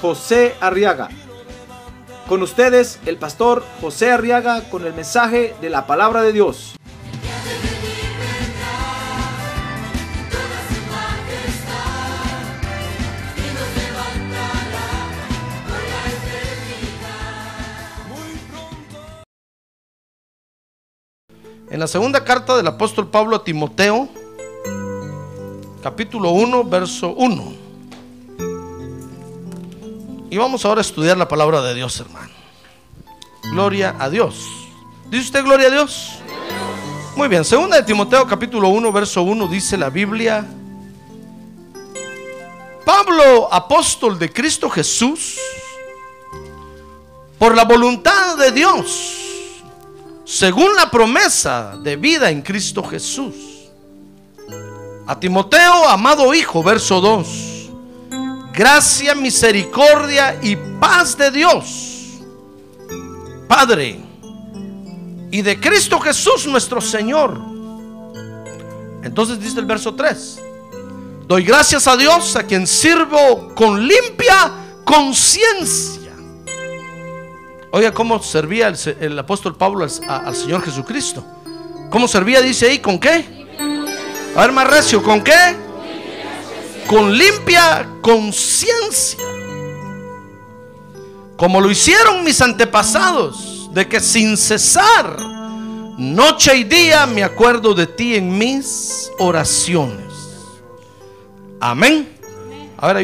José 0.00 0.54
Arriaga. 0.60 1.08
Con 2.28 2.42
ustedes, 2.42 2.98
el 3.06 3.16
pastor 3.18 3.64
José 3.80 4.10
Arriaga 4.10 4.68
con 4.68 4.84
el 4.84 4.92
mensaje 4.92 5.54
de 5.60 5.70
la 5.70 5.86
palabra 5.86 6.22
de 6.22 6.32
Dios. 6.32 6.74
En 21.68 21.80
la 21.80 21.86
segunda 21.86 22.24
carta 22.24 22.56
del 22.56 22.66
apóstol 22.68 23.10
Pablo 23.10 23.36
a 23.36 23.44
Timoteo, 23.44 24.08
capítulo 25.82 26.30
1, 26.30 26.64
verso 26.64 27.10
1. 27.10 27.65
Y 30.30 30.36
vamos 30.36 30.64
ahora 30.64 30.80
a 30.80 30.82
estudiar 30.82 31.16
la 31.16 31.28
palabra 31.28 31.62
de 31.62 31.74
Dios, 31.74 31.98
hermano. 32.00 32.32
Gloria 33.50 33.96
a 33.98 34.10
Dios. 34.10 34.34
¿Dice 35.08 35.24
usted 35.24 35.44
gloria 35.44 35.68
a 35.68 35.70
Dios? 35.70 36.12
Muy 37.16 37.28
bien, 37.28 37.44
segunda 37.44 37.76
de 37.76 37.82
Timoteo, 37.82 38.26
capítulo 38.26 38.68
1, 38.68 38.92
verso 38.92 39.22
1, 39.22 39.46
dice 39.48 39.76
la 39.76 39.88
Biblia. 39.88 40.46
Pablo, 42.84 43.52
apóstol 43.52 44.18
de 44.18 44.32
Cristo 44.32 44.68
Jesús, 44.68 45.38
por 47.38 47.54
la 47.54 47.64
voluntad 47.64 48.36
de 48.36 48.52
Dios 48.52 49.16
según 50.26 50.74
la 50.74 50.90
promesa 50.90 51.76
de 51.80 51.94
vida 51.94 52.30
en 52.30 52.42
Cristo 52.42 52.82
Jesús. 52.82 53.34
A 55.06 55.18
Timoteo, 55.18 55.88
amado 55.88 56.34
Hijo, 56.34 56.64
verso 56.64 57.00
2. 57.00 57.55
Gracia, 58.56 59.14
misericordia 59.14 60.38
y 60.42 60.56
paz 60.80 61.14
de 61.18 61.30
Dios, 61.30 62.22
Padre, 63.46 64.00
y 65.30 65.42
de 65.42 65.60
Cristo 65.60 66.00
Jesús 66.00 66.46
nuestro 66.46 66.80
Señor. 66.80 67.38
Entonces 69.02 69.38
dice 69.38 69.60
el 69.60 69.66
verso 69.66 69.94
3. 69.94 70.40
Doy 71.26 71.44
gracias 71.44 71.86
a 71.86 71.98
Dios 71.98 72.34
a 72.34 72.44
quien 72.44 72.66
sirvo 72.66 73.54
con 73.54 73.86
limpia 73.86 74.52
conciencia 74.84 76.12
Oiga, 77.72 77.92
¿cómo 77.92 78.22
servía 78.22 78.72
el, 79.00 79.18
apóstol 79.18 79.54
Pablo 79.54 79.84
al, 79.84 80.34
Señor 80.34 80.62
Jesucristo? 80.62 81.22
¿Cómo 81.90 82.08
servía? 82.08 82.40
Dice 82.40 82.70
ahí, 82.70 82.78
¿con 82.78 82.98
qué? 82.98 83.46
A 84.34 84.40
ver, 84.40 84.52
más 84.52 84.66
recio, 84.66 85.02
¿con 85.02 85.22
qué? 85.22 85.65
Con 86.88 87.16
limpia 87.16 87.88
conciencia. 88.00 89.18
Como 91.36 91.60
lo 91.60 91.70
hicieron 91.70 92.24
mis 92.24 92.40
antepasados, 92.40 93.74
de 93.74 93.88
que 93.88 94.00
sin 94.00 94.36
cesar, 94.36 95.18
noche 95.98 96.56
y 96.56 96.64
día, 96.64 97.06
me 97.06 97.22
acuerdo 97.22 97.74
de 97.74 97.86
ti 97.86 98.14
en 98.14 98.38
mis 98.38 99.10
oraciones. 99.18 100.14
Amén. 101.60 102.08
A 102.78 103.02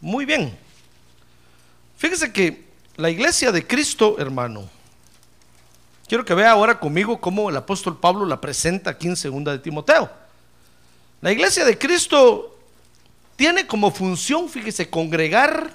Muy 0.00 0.24
bien. 0.24 0.56
Fíjese 1.98 2.32
que 2.32 2.64
la 2.96 3.10
iglesia 3.10 3.50
de 3.50 3.66
Cristo, 3.66 4.16
hermano, 4.18 4.70
quiero 6.06 6.24
que 6.24 6.34
vea 6.34 6.52
ahora 6.52 6.78
conmigo 6.78 7.20
cómo 7.20 7.50
el 7.50 7.56
apóstol 7.56 7.98
Pablo 7.98 8.24
la 8.26 8.40
presenta 8.40 8.90
aquí 8.90 9.08
en 9.08 9.16
segunda 9.16 9.52
de 9.52 9.58
Timoteo. 9.58 10.10
La 11.20 11.32
iglesia 11.32 11.64
de 11.64 11.78
Cristo 11.78 12.56
tiene 13.36 13.66
como 13.66 13.90
función, 13.90 14.48
fíjese, 14.48 14.88
congregar 14.88 15.72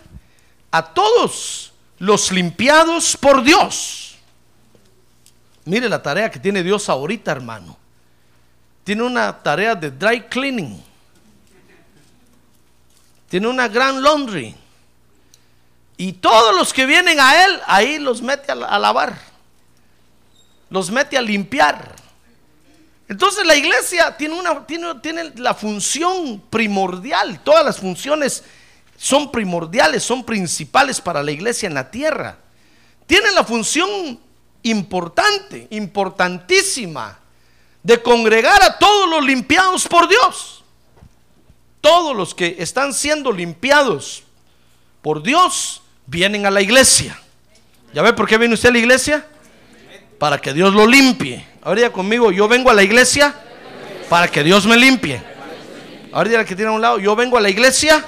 a 0.71 0.93
todos 0.93 1.73
los 1.99 2.31
limpiados 2.31 3.17
por 3.17 3.43
Dios. 3.43 4.17
Mire 5.65 5.89
la 5.89 6.01
tarea 6.01 6.31
que 6.31 6.39
tiene 6.39 6.63
Dios 6.63 6.89
ahorita, 6.89 7.31
hermano. 7.31 7.77
Tiene 8.83 9.03
una 9.03 9.43
tarea 9.43 9.75
de 9.75 9.91
dry 9.91 10.21
cleaning 10.21 10.91
tiene 13.31 13.47
una 13.47 13.69
gran 13.69 14.03
laundry. 14.03 14.53
Y 15.95 16.11
todos 16.11 16.53
los 16.53 16.73
que 16.73 16.85
vienen 16.85 17.17
a 17.17 17.45
él, 17.45 17.61
ahí 17.65 17.97
los 17.97 18.21
mete 18.21 18.51
a, 18.51 18.77
lavar. 18.77 19.17
Los 20.71 20.89
mete 20.89 21.15
a 21.15 21.21
limpiar. 21.21 21.95
Entonces 23.07 23.45
la 23.45 23.55
iglesia 23.55 24.17
tiene, 24.17 24.39
una, 24.39 24.65
tiene, 24.65 24.95
tiene 24.95 25.31
la 25.35 25.53
función 25.53 26.41
primordial. 26.49 27.41
Todas 27.43 27.63
las 27.63 27.77
funciones 27.79 28.43
son 28.97 29.31
primordiales, 29.31 30.01
son 30.01 30.23
principales 30.23 30.99
para 30.99 31.21
la 31.21 31.31
iglesia 31.31 31.67
en 31.67 31.75
la 31.75 31.91
tierra. 31.91 32.39
Tiene 33.05 33.31
la 33.33 33.43
función 33.43 34.19
importante, 34.63 35.67
importantísima, 35.69 37.19
de 37.83 38.01
congregar 38.01 38.63
a 38.63 38.79
todos 38.79 39.07
los 39.07 39.23
limpiados 39.23 39.87
por 39.87 40.07
Dios 40.07 40.61
todos 41.81 42.15
los 42.15 42.33
que 42.33 42.57
están 42.59 42.93
siendo 42.93 43.31
limpiados 43.31 44.23
por 45.01 45.23
Dios 45.23 45.81
vienen 46.05 46.45
a 46.45 46.51
la 46.51 46.61
iglesia. 46.61 47.19
¿Ya 47.93 48.03
ve 48.03 48.13
por 48.13 48.27
qué 48.27 48.37
viene 48.37 48.53
usted 48.53 48.69
a 48.69 48.73
la 48.73 48.77
iglesia? 48.77 49.25
Para 50.21 50.37
que 50.37 50.53
Dios 50.53 50.71
lo 50.71 50.85
limpie. 50.85 51.43
Ahora 51.63 51.91
conmigo, 51.91 52.31
yo 52.31 52.47
vengo 52.47 52.69
a 52.69 52.75
la 52.75 52.83
iglesia 52.83 53.33
para 54.07 54.27
que 54.27 54.43
Dios 54.43 54.67
me 54.67 54.77
limpie. 54.77 55.19
Ahora 56.11 56.45
que 56.45 56.55
tiene 56.55 56.69
a 56.69 56.75
un 56.75 56.81
lado, 56.81 56.99
yo 56.99 57.15
vengo 57.15 57.37
a 57.37 57.41
la 57.41 57.49
iglesia 57.49 58.05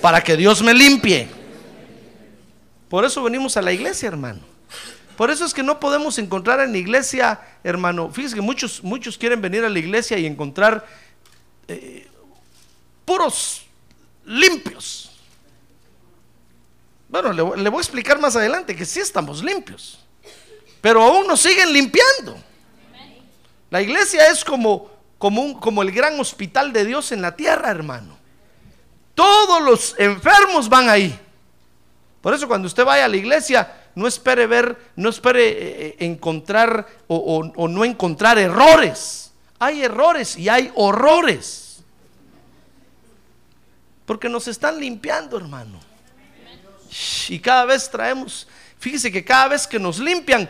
para 0.00 0.22
que 0.22 0.38
Dios 0.38 0.62
me 0.62 0.72
limpie. 0.72 1.28
Por 2.88 3.04
eso 3.04 3.22
venimos 3.22 3.58
a 3.58 3.60
la 3.60 3.72
iglesia, 3.72 4.08
hermano. 4.08 4.40
Por 5.18 5.30
eso 5.30 5.44
es 5.44 5.52
que 5.52 5.62
no 5.62 5.78
podemos 5.78 6.16
encontrar 6.16 6.60
en 6.60 6.72
la 6.72 6.78
iglesia, 6.78 7.38
hermano. 7.62 8.10
Fíjese 8.10 8.36
que 8.36 8.40
muchos, 8.40 8.82
muchos 8.82 9.18
quieren 9.18 9.42
venir 9.42 9.66
a 9.66 9.68
la 9.68 9.78
iglesia 9.78 10.16
y 10.16 10.24
encontrar 10.24 10.86
eh, 11.66 12.08
puros 13.04 13.66
limpios. 14.24 15.10
Bueno, 17.10 17.34
le, 17.34 17.42
voy 17.42 17.78
a 17.78 17.82
explicar 17.82 18.18
más 18.18 18.34
adelante 18.34 18.74
que 18.74 18.86
sí 18.86 19.00
estamos 19.00 19.44
limpios, 19.44 19.98
pero 20.80 21.02
aún 21.02 21.26
nos 21.26 21.40
siguen 21.40 21.72
limpiando. 21.72 22.36
La 23.70 23.82
iglesia 23.82 24.28
es 24.30 24.44
como, 24.44 24.90
como, 25.18 25.60
como 25.60 25.82
el 25.82 25.92
gran 25.92 26.18
hospital 26.18 26.72
de 26.72 26.84
Dios 26.84 27.12
en 27.12 27.22
la 27.22 27.36
tierra, 27.36 27.70
hermano. 27.70 28.16
Todos 29.14 29.62
los 29.62 29.94
enfermos 29.98 30.68
van 30.68 30.88
ahí. 30.88 31.18
Por 32.20 32.34
eso 32.34 32.48
cuando 32.48 32.66
usted 32.66 32.84
vaya 32.84 33.04
a 33.04 33.08
la 33.08 33.16
iglesia, 33.16 33.90
no 33.94 34.06
espere 34.06 34.46
ver, 34.46 34.76
no 34.96 35.08
espere 35.08 35.48
eh, 35.48 35.56
eh, 35.58 35.96
encontrar 36.00 36.86
o 37.08 37.68
no 37.68 37.84
encontrar 37.84 38.38
errores. 38.38 39.32
Hay 39.58 39.82
errores 39.82 40.36
y 40.36 40.48
hay 40.48 40.70
horrores. 40.74 41.82
Porque 44.06 44.28
nos 44.28 44.48
están 44.48 44.80
limpiando, 44.80 45.36
hermano. 45.36 45.80
Y 47.28 47.38
cada 47.40 47.66
vez 47.66 47.90
traemos, 47.90 48.48
fíjese 48.78 49.12
que 49.12 49.22
cada 49.22 49.48
vez 49.48 49.66
que 49.66 49.78
nos 49.78 49.98
limpian, 49.98 50.48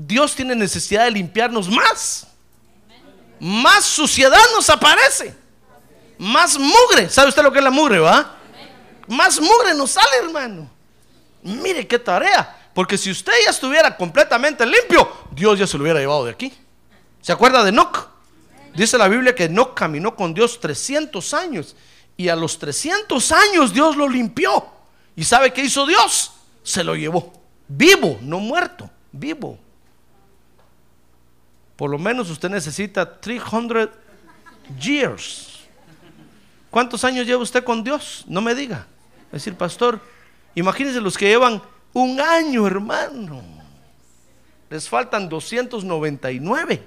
Dios 0.00 0.36
tiene 0.36 0.54
necesidad 0.54 1.06
de 1.06 1.10
limpiarnos 1.10 1.68
más. 1.68 2.24
Más 3.40 3.84
suciedad 3.84 4.38
nos 4.54 4.70
aparece. 4.70 5.34
Más 6.16 6.56
mugre. 6.56 7.10
¿Sabe 7.10 7.30
usted 7.30 7.42
lo 7.42 7.50
que 7.50 7.58
es 7.58 7.64
la 7.64 7.72
mugre, 7.72 7.98
va? 7.98 8.36
Más 9.08 9.40
mugre 9.40 9.74
nos 9.74 9.90
sale, 9.90 10.18
hermano. 10.22 10.70
Mire 11.42 11.84
qué 11.88 11.98
tarea. 11.98 12.70
Porque 12.72 12.96
si 12.96 13.10
usted 13.10 13.32
ya 13.44 13.50
estuviera 13.50 13.96
completamente 13.96 14.64
limpio, 14.64 15.10
Dios 15.32 15.58
ya 15.58 15.66
se 15.66 15.76
lo 15.76 15.82
hubiera 15.82 15.98
llevado 15.98 16.26
de 16.26 16.30
aquí. 16.30 16.52
¿Se 17.20 17.32
acuerda 17.32 17.64
de 17.64 17.70
Enoch? 17.70 18.06
Dice 18.74 18.98
la 18.98 19.08
Biblia 19.08 19.34
que 19.34 19.44
Enoch 19.44 19.74
caminó 19.74 20.14
con 20.14 20.32
Dios 20.32 20.60
300 20.60 21.34
años 21.34 21.74
y 22.16 22.28
a 22.28 22.36
los 22.36 22.56
300 22.56 23.32
años 23.32 23.72
Dios 23.72 23.96
lo 23.96 24.08
limpió. 24.08 24.64
¿Y 25.16 25.24
sabe 25.24 25.52
qué 25.52 25.62
hizo 25.62 25.86
Dios? 25.86 26.30
Se 26.62 26.84
lo 26.84 26.94
llevó. 26.94 27.32
Vivo, 27.66 28.18
no 28.22 28.38
muerto, 28.38 28.88
vivo. 29.10 29.58
Por 31.78 31.90
lo 31.90 31.98
menos 31.98 32.28
usted 32.28 32.50
necesita 32.50 33.20
300 33.20 33.88
years 34.78 35.48
¿Cuántos 36.70 37.04
años 37.04 37.26
lleva 37.26 37.42
usted 37.42 37.64
con 37.64 37.82
Dios? 37.82 38.24
No 38.26 38.40
me 38.40 38.54
diga. 38.54 38.86
Es 39.26 39.44
decir, 39.44 39.54
pastor, 39.54 40.00
imagínense 40.54 41.00
los 41.00 41.16
que 41.16 41.26
llevan 41.26 41.62
un 41.92 42.20
año, 42.20 42.66
hermano. 42.66 43.42
Les 44.68 44.88
faltan 44.88 45.28
299. 45.28 46.82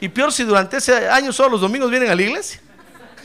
Y 0.00 0.08
peor 0.08 0.32
si 0.32 0.44
durante 0.44 0.76
ese 0.76 1.08
año 1.08 1.32
solo 1.32 1.50
los 1.50 1.62
domingos 1.62 1.90
vienen 1.90 2.10
a 2.10 2.14
la 2.14 2.22
iglesia. 2.22 2.60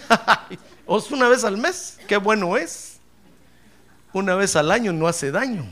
o 0.87 1.03
una 1.11 1.27
vez 1.27 1.43
al 1.43 1.57
mes. 1.57 1.99
Qué 2.07 2.17
bueno 2.17 2.57
es. 2.57 2.97
Una 4.13 4.35
vez 4.35 4.55
al 4.55 4.71
año 4.71 4.91
no 4.91 5.07
hace 5.07 5.31
daño. 5.31 5.63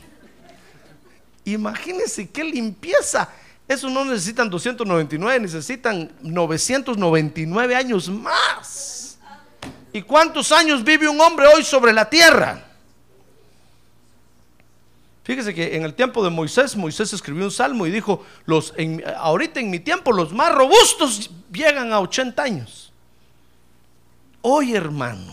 Imagínense 1.44 2.30
qué 2.30 2.44
limpieza. 2.44 3.28
Eso 3.70 3.88
no 3.88 4.04
necesitan 4.04 4.50
299, 4.50 5.38
necesitan 5.38 6.10
999 6.22 7.76
años 7.76 8.08
más. 8.08 9.16
¿Y 9.92 10.02
cuántos 10.02 10.50
años 10.50 10.82
vive 10.82 11.08
un 11.08 11.20
hombre 11.20 11.46
hoy 11.46 11.62
sobre 11.62 11.92
la 11.92 12.10
tierra? 12.10 12.64
Fíjese 15.22 15.54
que 15.54 15.76
en 15.76 15.84
el 15.84 15.94
tiempo 15.94 16.24
de 16.24 16.30
Moisés, 16.30 16.74
Moisés 16.74 17.12
escribió 17.12 17.44
un 17.44 17.52
salmo 17.52 17.86
y 17.86 17.92
dijo, 17.92 18.26
los, 18.44 18.74
ahorita 19.16 19.60
en 19.60 19.70
mi 19.70 19.78
tiempo 19.78 20.10
los 20.10 20.32
más 20.32 20.52
robustos 20.52 21.30
llegan 21.52 21.92
a 21.92 22.00
80 22.00 22.42
años. 22.42 22.92
Hoy, 24.40 24.74
hermano, 24.74 25.32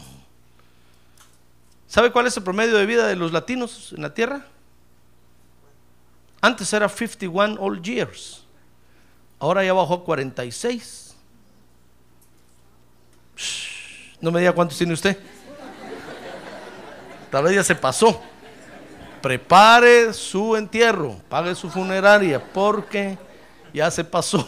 ¿sabe 1.88 2.12
cuál 2.12 2.28
es 2.28 2.38
el 2.38 2.44
promedio 2.44 2.78
de 2.78 2.86
vida 2.86 3.08
de 3.08 3.16
los 3.16 3.32
latinos 3.32 3.94
en 3.98 4.04
la 4.04 4.14
tierra? 4.14 4.46
Antes 6.42 6.72
era 6.74 6.88
51 6.88 7.58
old 7.60 7.82
years. 7.84 8.44
Ahora 9.40 9.64
ya 9.64 9.74
bajó 9.74 9.96
a 9.96 10.04
46. 10.04 11.16
no 14.20 14.32
me 14.32 14.40
diga 14.40 14.54
cuántos 14.54 14.78
tiene 14.78 14.94
usted. 14.94 15.18
Tal 17.30 17.44
vez 17.44 17.56
ya 17.56 17.64
se 17.64 17.76
pasó. 17.76 18.22
Prepare 19.22 20.14
su 20.14 20.56
entierro, 20.56 21.20
pague 21.30 21.54
su 21.56 21.70
funeraria, 21.70 22.42
porque 22.44 23.18
ya 23.74 23.92
se 23.92 24.04
pasó. 24.04 24.48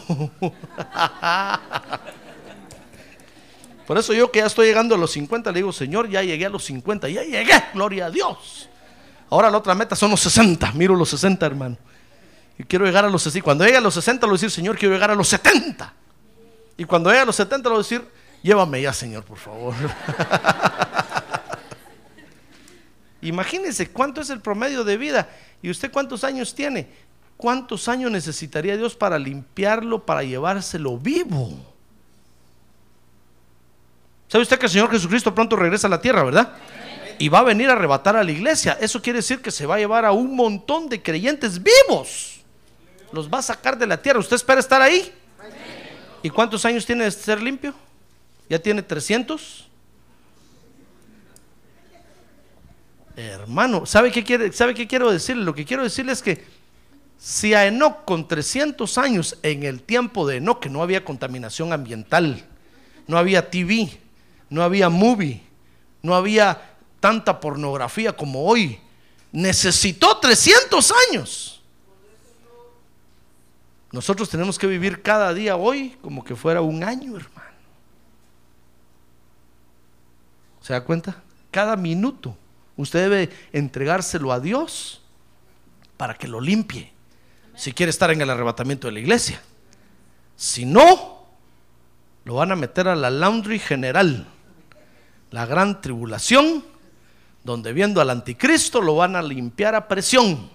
Por 3.86 3.98
eso 3.98 4.14
yo 4.14 4.30
que 4.30 4.38
ya 4.38 4.46
estoy 4.46 4.68
llegando 4.68 4.94
a 4.94 4.98
los 4.98 5.10
50, 5.10 5.50
le 5.50 5.58
digo, 5.58 5.72
Señor, 5.72 6.08
ya 6.08 6.22
llegué 6.22 6.46
a 6.46 6.48
los 6.48 6.64
50, 6.64 7.08
ya 7.08 7.24
llegué, 7.24 7.52
gloria 7.74 8.06
a 8.06 8.10
Dios. 8.10 8.68
Ahora 9.30 9.48
la 9.48 9.58
otra 9.58 9.74
meta 9.74 9.94
son 9.94 10.10
los 10.10 10.20
60. 10.20 10.72
Miro 10.72 10.96
los 10.96 11.08
60, 11.08 11.46
hermano. 11.46 11.78
Y 12.58 12.64
quiero 12.64 12.84
llegar 12.84 13.04
a 13.04 13.08
los 13.08 13.22
60. 13.22 13.44
Cuando 13.44 13.64
llegue 13.64 13.78
a 13.78 13.80
los 13.80 13.94
60, 13.94 14.26
lo 14.26 14.32
decir, 14.32 14.50
Señor, 14.50 14.76
quiero 14.76 14.92
llegar 14.92 15.10
a 15.10 15.14
los 15.14 15.28
70. 15.28 15.94
Y 16.76 16.84
cuando 16.84 17.10
llegue 17.10 17.22
a 17.22 17.24
los 17.24 17.36
70, 17.36 17.68
lo 17.70 17.78
decir, 17.78 18.06
llévame 18.42 18.82
ya, 18.82 18.92
Señor, 18.92 19.24
por 19.24 19.38
favor. 19.38 19.74
Imagínense 23.22 23.90
cuánto 23.90 24.20
es 24.20 24.30
el 24.30 24.40
promedio 24.40 24.82
de 24.82 24.96
vida. 24.96 25.28
¿Y 25.62 25.70
usted 25.70 25.92
cuántos 25.92 26.24
años 26.24 26.54
tiene? 26.54 26.88
¿Cuántos 27.36 27.88
años 27.88 28.10
necesitaría 28.10 28.76
Dios 28.76 28.96
para 28.96 29.18
limpiarlo, 29.18 30.04
para 30.04 30.22
llevárselo 30.22 30.98
vivo? 30.98 31.50
¿Sabe 34.28 34.42
usted 34.42 34.58
que 34.58 34.66
el 34.66 34.72
Señor 34.72 34.90
Jesucristo 34.90 35.34
pronto 35.34 35.56
regresa 35.56 35.86
a 35.86 35.90
la 35.90 36.00
tierra, 36.00 36.22
verdad? 36.22 36.52
Y 37.20 37.28
va 37.28 37.40
a 37.40 37.42
venir 37.42 37.68
a 37.68 37.74
arrebatar 37.74 38.16
a 38.16 38.24
la 38.24 38.32
iglesia. 38.32 38.78
Eso 38.80 39.02
quiere 39.02 39.18
decir 39.18 39.42
que 39.42 39.50
se 39.50 39.66
va 39.66 39.74
a 39.74 39.78
llevar 39.78 40.06
a 40.06 40.10
un 40.10 40.34
montón 40.34 40.88
de 40.88 41.02
creyentes 41.02 41.62
vivos. 41.62 42.40
Los 43.12 43.30
va 43.30 43.40
a 43.40 43.42
sacar 43.42 43.76
de 43.76 43.86
la 43.86 44.00
tierra. 44.00 44.18
¿Usted 44.18 44.36
espera 44.36 44.58
estar 44.58 44.80
ahí? 44.80 45.12
¿Y 46.22 46.30
cuántos 46.30 46.64
años 46.64 46.86
tiene 46.86 47.04
de 47.04 47.10
ser 47.10 47.42
limpio? 47.42 47.74
¿Ya 48.48 48.58
tiene 48.58 48.82
300? 48.82 49.68
Hermano, 53.16 53.84
¿sabe 53.84 54.10
qué, 54.10 54.24
quiere, 54.24 54.50
¿sabe 54.54 54.72
qué 54.72 54.86
quiero 54.86 55.12
decirle? 55.12 55.44
Lo 55.44 55.54
que 55.54 55.66
quiero 55.66 55.82
decirle 55.82 56.12
es 56.12 56.22
que 56.22 56.42
si 57.18 57.52
a 57.52 57.66
Enoch 57.66 58.02
con 58.06 58.28
300 58.28 58.96
años 58.96 59.36
en 59.42 59.64
el 59.64 59.82
tiempo 59.82 60.26
de 60.26 60.36
Enoch, 60.36 60.58
que 60.58 60.70
no 60.70 60.82
había 60.82 61.04
contaminación 61.04 61.74
ambiental, 61.74 62.46
no 63.06 63.18
había 63.18 63.50
TV, 63.50 63.90
no 64.48 64.62
había 64.62 64.88
movie, 64.88 65.42
no 66.00 66.14
había 66.14 66.69
tanta 67.00 67.40
pornografía 67.40 68.14
como 68.14 68.44
hoy. 68.44 68.78
Necesitó 69.32 70.18
300 70.18 70.92
años. 71.08 71.62
Nosotros 73.92 74.28
tenemos 74.28 74.58
que 74.58 74.66
vivir 74.66 75.02
cada 75.02 75.34
día 75.34 75.56
hoy 75.56 75.96
como 76.00 76.22
que 76.22 76.36
fuera 76.36 76.60
un 76.60 76.84
año, 76.84 77.16
hermano. 77.16 77.50
¿Se 80.60 80.72
da 80.72 80.84
cuenta? 80.84 81.22
Cada 81.50 81.74
minuto 81.76 82.36
usted 82.76 83.10
debe 83.10 83.30
entregárselo 83.52 84.32
a 84.32 84.38
Dios 84.38 85.02
para 85.96 86.14
que 86.14 86.28
lo 86.28 86.40
limpie. 86.40 86.92
Si 87.56 87.72
quiere 87.72 87.90
estar 87.90 88.10
en 88.10 88.20
el 88.20 88.30
arrebatamiento 88.30 88.86
de 88.86 88.92
la 88.92 89.00
iglesia. 89.00 89.42
Si 90.36 90.64
no, 90.64 91.26
lo 92.24 92.34
van 92.34 92.52
a 92.52 92.56
meter 92.56 92.88
a 92.88 92.94
la 92.94 93.10
laundry 93.10 93.58
general, 93.58 94.26
la 95.30 95.46
gran 95.46 95.80
tribulación 95.80 96.64
donde 97.42 97.72
viendo 97.72 98.00
al 98.00 98.10
anticristo 98.10 98.80
lo 98.80 98.96
van 98.96 99.16
a 99.16 99.22
limpiar 99.22 99.74
a 99.74 99.88
presión. 99.88 100.50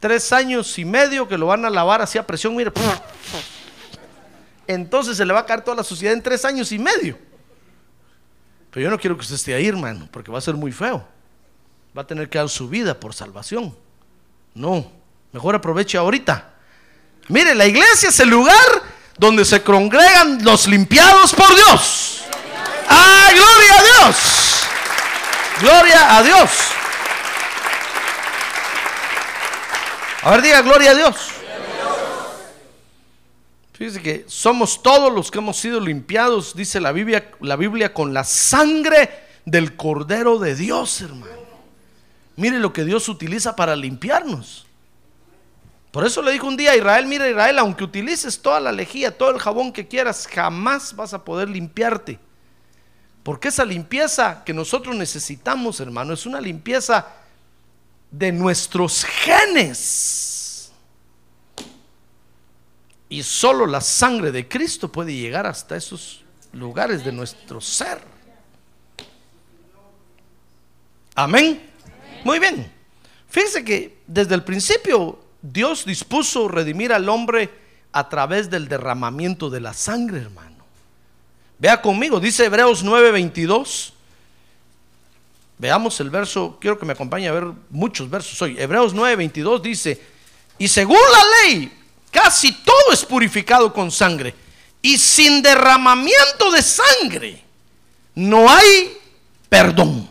Tres 0.00 0.32
años 0.32 0.78
y 0.78 0.84
medio 0.84 1.26
que 1.26 1.38
lo 1.38 1.46
van 1.46 1.64
a 1.64 1.70
lavar 1.70 2.02
así 2.02 2.18
a 2.18 2.26
presión, 2.26 2.54
mire. 2.54 2.70
Entonces 4.66 5.16
se 5.16 5.24
le 5.24 5.32
va 5.32 5.40
a 5.40 5.46
caer 5.46 5.62
toda 5.62 5.78
la 5.78 5.84
sociedad 5.84 6.12
en 6.12 6.22
tres 6.22 6.44
años 6.44 6.70
y 6.72 6.78
medio. 6.78 7.18
Pero 8.70 8.84
yo 8.84 8.90
no 8.90 8.98
quiero 8.98 9.16
que 9.16 9.22
usted 9.22 9.36
esté 9.36 9.54
ahí, 9.54 9.68
hermano, 9.68 10.08
porque 10.10 10.30
va 10.30 10.38
a 10.38 10.42
ser 10.42 10.54
muy 10.54 10.72
feo. 10.72 11.06
Va 11.96 12.02
a 12.02 12.06
tener 12.06 12.28
que 12.28 12.38
dar 12.38 12.48
su 12.48 12.68
vida 12.68 12.98
por 12.98 13.14
salvación. 13.14 13.74
No, 14.52 14.90
mejor 15.32 15.54
aproveche 15.54 15.96
ahorita. 15.96 16.52
Mire, 17.28 17.54
la 17.54 17.66
iglesia 17.66 18.08
es 18.10 18.20
el 18.20 18.28
lugar 18.28 18.54
donde 19.16 19.44
se 19.44 19.62
congregan 19.62 20.44
los 20.44 20.66
limpiados 20.66 21.32
por 21.32 21.48
Dios. 21.54 22.13
¡Ah, 22.94 23.30
gloria 23.32 23.78
a 23.78 23.82
Dios! 23.82 24.44
Gloria 25.60 26.16
a 26.16 26.22
Dios. 26.22 26.50
A 30.22 30.30
ver, 30.30 30.42
diga 30.42 30.62
gloria 30.62 30.90
a 30.92 30.94
Dios. 30.94 31.16
Fíjese 33.74 34.00
que 34.00 34.24
somos 34.28 34.82
todos 34.82 35.12
los 35.12 35.30
que 35.30 35.38
hemos 35.38 35.56
sido 35.56 35.80
limpiados, 35.80 36.54
dice 36.54 36.80
la 36.80 36.92
Biblia, 36.92 37.30
la 37.40 37.56
Biblia, 37.56 37.92
con 37.92 38.14
la 38.14 38.24
sangre 38.24 39.10
del 39.44 39.76
Cordero 39.76 40.38
de 40.38 40.54
Dios, 40.54 41.00
hermano. 41.00 41.32
Mire 42.36 42.58
lo 42.58 42.72
que 42.72 42.84
Dios 42.84 43.08
utiliza 43.08 43.54
para 43.54 43.76
limpiarnos. 43.76 44.66
Por 45.90 46.04
eso 46.04 46.22
le 46.22 46.32
dijo 46.32 46.46
un 46.46 46.56
día 46.56 46.72
a 46.72 46.76
Israel, 46.76 47.06
mira 47.06 47.28
Israel, 47.28 47.58
aunque 47.58 47.84
utilices 47.84 48.40
toda 48.40 48.58
la 48.58 48.72
lejía, 48.72 49.16
todo 49.16 49.30
el 49.30 49.38
jabón 49.38 49.72
que 49.72 49.86
quieras, 49.86 50.26
jamás 50.26 50.96
vas 50.96 51.14
a 51.14 51.24
poder 51.24 51.48
limpiarte. 51.48 52.18
Porque 53.24 53.48
esa 53.48 53.64
limpieza 53.64 54.44
que 54.44 54.52
nosotros 54.52 54.94
necesitamos, 54.94 55.80
hermano, 55.80 56.12
es 56.12 56.26
una 56.26 56.40
limpieza 56.40 57.08
de 58.10 58.30
nuestros 58.30 59.02
genes. 59.02 60.70
Y 63.08 63.22
solo 63.22 63.66
la 63.66 63.80
sangre 63.80 64.30
de 64.30 64.46
Cristo 64.46 64.92
puede 64.92 65.14
llegar 65.14 65.46
hasta 65.46 65.74
esos 65.74 66.22
lugares 66.52 67.02
de 67.02 67.12
nuestro 67.12 67.62
ser. 67.62 67.98
Amén. 71.14 71.62
Muy 72.24 72.38
bien. 72.38 72.70
Fíjense 73.30 73.64
que 73.64 74.02
desde 74.06 74.34
el 74.34 74.44
principio 74.44 75.18
Dios 75.40 75.86
dispuso 75.86 76.46
redimir 76.46 76.92
al 76.92 77.08
hombre 77.08 77.50
a 77.90 78.06
través 78.10 78.50
del 78.50 78.68
derramamiento 78.68 79.48
de 79.48 79.60
la 79.60 79.72
sangre, 79.72 80.20
hermano. 80.20 80.53
Vea 81.58 81.80
conmigo, 81.80 82.20
dice 82.20 82.44
Hebreos 82.44 82.84
9:22. 82.84 83.92
Veamos 85.58 85.98
el 86.00 86.10
verso, 86.10 86.58
quiero 86.60 86.78
que 86.78 86.84
me 86.84 86.92
acompañe 86.92 87.28
a 87.28 87.32
ver 87.32 87.44
muchos 87.70 88.10
versos 88.10 88.40
hoy. 88.42 88.56
Hebreos 88.58 88.94
9:22 88.94 89.60
dice, 89.62 90.00
y 90.58 90.68
según 90.68 90.96
la 90.96 91.48
ley, 91.48 91.72
casi 92.10 92.52
todo 92.52 92.92
es 92.92 93.04
purificado 93.04 93.72
con 93.72 93.90
sangre. 93.90 94.34
Y 94.82 94.98
sin 94.98 95.42
derramamiento 95.42 96.50
de 96.52 96.62
sangre 96.62 97.42
no 98.14 98.48
hay 98.48 98.96
perdón. 99.48 100.08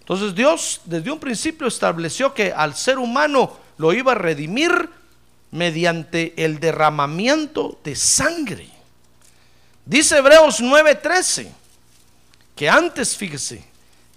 Entonces 0.00 0.34
Dios 0.34 0.80
desde 0.84 1.10
un 1.10 1.18
principio 1.18 1.66
estableció 1.66 2.32
que 2.32 2.52
al 2.52 2.76
ser 2.76 2.98
humano 2.98 3.58
lo 3.78 3.92
iba 3.92 4.12
a 4.12 4.16
redimir 4.16 4.90
mediante 5.50 6.34
el 6.44 6.60
derramamiento 6.60 7.80
de 7.82 7.96
sangre. 7.96 8.69
Dice 9.84 10.18
Hebreos 10.18 10.60
9:13 10.60 11.50
que 12.54 12.68
antes, 12.68 13.16
fíjese, 13.16 13.64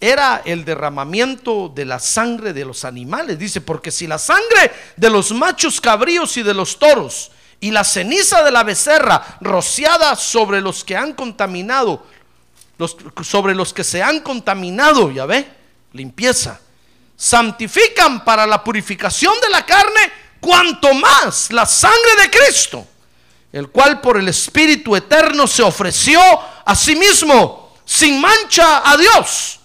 era 0.01 0.41
el 0.43 0.65
derramamiento 0.65 1.71
de 1.73 1.85
la 1.85 1.97
sangre 1.97 2.51
de 2.51 2.65
los 2.65 2.83
animales. 2.83 3.39
Dice, 3.39 3.61
porque 3.61 3.89
si 3.89 4.05
la 4.05 4.17
sangre 4.17 4.69
de 4.97 5.09
los 5.09 5.31
machos 5.31 5.79
cabríos 5.79 6.35
y 6.35 6.43
de 6.43 6.53
los 6.53 6.77
toros 6.77 7.31
y 7.61 7.71
la 7.71 7.85
ceniza 7.85 8.43
de 8.43 8.51
la 8.51 8.63
becerra 8.63 9.37
rociada 9.39 10.17
sobre 10.17 10.59
los 10.59 10.83
que 10.83 10.97
han 10.97 11.13
contaminado, 11.13 12.05
los, 12.77 12.97
sobre 13.23 13.55
los 13.55 13.73
que 13.73 13.85
se 13.85 14.03
han 14.03 14.19
contaminado, 14.19 15.09
ya 15.09 15.25
ve, 15.25 15.49
limpieza, 15.93 16.59
santifican 17.15 18.25
para 18.25 18.45
la 18.45 18.61
purificación 18.61 19.33
de 19.39 19.49
la 19.49 19.65
carne, 19.65 20.01
cuanto 20.41 20.93
más 20.93 21.49
la 21.53 21.65
sangre 21.65 22.23
de 22.23 22.29
Cristo, 22.29 22.85
el 23.53 23.69
cual 23.69 24.01
por 24.01 24.17
el 24.17 24.27
Espíritu 24.27 24.97
eterno 24.97 25.47
se 25.47 25.63
ofreció 25.63 26.19
a 26.65 26.75
sí 26.75 26.97
mismo 26.97 27.73
sin 27.85 28.19
mancha 28.19 28.89
a 28.89 28.97
Dios 28.97 29.61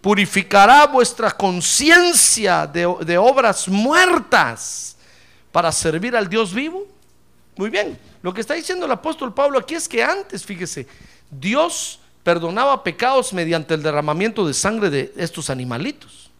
purificará 0.00 0.86
vuestra 0.86 1.30
conciencia 1.30 2.66
de, 2.66 2.92
de, 3.04 3.18
obras 3.18 3.68
muertas 3.68 4.96
para 5.52 5.70
servir 5.72 6.16
al 6.16 6.28
Dios 6.28 6.54
vivo. 6.54 6.86
Muy 7.56 7.70
bien, 7.70 7.98
lo 8.22 8.32
que 8.32 8.40
está 8.40 8.54
diciendo 8.54 8.86
el 8.86 8.92
apóstol 8.92 9.34
Pablo 9.34 9.58
aquí 9.58 9.74
es 9.74 9.88
que 9.88 10.02
antes, 10.02 10.44
fíjese, 10.44 10.86
Dios 11.30 12.00
perdonaba 12.22 12.82
pecados 12.82 13.32
mediante 13.32 13.74
el 13.74 13.82
derramamiento 13.82 14.46
de 14.46 14.54
sangre 14.54 14.90
de 14.90 15.12
estos 15.16 15.50
animalitos. 15.50 16.30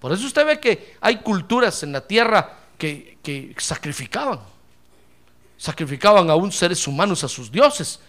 Por 0.00 0.12
eso 0.12 0.26
usted 0.26 0.46
ve 0.46 0.60
que 0.60 0.96
hay 1.00 1.18
culturas 1.18 1.82
en 1.82 1.92
la 1.92 2.06
tierra 2.06 2.58
que, 2.78 3.18
que 3.22 3.54
sacrificaban, 3.58 4.40
sacrificaban 5.56 6.30
aún 6.30 6.52
seres 6.52 6.86
humanos 6.86 7.24
a 7.24 7.28
sus 7.28 7.50
dioses, 7.50 8.00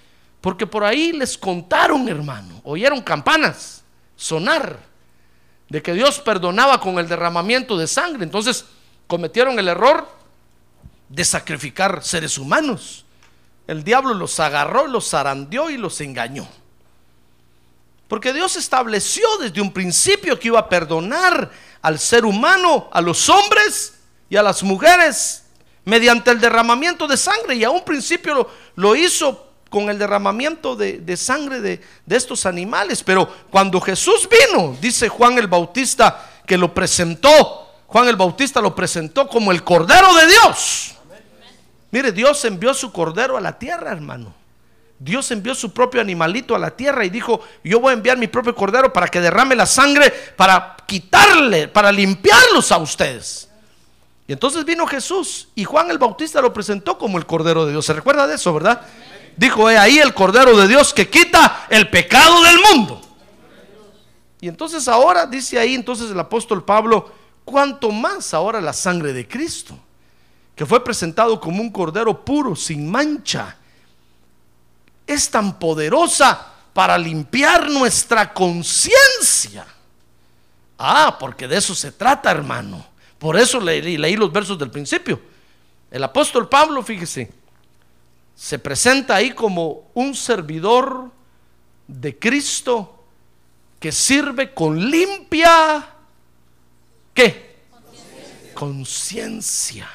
porque 0.42 0.68
por 0.68 0.84
ahí 0.84 1.12
les 1.12 1.38
contaron, 1.38 2.08
hermano, 2.08 2.62
oyeron 2.63 3.01
campanas 3.01 3.84
sonar 4.16 4.80
de 5.70 5.82
que 5.82 5.94
Dios 5.94 6.20
perdonaba 6.20 6.80
con 6.80 7.00
el 7.00 7.08
derramamiento 7.08 7.77
de 7.77 7.88
sangre. 7.88 8.24
Entonces 8.24 8.66
cometieron 9.06 9.58
el 9.60 9.68
error 9.68 10.08
de 11.10 11.24
sacrificar 11.25 12.04
seres 12.04 12.38
humanos. 12.38 13.06
El 13.68 13.84
diablo 13.84 14.13
los 14.13 14.39
agarró, 14.39 14.88
los 14.88 15.10
zarandeó 15.10 15.70
y 15.70 15.77
los 15.77 16.00
engañó. 16.01 16.48
Porque 18.08 18.32
Dios 18.32 18.56
estableció 18.56 19.25
desde 19.39 19.60
un 19.60 19.74
principio 19.74 20.39
que 20.39 20.48
iba 20.48 20.60
a 20.60 20.70
perdonar 20.70 21.51
al 21.82 22.00
ser 22.00 22.24
humano, 22.24 22.89
a 22.94 23.01
los 23.01 23.27
hombres 23.27 24.00
y 24.30 24.38
a 24.38 24.44
las 24.44 24.63
mujeres 24.63 25.44
mediante 25.88 26.32
el 26.32 26.41
derramamiento 26.41 27.08
de 27.08 27.15
sangre. 27.15 27.56
Y 27.56 27.63
a 27.63 27.70
un 27.70 27.84
principio 27.84 28.36
lo, 28.36 28.50
lo 28.75 28.96
hizo 28.96 29.48
con 29.70 29.89
el 29.89 29.98
derramamiento 29.98 30.75
de, 30.75 31.17
sangre 31.17 31.62
de, 31.62 31.82
de, 32.06 32.15
estos 32.15 32.46
animales. 32.46 33.01
Pero 33.03 33.27
cuando 33.50 33.79
Jesús 33.79 34.27
vino, 34.29 34.75
dice 34.82 35.08
Juan 35.08 35.38
el 35.38 35.48
Bautista 35.48 36.41
que 36.46 36.58
lo 36.58 36.74
presentó, 36.74 37.72
Juan 37.88 38.10
el 38.10 38.17
Bautista 38.17 38.60
lo 38.60 38.75
presentó 38.75 39.29
como 39.29 39.51
el 39.53 39.63
Cordero 39.63 40.13
de 40.13 40.27
Dios. 40.27 40.96
Mire, 41.91 42.12
Dios 42.12 42.44
envió 42.44 42.74
su 42.74 42.91
Cordero 42.91 43.38
a 43.38 43.41
la 43.41 43.58
tierra, 43.58 43.91
hermano. 43.91 44.34
Dios 45.00 45.32
envió 45.32 45.56
su 45.56 45.72
propio 45.72 46.01
animalito 46.01 46.53
a 46.53 46.60
la 46.60 46.72
tierra 46.72 47.06
y 47.06 47.10
dijo, 47.10 47.39
yo 47.63 47.79
voy 47.79 47.91
a 47.91 47.94
enviar 47.94 48.17
mi 48.17 48.27
propio 48.27 48.53
Cordero 48.53 48.91
para 48.91 49.08
que 49.08 49.22
derrame 49.22 49.56
la 49.56 49.65
sangre, 49.65 50.12
para 50.36 50.75
quitarle, 50.86 51.70
para 51.70 51.94
limpiarlos 51.94 52.74
a 52.74 52.77
ustedes. 52.77 53.47
Y 54.27 54.34
entonces 54.34 54.65
vino 54.65 54.86
Jesús 54.86 55.48
y 55.55 55.63
Juan 55.63 55.89
el 55.89 55.98
Bautista 55.98 56.41
lo 56.41 56.51
presentó 56.51 56.98
como 56.98 57.17
el 57.17 57.25
Cordero 57.25 57.65
de 57.65 57.72
Dios. 57.72 57.86
¿Se 57.86 57.93
recuerda 57.93 58.27
de 58.27 58.36
eso, 58.36 58.53
verdad? 58.53 58.81
Dijo, 59.38 59.69
he 59.69 59.77
ahí 59.77 60.00
el 60.00 60.13
Cordero 60.13 60.57
de 60.57 60.67
Dios 60.67 60.93
que 60.93 61.10
quita 61.10 61.65
el 61.69 61.89
pecado 61.89 62.43
del 62.43 62.60
mundo. 62.60 63.01
Y 64.41 64.50
entonces 64.50 64.88
ahora, 64.88 65.25
dice 65.25 65.57
ahí 65.57 65.74
entonces 65.75 66.12
el 66.12 66.19
apóstol 66.19 66.63
Pablo, 66.65 67.10
cuanto 67.46 67.89
más 67.89 68.34
ahora 68.34 68.60
la 68.60 68.74
sangre 68.74 69.13
de 69.13 69.27
Cristo, 69.27 69.79
que 70.53 70.65
fue 70.65 70.84
presentado 70.84 71.39
como 71.39 71.62
un 71.62 71.72
Cordero 71.72 72.25
puro, 72.25 72.55
sin 72.55 72.89
mancha, 72.91 73.55
es 75.05 75.29
tan 75.29 75.57
poderosa 75.57 76.53
para 76.74 76.98
limpiar 76.98 77.69
nuestra 77.69 78.34
conciencia. 78.34 79.65
Ah, 80.77 81.15
porque 81.17 81.48
de 81.48 81.57
eso 81.57 81.74
se 81.74 81.93
trata, 81.93 82.29
hermano. 82.29 82.86
Por 83.20 83.38
eso 83.38 83.60
leí, 83.60 84.16
los 84.16 84.32
versos 84.32 84.58
del 84.58 84.70
principio. 84.70 85.20
El 85.90 86.04
apóstol 86.04 86.48
Pablo, 86.48 86.84
fíjese, 86.84 87.32
se 88.36 88.60
presenta 88.60 89.16
ahí 89.16 89.32
como 89.32 89.90
un 89.94 90.14
servidor 90.14 91.12
de 91.88 92.18
Cristo 92.18 93.06
que 93.80 93.92
sirve 93.92 94.54
con 94.54 94.90
limpia, 94.90 95.90
¿qué? 97.14 97.58
Conciencia. 98.54 99.90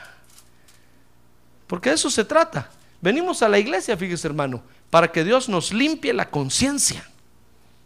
Porque 1.66 1.90
de 1.90 1.96
eso 1.96 2.10
se 2.10 2.24
trata. 2.24 2.70
Venimos 3.00 3.42
a 3.42 3.48
la 3.48 3.58
iglesia, 3.58 3.96
fíjese 3.96 4.26
hermano, 4.28 4.62
para 4.90 5.10
que 5.10 5.24
Dios 5.24 5.48
nos 5.48 5.72
limpie 5.72 6.12
la 6.12 6.30
conciencia. 6.30 7.08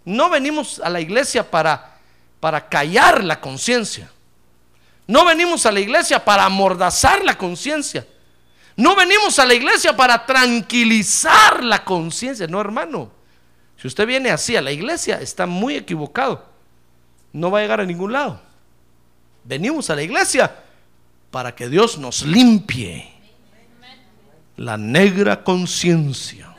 No 0.04 0.30
venimos 0.30 0.80
a 0.80 0.88
la 0.88 1.00
iglesia 1.00 1.50
para, 1.50 1.98
para 2.40 2.68
callar 2.68 3.24
la 3.24 3.40
conciencia. 3.40 4.10
No 5.06 5.24
venimos 5.24 5.64
a 5.66 5.72
la 5.72 5.80
iglesia 5.80 6.24
para 6.24 6.44
amordazar 6.44 7.24
la 7.24 7.38
conciencia. 7.38 8.06
No 8.76 8.96
venimos 8.96 9.38
a 9.38 9.46
la 9.46 9.54
iglesia 9.54 9.96
para 9.96 10.26
tranquilizar 10.26 11.64
la 11.64 11.84
conciencia, 11.84 12.46
no 12.46 12.60
hermano. 12.60 13.10
Si 13.80 13.86
usted 13.86 14.06
viene 14.06 14.30
así 14.30 14.56
a 14.56 14.62
la 14.62 14.72
iglesia, 14.72 15.20
está 15.20 15.46
muy 15.46 15.76
equivocado. 15.76 16.44
No 17.32 17.50
va 17.50 17.60
a 17.60 17.62
llegar 17.62 17.80
a 17.80 17.86
ningún 17.86 18.12
lado. 18.12 18.40
Venimos 19.44 19.88
a 19.90 19.96
la 19.96 20.02
iglesia 20.02 20.54
para 21.30 21.54
que 21.54 21.68
Dios 21.68 21.98
nos 21.98 22.22
limpie 22.22 23.12
la 24.56 24.76
negra 24.76 25.44
conciencia. 25.44 26.54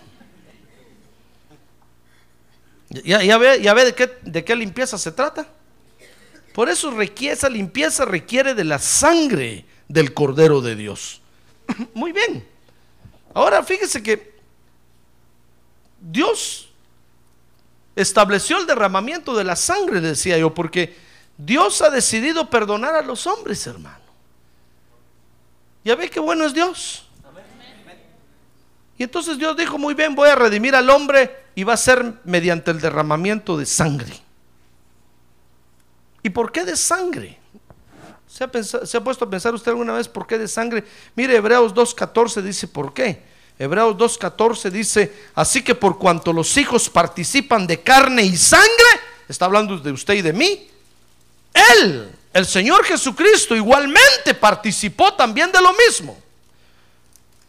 ¿Ya, 2.89 3.37
ve, 3.37 3.95
de 4.21 4.45
qué 4.45 4.55
limpieza 4.55 4.97
se 4.97 5.11
trata? 5.11 5.47
Por 6.57 6.69
eso 6.69 6.89
requiere, 6.89 7.35
esa 7.35 7.49
limpieza 7.49 8.03
requiere 8.03 8.55
de 8.55 8.63
la 8.63 8.79
sangre 8.79 9.63
del 9.87 10.15
Cordero 10.15 10.59
de 10.59 10.75
Dios. 10.75 11.21
Muy 11.93 12.11
bien. 12.11 12.47
Ahora 13.35 13.61
fíjese 13.61 14.01
que 14.01 14.33
Dios 16.01 16.69
estableció 17.95 18.57
el 18.57 18.65
derramamiento 18.65 19.37
de 19.37 19.43
la 19.43 19.55
sangre, 19.55 20.01
decía 20.01 20.35
yo, 20.39 20.51
porque 20.55 20.97
Dios 21.37 21.83
ha 21.83 21.91
decidido 21.91 22.49
perdonar 22.49 22.95
a 22.95 23.03
los 23.03 23.27
hombres, 23.27 23.67
hermano. 23.67 24.03
Ya 25.85 25.95
ve 25.95 26.09
qué 26.09 26.19
bueno 26.19 26.43
es 26.43 26.55
Dios. 26.55 27.07
Y 28.97 29.03
entonces 29.03 29.37
Dios 29.37 29.55
dijo, 29.55 29.77
muy 29.77 29.93
bien, 29.93 30.15
voy 30.15 30.29
a 30.29 30.35
redimir 30.35 30.73
al 30.73 30.89
hombre 30.89 31.35
y 31.53 31.63
va 31.63 31.73
a 31.73 31.77
ser 31.77 32.15
mediante 32.23 32.71
el 32.71 32.81
derramamiento 32.81 33.57
de 33.57 33.67
sangre. 33.67 34.26
¿Y 36.23 36.29
por 36.29 36.51
qué 36.51 36.65
de 36.65 36.75
sangre? 36.75 37.39
¿Se 38.27 38.43
ha, 38.43 39.03
puesto 39.03 39.25
a 39.25 39.29
pensar 39.29 39.55
usted 39.55 39.71
alguna 39.71 39.93
vez 39.93 40.07
por 40.07 40.27
qué 40.27 40.37
de 40.37 40.47
sangre? 40.47 40.83
Mire, 41.15 41.37
Hebreos 41.37 41.73
2.14 41.73 42.41
dice 42.41 42.67
por 42.67 42.93
qué. 42.93 43.23
Hebreos 43.57 43.95
2.14 43.95 44.69
dice, 44.69 45.11
así 45.33 45.63
que 45.63 45.73
por 45.73 45.97
cuanto 45.97 46.31
los 46.31 46.55
hijos 46.57 46.89
participan 46.89 47.65
de 47.65 47.81
carne 47.81 48.21
y 48.21 48.37
sangre, 48.37 48.67
está 49.27 49.45
hablando 49.45 49.79
de 49.79 49.91
usted 49.91 50.13
y 50.13 50.21
de 50.21 50.33
mí, 50.33 50.69
Él, 51.81 52.11
el 52.33 52.45
Señor 52.45 52.83
Jesucristo, 52.85 53.55
igualmente 53.55 54.35
participó 54.35 55.15
también 55.15 55.51
de 55.51 55.61
lo 55.61 55.73
mismo, 55.73 56.15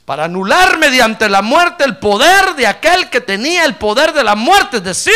para 0.07 0.25
anular 0.25 0.79
mediante 0.79 1.29
la 1.29 1.43
muerte 1.43 1.85
el 1.85 1.99
poder 1.99 2.55
de 2.55 2.67
aquel 2.67 3.11
que 3.11 3.21
tenía 3.21 3.67
el 3.67 3.77
poder 3.77 4.15
de 4.15 4.25
la 4.25 4.35
muerte, 4.35 4.79
es 4.79 4.85
decir, 4.85 5.13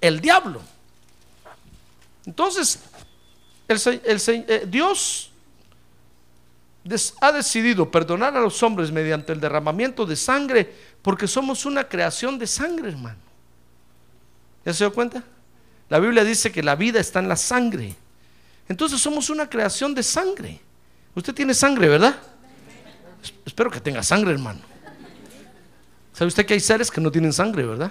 el 0.00 0.20
diablo. 0.20 0.62
Entonces, 2.30 2.78
eh, 3.68 4.66
Dios 4.68 5.32
ha 7.20 7.32
decidido 7.32 7.90
perdonar 7.90 8.36
a 8.36 8.40
los 8.40 8.62
hombres 8.62 8.92
mediante 8.92 9.32
el 9.32 9.40
derramamiento 9.40 10.06
de 10.06 10.14
sangre 10.14 10.72
porque 11.02 11.26
somos 11.26 11.66
una 11.66 11.88
creación 11.88 12.38
de 12.38 12.46
sangre, 12.46 12.90
hermano. 12.90 13.18
¿Ya 14.64 14.72
se 14.72 14.84
dio 14.84 14.94
cuenta? 14.94 15.24
La 15.88 15.98
Biblia 15.98 16.22
dice 16.22 16.52
que 16.52 16.62
la 16.62 16.76
vida 16.76 17.00
está 17.00 17.18
en 17.18 17.28
la 17.28 17.34
sangre. 17.34 17.96
Entonces 18.68 19.00
somos 19.00 19.28
una 19.28 19.50
creación 19.50 19.92
de 19.92 20.04
sangre. 20.04 20.60
Usted 21.16 21.34
tiene 21.34 21.52
sangre, 21.52 21.88
¿verdad? 21.88 22.16
Espero 23.44 23.72
que 23.72 23.80
tenga 23.80 24.04
sangre, 24.04 24.30
hermano. 24.30 24.60
¿Sabe 26.12 26.28
usted 26.28 26.46
que 26.46 26.54
hay 26.54 26.60
seres 26.60 26.92
que 26.92 27.00
no 27.00 27.10
tienen 27.10 27.32
sangre, 27.32 27.64
verdad? 27.64 27.90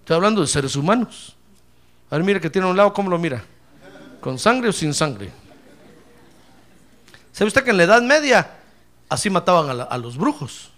Estoy 0.00 0.14
hablando 0.14 0.42
de 0.42 0.46
seres 0.46 0.76
humanos. 0.76 1.34
A 2.10 2.16
ver, 2.16 2.24
mire 2.24 2.38
que 2.38 2.50
tiene 2.50 2.66
a 2.66 2.70
un 2.70 2.76
lado, 2.76 2.92
¿cómo 2.92 3.08
lo 3.08 3.18
mira? 3.18 3.42
¿Con 4.20 4.38
sangre 4.38 4.68
o 4.68 4.72
sin 4.72 4.94
sangre? 4.94 5.30
¿Sabe 7.32 7.48
usted 7.48 7.62
que 7.62 7.70
en 7.70 7.76
la 7.76 7.84
Edad 7.84 8.02
Media 8.02 8.58
así 9.08 9.30
mataban 9.30 9.80
a, 9.80 9.98
los 9.98 10.16
brujos? 10.16 10.70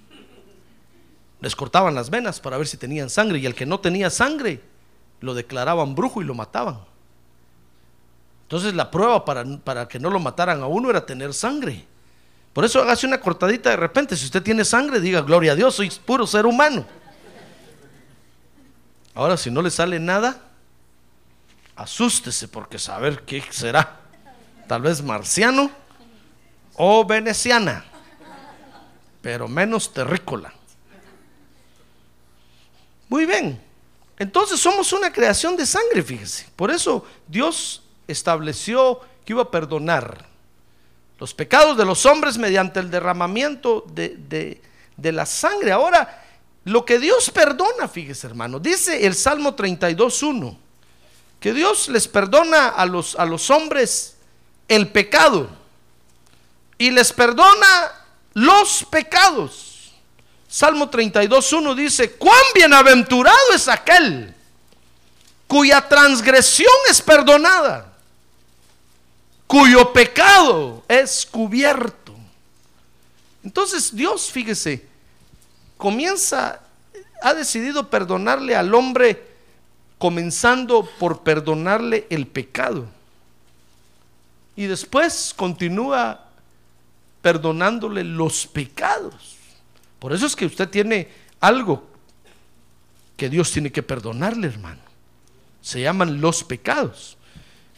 Les 1.40 1.56
cortaban 1.56 1.94
las 1.94 2.10
venas 2.10 2.38
para 2.38 2.58
ver 2.58 2.66
si 2.66 2.76
tenían 2.76 3.08
sangre 3.08 3.38
y 3.38 3.46
el 3.46 3.54
que 3.54 3.64
no 3.64 3.80
tenía 3.80 4.10
sangre 4.10 4.60
lo 5.20 5.32
declaraban 5.32 5.94
brujo 5.94 6.20
y 6.20 6.24
lo 6.24 6.34
mataban. 6.34 6.80
Entonces 8.42 8.74
la 8.74 8.90
prueba 8.90 9.24
para, 9.24 9.44
para, 9.64 9.88
que 9.88 9.98
no 9.98 10.10
lo 10.10 10.20
mataran 10.20 10.62
a 10.62 10.66
uno 10.66 10.90
era 10.90 11.06
tener 11.06 11.32
sangre. 11.32 11.86
Por 12.52 12.64
eso 12.64 12.82
hágase 12.82 13.06
una 13.06 13.20
cortadita 13.20 13.70
de 13.70 13.76
repente. 13.76 14.16
Si 14.16 14.26
usted 14.26 14.42
tiene 14.42 14.64
sangre, 14.64 15.00
diga, 15.00 15.22
gloria 15.22 15.52
a 15.52 15.54
Dios, 15.54 15.74
soy 15.74 15.90
puro 16.04 16.26
ser 16.26 16.44
humano. 16.44 16.84
Ahora, 19.14 19.36
si 19.36 19.50
no 19.50 19.62
le 19.62 19.70
sale 19.70 19.98
nada, 19.98 20.49
asústese 21.80 22.48
porque 22.48 22.78
saber 22.78 23.22
qué 23.22 23.42
será. 23.50 24.00
Tal 24.68 24.82
vez 24.82 25.02
marciano 25.02 25.70
o 26.74 27.04
veneciana, 27.04 27.84
pero 29.20 29.48
menos 29.48 29.92
terrícola. 29.92 30.52
Muy 33.08 33.26
bien. 33.26 33.60
Entonces 34.18 34.60
somos 34.60 34.92
una 34.92 35.12
creación 35.12 35.56
de 35.56 35.66
sangre, 35.66 36.02
fíjese. 36.02 36.46
Por 36.54 36.70
eso 36.70 37.04
Dios 37.26 37.82
estableció 38.06 39.00
que 39.24 39.32
iba 39.32 39.42
a 39.42 39.50
perdonar 39.50 40.26
los 41.18 41.34
pecados 41.34 41.76
de 41.76 41.84
los 41.84 42.06
hombres 42.06 42.38
mediante 42.38 42.80
el 42.80 42.90
derramamiento 42.90 43.84
de, 43.92 44.60
la 44.96 45.26
sangre. 45.26 45.72
Ahora, 45.72 46.24
lo 46.64 46.84
que 46.84 46.98
Dios 46.98 47.30
perdona, 47.30 47.88
fíjese 47.88 48.26
hermano, 48.26 48.58
dice 48.58 49.06
el 49.06 49.14
Salmo 49.14 49.56
32.1, 49.56 50.56
que 51.40 51.54
Dios 51.54 51.88
les 51.88 52.06
perdona 52.06 52.68
a 52.68 52.84
los, 52.86 53.16
a 53.16 53.24
los 53.24 53.50
hombres 53.50 54.16
el 54.68 54.88
pecado 54.88 55.48
y 56.78 56.90
les 56.90 57.12
perdona 57.12 57.92
los 58.34 58.84
pecados. 58.90 59.92
Salmo 60.48 60.90
32.1 60.90 61.74
dice, 61.74 62.12
cuán 62.12 62.42
bienaventurado 62.54 63.54
es 63.54 63.68
aquel 63.68 64.34
cuya 65.46 65.88
transgresión 65.88 66.70
es 66.88 67.02
perdonada, 67.02 67.92
cuyo 69.48 69.92
pecado 69.92 70.84
es 70.86 71.26
cubierto. 71.26 72.14
Entonces 73.42 73.94
Dios, 73.94 74.30
fíjese, 74.30 74.86
comienza, 75.76 76.60
ha 77.22 77.34
decidido 77.34 77.90
perdonarle 77.90 78.54
al 78.54 78.72
hombre 78.74 79.29
comenzando 80.00 80.88
por 80.98 81.22
perdonarle 81.22 82.06
el 82.08 82.26
pecado. 82.26 82.86
Y 84.56 84.64
después 84.64 85.34
continúa 85.36 86.24
perdonándole 87.20 88.02
los 88.02 88.46
pecados. 88.46 89.36
Por 89.98 90.14
eso 90.14 90.24
es 90.24 90.34
que 90.34 90.46
usted 90.46 90.70
tiene 90.70 91.08
algo 91.38 91.84
que 93.18 93.28
Dios 93.28 93.52
tiene 93.52 93.70
que 93.70 93.82
perdonarle, 93.82 94.46
hermano. 94.46 94.80
Se 95.60 95.82
llaman 95.82 96.22
los 96.22 96.44
pecados. 96.44 97.18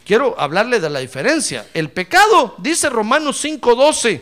Quiero 0.05 0.39
hablarle 0.39 0.79
de 0.79 0.89
la 0.89 0.99
diferencia. 0.99 1.67
El 1.73 1.91
pecado, 1.91 2.55
dice 2.57 2.89
Romanos 2.89 3.43
5:12, 3.43 4.21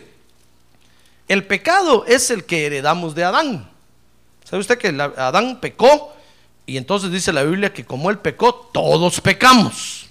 el 1.27 1.45
pecado 1.45 2.03
es 2.07 2.31
el 2.31 2.45
que 2.45 2.65
heredamos 2.65 3.13
de 3.13 3.25
Adán. 3.25 3.69
¿Sabe 4.43 4.61
usted 4.61 4.79
que 4.79 4.87
Adán 4.87 5.59
pecó? 5.61 6.15
Y 6.71 6.77
entonces 6.77 7.11
dice 7.11 7.33
la 7.33 7.43
Biblia 7.43 7.73
que 7.73 7.85
como 7.85 8.09
él 8.09 8.19
pecó, 8.19 8.53
todos 8.53 9.19
pecamos. 9.21 10.07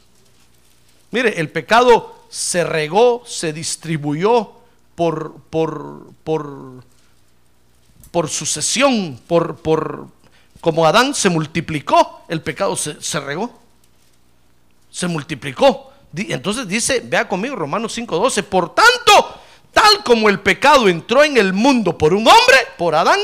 Mire, 1.11 1.41
el 1.41 1.51
pecado 1.51 2.25
se 2.29 2.65
regó, 2.65 3.23
se 3.27 3.53
distribuyó 3.53 4.53
por, 4.95 5.35
por, 5.51 6.13
por 6.23 6.85
por 8.11 8.29
sucesión, 8.29 9.21
por, 9.27 9.57
por 9.57 10.09
como 10.61 10.87
Adán 10.87 11.15
se 11.15 11.31
multiplicó, 11.31 12.23
el 12.29 12.43
pecado 12.43 12.77
se, 12.77 13.21
regó. 13.21 13.59
Se 14.91 15.07
multiplicó. 15.07 15.93
Entonces 16.15 16.67
dice, 16.67 17.01
vea 17.05 17.29
conmigo 17.29 17.57
Romanos 17.57 17.97
5:12, 17.97 18.43
por 18.43 18.75
tanto, 18.75 19.41
tal 19.73 20.03
como 20.05 20.29
el 20.29 20.41
pecado 20.41 20.89
entró 20.89 21.23
en 21.23 21.37
el 21.37 21.53
mundo 21.53 21.97
por 21.97 22.13
un 22.13 22.27
hombre, 22.27 22.57
por 22.77 22.95
Adán, 22.95 23.21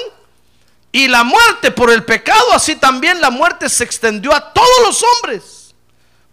y 0.97 1.09
la 1.09 1.25
muerte 1.25 1.71
por 1.73 1.91
el 1.91 2.07
pecado, 2.07 2.55
así 2.55 2.75
también 2.75 3.21
la 3.21 3.29
muerte 3.29 3.69
se 3.69 3.85
extendió 3.85 4.35
a 4.35 4.55
todos 4.55 4.81
los 4.83 5.05
hombres, 5.05 5.75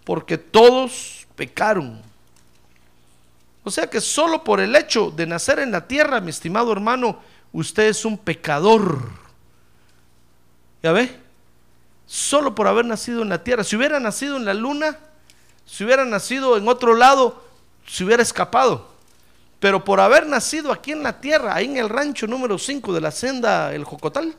porque 0.06 0.38
todos 0.38 1.28
pecaron. 1.36 2.02
O 3.66 3.70
sea 3.70 3.90
que 3.90 4.00
solo 4.00 4.42
por 4.42 4.62
el 4.62 4.74
hecho 4.78 5.12
de 5.12 5.28
nacer 5.28 5.60
en 5.60 5.70
la 5.70 5.86
tierra, 5.86 6.22
mi 6.22 6.30
estimado 6.30 6.72
hermano, 6.72 7.20
usted 7.52 7.90
es 7.90 8.06
un 8.06 8.18
pecador. 8.18 9.00
¿Ya 10.82 10.94
ve? 10.94 11.14
Solo 12.08 12.56
por 12.56 12.66
haber 12.70 12.86
nacido 12.86 13.22
en 13.22 13.28
la 13.28 13.44
tierra. 13.44 13.66
Si 13.66 13.76
hubiera 13.76 14.00
nacido 14.00 14.38
en 14.38 14.46
la 14.46 14.54
luna, 14.54 14.98
si 15.66 15.84
hubiera 15.84 16.06
nacido 16.06 16.56
en 16.56 16.70
otro 16.70 16.96
lado, 16.96 17.44
se 17.86 18.06
hubiera 18.06 18.24
escapado. 18.24 18.94
Pero 19.60 19.84
por 19.84 20.00
haber 20.00 20.26
nacido 20.26 20.72
aquí 20.72 20.94
en 20.94 21.04
la 21.04 21.20
tierra, 21.20 21.54
ahí 21.54 21.66
en 21.66 21.76
el 21.76 21.90
rancho 21.90 22.28
número 22.28 22.58
5 22.58 22.94
de 22.94 23.02
la 23.02 23.12
senda 23.12 23.74
El 23.74 23.84
Jocotal, 23.84 24.34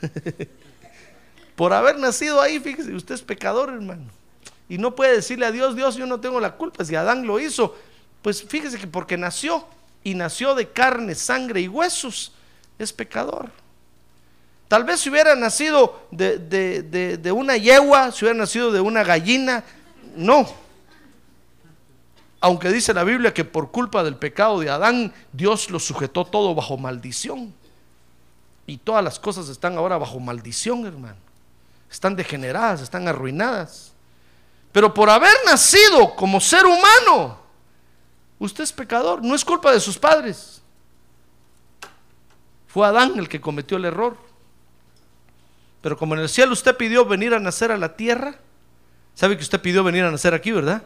por 1.56 1.72
haber 1.72 1.98
nacido 1.98 2.40
ahí, 2.40 2.60
fíjese, 2.60 2.94
usted 2.94 3.14
es 3.14 3.22
pecador, 3.22 3.70
hermano. 3.70 4.04
Y 4.68 4.78
no 4.78 4.94
puede 4.94 5.16
decirle 5.16 5.46
a 5.46 5.52
Dios, 5.52 5.74
Dios, 5.74 5.96
yo 5.96 6.06
no 6.06 6.20
tengo 6.20 6.40
la 6.40 6.56
culpa. 6.56 6.84
Si 6.84 6.94
Adán 6.94 7.26
lo 7.26 7.40
hizo, 7.40 7.76
pues 8.22 8.42
fíjese 8.42 8.78
que 8.78 8.86
porque 8.86 9.16
nació, 9.16 9.66
y 10.02 10.14
nació 10.14 10.54
de 10.54 10.68
carne, 10.68 11.14
sangre 11.14 11.60
y 11.60 11.68
huesos, 11.68 12.32
es 12.78 12.92
pecador. 12.92 13.50
Tal 14.68 14.84
vez 14.84 15.00
si 15.00 15.10
hubiera 15.10 15.34
nacido 15.34 16.06
de, 16.10 17.32
una 17.34 17.56
yegua, 17.56 18.12
si 18.12 18.24
hubiera 18.24 18.38
nacido 18.38 18.70
de 18.70 18.80
una 18.80 19.02
gallina, 19.02 19.64
no. 20.16 20.48
Aunque 22.40 22.70
dice 22.70 22.94
la 22.94 23.04
Biblia 23.04 23.34
que 23.34 23.44
por 23.44 23.70
culpa 23.70 24.02
del 24.04 24.16
pecado 24.16 24.60
de 24.60 24.70
Adán, 24.70 25.12
Dios 25.32 25.70
lo 25.70 25.80
sujetó 25.80 26.24
todo 26.24 26.54
bajo 26.54 26.78
maldición. 26.78 27.52
Y 28.70 28.78
todas 28.78 29.02
las 29.02 29.18
cosas 29.18 29.48
están 29.48 29.76
ahora 29.76 29.98
bajo 29.98 30.20
maldición, 30.20 30.86
hermano. 30.86 31.18
Están 31.90 32.14
degeneradas, 32.14 32.80
están 32.80 33.08
arruinadas. 33.08 33.92
Pero 34.72 34.94
por 34.94 35.10
haber 35.10 35.34
nacido 35.44 36.14
como 36.14 36.40
ser 36.40 36.64
humano, 36.64 37.40
Usted 38.40 38.64
es 38.64 38.72
pecador, 38.72 39.22
no 39.22 39.34
es 39.34 39.44
culpa 39.44 39.70
de 39.70 39.78
sus 39.78 39.98
padres. 39.98 40.62
Fue 42.66 42.86
Adán 42.86 43.18
el 43.18 43.28
que 43.28 43.40
cometió 43.40 43.76
el 43.76 43.84
error. 43.84 44.16
Pero 45.82 45.96
como 45.98 46.14
en 46.14 46.22
el 46.22 46.28
cielo 46.28 46.54
usted 46.54 46.74
pidió 46.74 47.04
venir 47.04 47.34
a 47.34 47.38
nacer 47.38 47.70
a 47.70 47.76
la 47.76 47.96
tierra, 47.96 48.36
sabe 49.14 49.36
que 49.36 49.42
usted 49.42 49.60
pidió 49.60 49.84
venir 49.84 50.04
a 50.04 50.10
nacer 50.10 50.32
aquí, 50.32 50.52
¿verdad? 50.52 50.82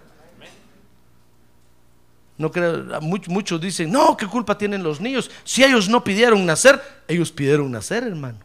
No 2.36 2.50
creo, 2.50 3.00
muchos 3.00 3.60
dicen, 3.60 3.92
no, 3.92 4.16
¿qué 4.16 4.26
culpa 4.26 4.58
tienen 4.58 4.82
los 4.82 5.00
niños? 5.00 5.30
Si 5.44 5.62
ellos 5.62 5.88
no 5.88 6.02
pidieron 6.02 6.44
nacer, 6.44 6.82
ellos 7.06 7.30
pidieron 7.30 7.70
nacer, 7.70 8.02
hermano. 8.02 8.38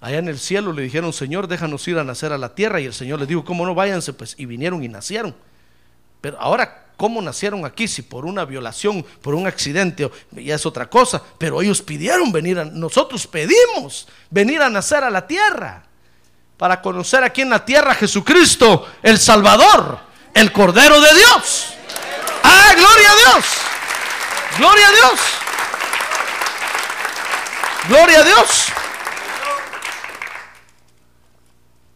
Allá 0.00 0.18
en 0.18 0.28
el 0.28 0.38
cielo 0.38 0.72
le 0.72 0.82
dijeron, 0.82 1.12
Señor, 1.12 1.48
déjanos 1.48 1.88
ir 1.88 1.98
a 1.98 2.04
nacer 2.04 2.32
a 2.32 2.38
la 2.38 2.54
tierra. 2.54 2.80
Y 2.80 2.84
el 2.84 2.92
Señor 2.92 3.18
les 3.18 3.26
dijo, 3.26 3.44
¿cómo 3.44 3.64
no 3.64 3.74
váyanse? 3.74 4.12
Pues, 4.12 4.34
y 4.38 4.46
vinieron 4.46 4.84
y 4.84 4.88
nacieron. 4.88 5.34
Pero 6.20 6.38
ahora 6.38 6.84
cómo 6.96 7.20
nacieron 7.20 7.64
aquí, 7.64 7.88
si 7.88 8.02
por 8.02 8.24
una 8.24 8.44
violación, 8.44 9.04
por 9.20 9.34
un 9.34 9.46
accidente, 9.46 10.10
ya 10.30 10.54
es 10.54 10.66
otra 10.66 10.88
cosa, 10.88 11.22
pero 11.38 11.60
ellos 11.60 11.82
pidieron 11.82 12.30
venir, 12.30 12.58
a, 12.58 12.64
nosotros 12.64 13.26
pedimos 13.26 14.06
venir 14.30 14.62
a 14.62 14.70
nacer 14.70 15.02
a 15.04 15.10
la 15.10 15.26
tierra, 15.26 15.84
para 16.56 16.80
conocer 16.80 17.24
aquí 17.24 17.40
en 17.40 17.50
la 17.50 17.64
tierra 17.64 17.92
a 17.92 17.96
Jesucristo, 17.96 18.86
el 19.02 19.18
Salvador, 19.18 19.98
el 20.34 20.52
Cordero 20.52 21.00
de 21.00 21.14
Dios. 21.14 21.74
¡Ah, 22.42 22.74
gloria 22.76 23.10
a 23.10 23.16
Dios! 23.16 23.44
¡Gloria 24.58 24.88
a 24.88 24.92
Dios! 24.92 25.20
¡Gloria 27.88 28.18
a 28.18 28.22
Dios! 28.24 28.64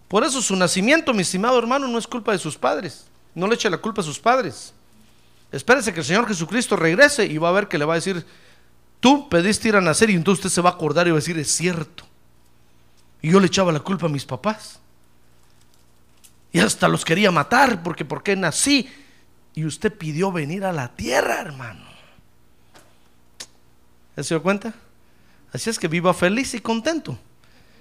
Por 0.09 0.25
eso 0.25 0.41
su 0.41 0.57
nacimiento, 0.57 1.13
mi 1.13 1.23
estimado 1.23 1.59
hermano, 1.59 1.87
no 1.87 1.99
es 1.99 2.07
culpa 2.07 2.33
de 2.33 2.39
sus 2.39 2.57
padres. 2.57 3.07
No 3.35 3.47
le 3.47 3.57
eche 3.57 3.69
la 3.69 3.77
culpa 3.77 4.01
a 4.01 4.05
sus 4.05 4.19
padres. 4.19 4.73
Espérese 5.53 5.93
que 5.93 6.01
el 6.01 6.07
Señor 6.07 6.27
Jesucristo 6.27 6.77
regrese 6.77 7.27
y 7.27 7.39
va 7.39 7.51
a 7.51 7.53
ver 7.53 7.69
que 7.69 7.79
le 7.79 7.85
va 7.85 7.95
a 7.95 7.97
decir, 7.97 8.25
tú 9.01 9.29
pediste 9.29 9.69
ir 9.69 9.77
a 9.77 9.81
nacer 9.81 10.11
y 10.11 10.15
entonces 10.15 10.45
usted 10.45 10.55
se 10.55 10.61
va 10.63 10.71
a 10.71 10.73
acordar 10.75 11.07
y 11.07 11.11
va 11.11 11.17
a 11.17 11.21
decir, 11.21 11.39
es 11.39 11.51
cierto. 11.55 12.05
Y 13.21 13.31
yo 13.31 13.41
le 13.41 13.47
echaba 13.47 13.73
la 13.73 13.81
culpa 13.81 14.07
a 14.07 14.11
mis 14.11 14.25
papás. 14.25 14.81
Y 16.53 16.61
hasta 16.61 16.89
los 16.89 17.05
quería 17.05 17.31
matar 17.31 17.83
porque 17.83 18.05
porque 18.05 18.37
nací. 18.37 18.89
Y 19.55 19.65
usted 19.65 19.93
pidió 19.93 20.31
venir 20.31 20.65
a 20.65 20.73
la 20.73 20.89
tierra, 20.95 21.41
hermano. 21.41 21.85
se 24.17 24.35
dio 24.35 24.43
cuenta? 24.43 24.73
Así 25.53 25.71
es 25.71 25.79
que 25.79 25.89
viva 25.89 26.15
feliz 26.15 26.55
y 26.55 26.61
contento. 26.61 27.19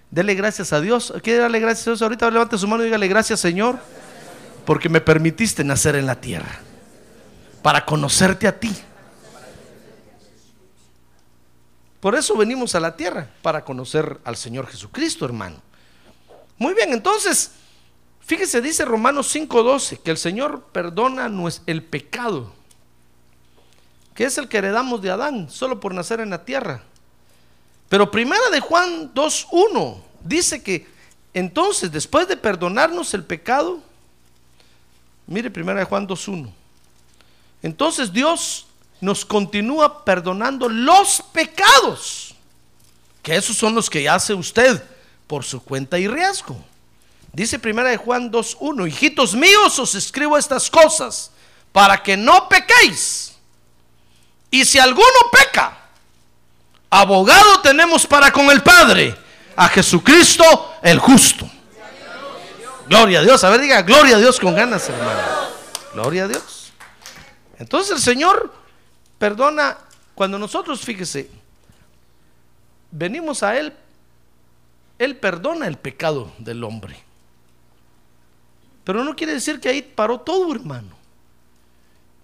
Dele 0.09 0.35
gracias 0.35 0.73
a 0.73 0.81
Dios. 0.81 1.13
¿Quiere 1.21 1.39
darle 1.39 1.59
gracias 1.59 1.87
a 1.87 1.91
Dios? 1.91 2.01
Ahorita 2.01 2.31
levante 2.31 2.57
su 2.57 2.67
mano 2.67 2.83
y 2.83 2.85
dígale 2.85 3.07
gracias, 3.07 3.39
Señor, 3.39 3.77
porque 4.65 4.89
me 4.89 5.01
permitiste 5.01 5.63
nacer 5.63 5.95
en 5.95 6.05
la 6.05 6.19
tierra 6.19 6.61
para 7.61 7.85
conocerte 7.85 8.47
a 8.47 8.57
ti. 8.57 8.73
Por 11.99 12.15
eso 12.15 12.37
venimos 12.37 12.75
a 12.75 12.79
la 12.79 12.95
tierra, 12.95 13.27
para 13.41 13.65
conocer 13.65 14.19
al 14.23 14.37
Señor 14.37 14.67
Jesucristo, 14.67 15.25
hermano. 15.25 15.57
Muy 16.57 16.73
bien, 16.73 16.93
entonces, 16.93 17.51
fíjese, 18.27 18.61
dice 18.61 18.85
Romanos 18.85 19.33
5:12, 19.33 19.99
que 19.99 20.11
el 20.11 20.17
Señor 20.17 20.65
perdona 20.71 21.31
el 21.65 21.83
pecado. 21.83 22.53
que 24.13 24.25
es 24.25 24.37
el 24.39 24.47
que 24.47 24.57
heredamos 24.57 25.01
de 25.03 25.11
Adán, 25.11 25.47
solo 25.47 25.79
por 25.79 25.93
nacer 25.93 26.19
en 26.19 26.31
la 26.31 26.43
tierra. 26.43 26.81
Pero 27.87 28.09
primera 28.09 28.49
de 28.49 28.59
Juan 28.59 29.13
2.1 29.13 30.01
dice 30.23 30.63
que 30.63 30.87
entonces, 31.35 31.91
después 31.91 32.27
de 32.27 32.35
perdonarnos 32.35 33.13
el 33.13 33.23
pecado, 33.23 33.79
mire 35.27 35.51
primera 35.51 35.79
de 35.79 35.85
Juan 35.85 36.07
2.1, 36.07 36.51
entonces 37.61 38.11
Dios 38.11 38.65
nos 39.01 39.23
continúa 39.23 40.03
perdonando 40.03 40.67
los 40.67 41.21
pecados, 41.31 42.33
que 43.21 43.35
esos 43.35 43.55
son 43.55 43.75
los 43.75 43.87
que 43.87 44.09
hace 44.09 44.33
usted 44.33 44.83
por 45.27 45.43
su 45.43 45.61
cuenta 45.61 45.99
y 45.99 46.07
riesgo. 46.07 46.57
Dice 47.37 47.59
primera 47.59 47.89
de 47.89 47.97
Juan 47.97 48.31
2.1, 48.31 48.87
hijitos 48.87 49.35
míos, 49.35 49.77
os 49.77 49.93
escribo 49.93 50.39
estas 50.39 50.71
cosas 50.71 51.29
para 51.71 52.01
que 52.01 52.17
no 52.17 52.49
pequéis. 52.49 53.35
Y 54.49 54.65
si 54.65 54.79
alguno 54.79 55.05
peca, 55.31 55.77
abogado 56.89 57.61
tenemos 57.61 58.07
para 58.07 58.31
con 58.31 58.49
el 58.49 58.63
Padre, 58.63 59.15
a 59.55 59.67
Jesucristo 59.67 60.77
el 60.81 60.97
justo. 60.97 61.47
Gloria 62.87 63.19
a 63.19 63.21
Dios, 63.21 63.43
a 63.43 63.51
ver, 63.51 63.61
diga 63.61 63.83
gloria 63.83 64.15
a 64.15 64.19
Dios 64.19 64.39
con 64.39 64.55
ganas, 64.55 64.89
hermano. 64.89 65.21
Gloria 65.93 66.23
a 66.23 66.27
Dios. 66.29 66.73
Entonces 67.59 67.97
el 67.97 68.01
Señor 68.01 68.51
perdona 69.19 69.77
cuando 70.15 70.39
nosotros, 70.39 70.81
fíjese, 70.81 71.29
venimos 72.89 73.43
a 73.43 73.55
Él, 73.59 73.75
Él 74.97 75.17
perdona 75.17 75.67
el 75.67 75.77
pecado 75.77 76.31
del 76.39 76.63
hombre. 76.63 77.05
Pero 78.87 79.03
no 79.03 79.17
quiere 79.17 79.33
decir 79.33 79.59
que 79.59 79.67
ahí 79.67 79.81
paró 79.81 80.21
todo, 80.21 80.49
hermano. 80.55 80.95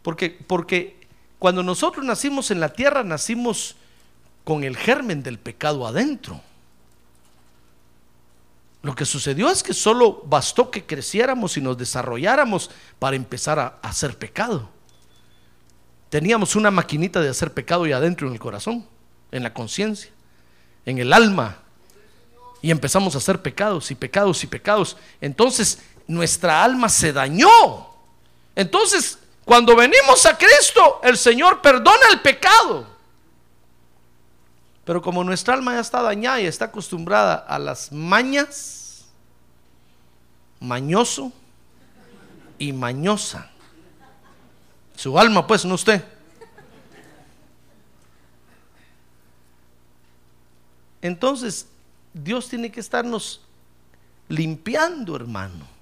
Porque, 0.01 0.29
porque 0.29 0.95
cuando 1.37 1.61
nosotros 1.61 2.05
nacimos 2.05 2.51
en 2.51 2.61
la 2.61 2.69
tierra, 2.69 3.03
nacimos 3.03 3.75
con 4.45 4.63
el 4.63 4.77
germen 4.77 5.23
del 5.23 5.39
pecado 5.39 5.85
adentro. 5.85 6.39
Lo 8.81 8.95
que 8.95 9.03
sucedió 9.03 9.49
es 9.49 9.61
que 9.61 9.73
solo 9.73 10.23
bastó 10.25 10.71
que 10.71 10.85
creciéramos 10.85 11.57
y 11.57 11.61
nos 11.61 11.77
desarrolláramos 11.77 12.71
para 12.97 13.17
empezar 13.17 13.59
a 13.59 13.79
hacer 13.81 14.17
pecado. 14.17 14.69
Teníamos 16.09 16.55
una 16.55 16.71
maquinita 16.71 17.19
de 17.19 17.27
hacer 17.27 17.53
pecado 17.53 17.85
y 17.87 17.91
adentro 17.91 18.27
en 18.27 18.35
el 18.35 18.39
corazón, 18.39 18.87
en 19.33 19.43
la 19.43 19.53
conciencia, 19.53 20.11
en 20.85 20.97
el 20.97 21.11
alma. 21.11 21.57
Y 22.61 22.71
empezamos 22.71 23.15
a 23.15 23.17
hacer 23.17 23.41
pecados 23.41 23.91
y 23.91 23.95
pecados 23.95 24.41
y 24.45 24.47
pecados. 24.47 24.95
Entonces 25.19 25.79
nuestra 26.13 26.63
alma 26.63 26.89
se 26.89 27.11
dañó. 27.11 27.49
Entonces 28.55 29.17
cuando 29.45 29.75
venimos 29.75 30.25
a 30.25 30.37
Cristo, 30.37 31.01
el 31.03 31.17
Señor 31.17 31.61
perdona 31.61 32.07
el 32.11 32.21
pecado. 32.21 32.87
Pero 34.85 35.01
como 35.01 35.23
nuestra 35.23 35.53
alma 35.53 35.73
ya 35.73 35.81
está 35.81 36.01
dañada 36.01 36.41
y 36.41 36.45
está 36.45 36.65
acostumbrada 36.65 37.35
a 37.35 37.59
las 37.59 37.91
mañas, 37.91 39.05
mañoso 40.59 41.31
y 42.57 42.71
mañosa. 42.71 43.49
Su 44.95 45.17
alma, 45.19 45.45
pues, 45.45 45.65
no 45.65 45.75
usted. 45.75 46.03
Entonces, 51.01 51.67
Dios 52.13 52.47
tiene 52.47 52.71
que 52.71 52.79
estarnos 52.79 53.41
limpiando, 54.29 55.15
hermano. 55.15 55.72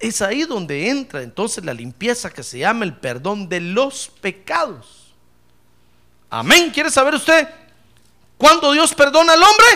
Es 0.00 0.22
ahí 0.22 0.44
donde 0.44 0.88
entra 0.88 1.22
entonces 1.22 1.64
la 1.64 1.74
limpieza 1.74 2.30
que 2.30 2.42
se 2.42 2.58
llama 2.58 2.86
el 2.86 2.96
perdón 2.96 3.48
de 3.48 3.60
los 3.60 4.10
pecados. 4.20 5.12
Amén. 6.30 6.70
¿Quiere 6.70 6.90
saber 6.90 7.14
usted 7.14 7.46
cuándo 8.38 8.72
Dios 8.72 8.94
perdona 8.94 9.34
al 9.34 9.42
hombre? 9.42 9.66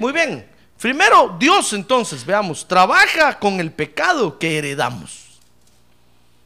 Muy 0.00 0.12
bien. 0.12 0.50
Primero, 0.80 1.36
Dios 1.38 1.72
entonces, 1.72 2.26
veamos, 2.26 2.66
trabaja 2.66 3.38
con 3.38 3.60
el 3.60 3.70
pecado 3.70 4.38
que 4.38 4.58
heredamos. 4.58 5.24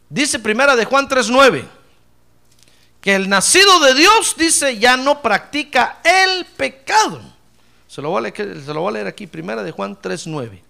Dice 0.08 0.38
primera 0.38 0.76
de 0.76 0.84
Juan 0.84 1.08
3:9 1.08 1.64
que 3.00 3.14
el 3.14 3.28
nacido 3.28 3.80
de 3.80 3.94
Dios 3.94 4.34
dice 4.36 4.78
ya 4.78 4.96
no 4.96 5.22
practica 5.22 6.00
el 6.04 6.44
pecado. 6.44 7.20
Se 7.86 8.02
lo 8.02 8.10
voy 8.10 8.18
a 8.18 8.20
leer, 8.22 8.62
se 8.64 8.74
lo 8.74 8.86
a 8.86 8.92
leer 8.92 9.06
aquí, 9.06 9.26
primera 9.26 9.62
de 9.62 9.70
Juan 9.70 9.96
3:9. 9.96 10.67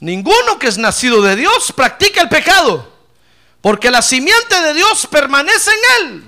Ninguno 0.00 0.58
que 0.58 0.66
es 0.66 0.78
nacido 0.78 1.20
de 1.22 1.36
Dios 1.36 1.72
practica 1.72 2.22
el 2.22 2.28
pecado, 2.30 2.90
porque 3.60 3.90
la 3.90 4.00
simiente 4.00 4.60
de 4.60 4.74
Dios 4.74 5.06
permanece 5.06 5.70
en 5.70 6.06
él 6.06 6.24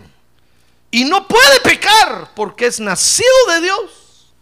y 0.91 1.05
no 1.07 1.27
puede 1.27 1.61
pecar 1.61 2.33
porque 2.35 2.67
es 2.67 2.79
nacido 2.79 3.47
de 3.49 3.61
Dios. 3.63 4.33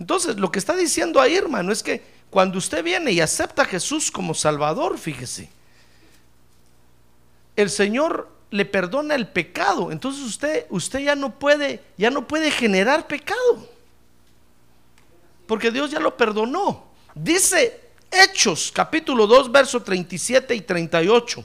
Entonces, 0.00 0.36
lo 0.36 0.50
que 0.50 0.58
está 0.58 0.74
diciendo 0.74 1.20
ahí, 1.20 1.36
hermano, 1.36 1.70
es 1.70 1.82
que 1.82 2.02
cuando 2.30 2.58
usted 2.58 2.82
viene 2.82 3.12
y 3.12 3.20
acepta 3.20 3.62
a 3.62 3.66
Jesús 3.66 4.10
como 4.10 4.34
Salvador, 4.34 4.98
fíjese, 4.98 5.50
el 7.56 7.70
Señor 7.70 8.28
le 8.50 8.64
perdona 8.64 9.14
el 9.14 9.28
pecado. 9.28 9.92
Entonces 9.92 10.22
usted, 10.22 10.66
usted 10.70 11.00
ya 11.00 11.14
no 11.14 11.38
puede, 11.38 11.82
ya 11.96 12.10
no 12.10 12.26
puede 12.26 12.50
generar 12.50 13.06
pecado. 13.06 13.68
Porque 15.46 15.70
Dios 15.70 15.90
ya 15.90 16.00
lo 16.00 16.16
perdonó. 16.16 16.93
Dice 17.14 17.80
Hechos 18.10 18.72
capítulo 18.74 19.26
2, 19.26 19.52
verso 19.52 19.82
37 19.82 20.54
y 20.54 20.60
38, 20.62 21.44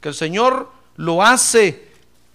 que 0.00 0.08
el 0.08 0.14
Señor 0.14 0.70
lo 0.96 1.22
hace 1.22 1.88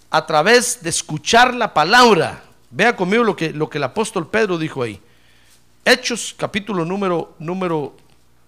a 0.09 0.25
través 0.25 0.81
de 0.83 0.89
escuchar 0.89 1.53
la 1.53 1.73
palabra. 1.73 2.43
Vea 2.69 2.95
conmigo 2.95 3.23
lo 3.23 3.35
que, 3.35 3.51
lo 3.51 3.69
que 3.69 3.79
el 3.79 3.83
apóstol 3.83 4.27
Pedro 4.27 4.57
dijo 4.57 4.83
ahí. 4.83 5.01
Hechos 5.85 6.35
capítulo 6.37 6.85
número, 6.85 7.35
número 7.39 7.95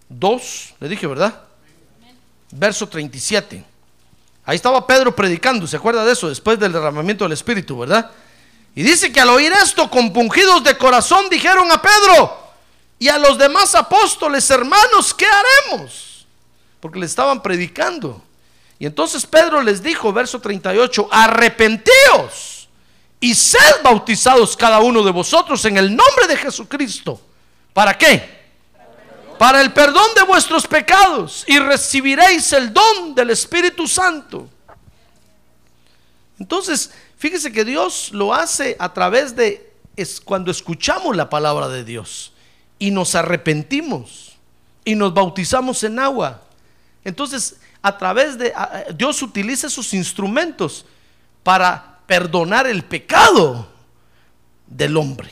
2, 0.10 0.76
le 0.80 0.90
dije, 0.90 1.08
¿verdad? 1.08 1.42
Verso 2.52 2.88
37. 2.88 3.64
Ahí 4.46 4.56
estaba 4.56 4.86
Pedro 4.86 5.16
predicando, 5.16 5.66
¿se 5.66 5.78
acuerda 5.78 6.06
de 6.06 6.14
eso? 6.14 6.30
Después 6.30 6.60
del 6.60 6.72
derramamiento 6.72 7.26
del 7.26 7.34
Espíritu, 7.34 7.80
¿verdad? 7.80 8.12
Y 8.76 8.84
dice 8.84 9.12
que 9.12 9.20
al 9.20 9.30
oír 9.30 9.52
esto, 9.52 9.90
compungidos 9.90 10.64
de 10.64 10.78
corazón, 10.78 11.28
dijeron 11.30 11.72
a 11.72 11.82
Pedro, 11.82 12.45
y 12.98 13.08
a 13.10 13.18
los 13.18 13.38
demás 13.38 13.76
apóstoles, 13.76 14.50
hermanos, 14.50 15.14
¿qué 15.14 15.26
haremos? 15.26 16.26
Porque 16.80 17.00
le 17.00 17.06
estaban 17.06 17.42
predicando. 17.42 18.22
Y 18.80 18.86
entonces 18.86 19.26
Pedro 19.26 19.62
les 19.62 19.82
dijo, 19.82 20.14
verso 20.14 20.40
38, 20.40 21.10
arrepentíos 21.12 22.70
y 23.20 23.34
sed 23.34 23.82
bautizados 23.84 24.56
cada 24.56 24.80
uno 24.80 25.04
de 25.04 25.12
vosotros 25.12 25.64
en 25.66 25.78
el 25.78 25.96
nombre 25.96 26.28
de 26.28 26.38
Jesucristo. 26.38 27.20
¿Para 27.74 27.98
qué? 27.98 28.36
Para 29.38 29.62
el 29.62 29.74
perdón 29.74 30.14
de 30.16 30.24
vuestros 30.24 30.66
pecados 30.66 31.44
y 31.48 31.60
recibiréis 31.60 32.54
el 32.54 32.74
don 32.74 33.14
del 33.16 33.32
Espíritu 33.32 33.88
Santo. 33.88 34.50
Entonces, 36.40 36.92
fíjese 37.18 37.52
que 37.52 37.66
Dios 37.66 38.12
lo 38.12 38.34
hace 38.34 38.76
a 38.80 38.94
través 38.94 39.36
de 39.36 39.74
es 39.96 40.20
cuando 40.20 40.52
escuchamos 40.52 41.16
la 41.16 41.30
palabra 41.30 41.70
de 41.70 41.86
Dios 41.86 42.34
y 42.80 42.92
nos 42.92 43.16
arrepentimos 43.16 44.38
y 44.84 44.96
nos 44.96 45.14
bautizamos 45.14 45.84
en 45.84 46.00
agua. 46.00 46.42
Entonces, 47.04 47.58
a 47.82 47.98
través 47.98 48.38
de 48.38 48.54
Dios 48.96 49.22
utiliza 49.22 49.68
esos 49.68 49.94
instrumentos 49.94 50.86
para 51.44 52.00
perdonar 52.08 52.68
el 52.68 52.84
pecado 52.84 53.68
del 54.68 54.98
hombre. 54.98 55.30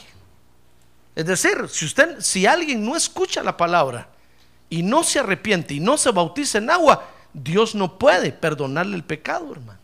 Es 1.15 1.25
decir, 1.25 1.67
si 1.69 1.85
usted 1.85 2.19
si 2.21 2.45
alguien 2.45 2.83
no 2.85 2.95
escucha 2.95 3.43
la 3.43 3.55
palabra 3.55 4.07
y 4.69 4.81
no 4.81 5.03
se 5.03 5.19
arrepiente 5.19 5.73
y 5.75 5.79
no 5.79 5.97
se 5.97 6.11
bautiza 6.11 6.57
en 6.57 6.69
agua, 6.69 7.07
Dios 7.33 7.75
no 7.75 7.97
puede 7.97 8.31
perdonarle 8.31 8.95
el 8.95 9.03
pecado, 9.03 9.51
hermano. 9.51 9.79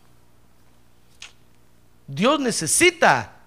Dios 2.06 2.40
necesita 2.40 3.39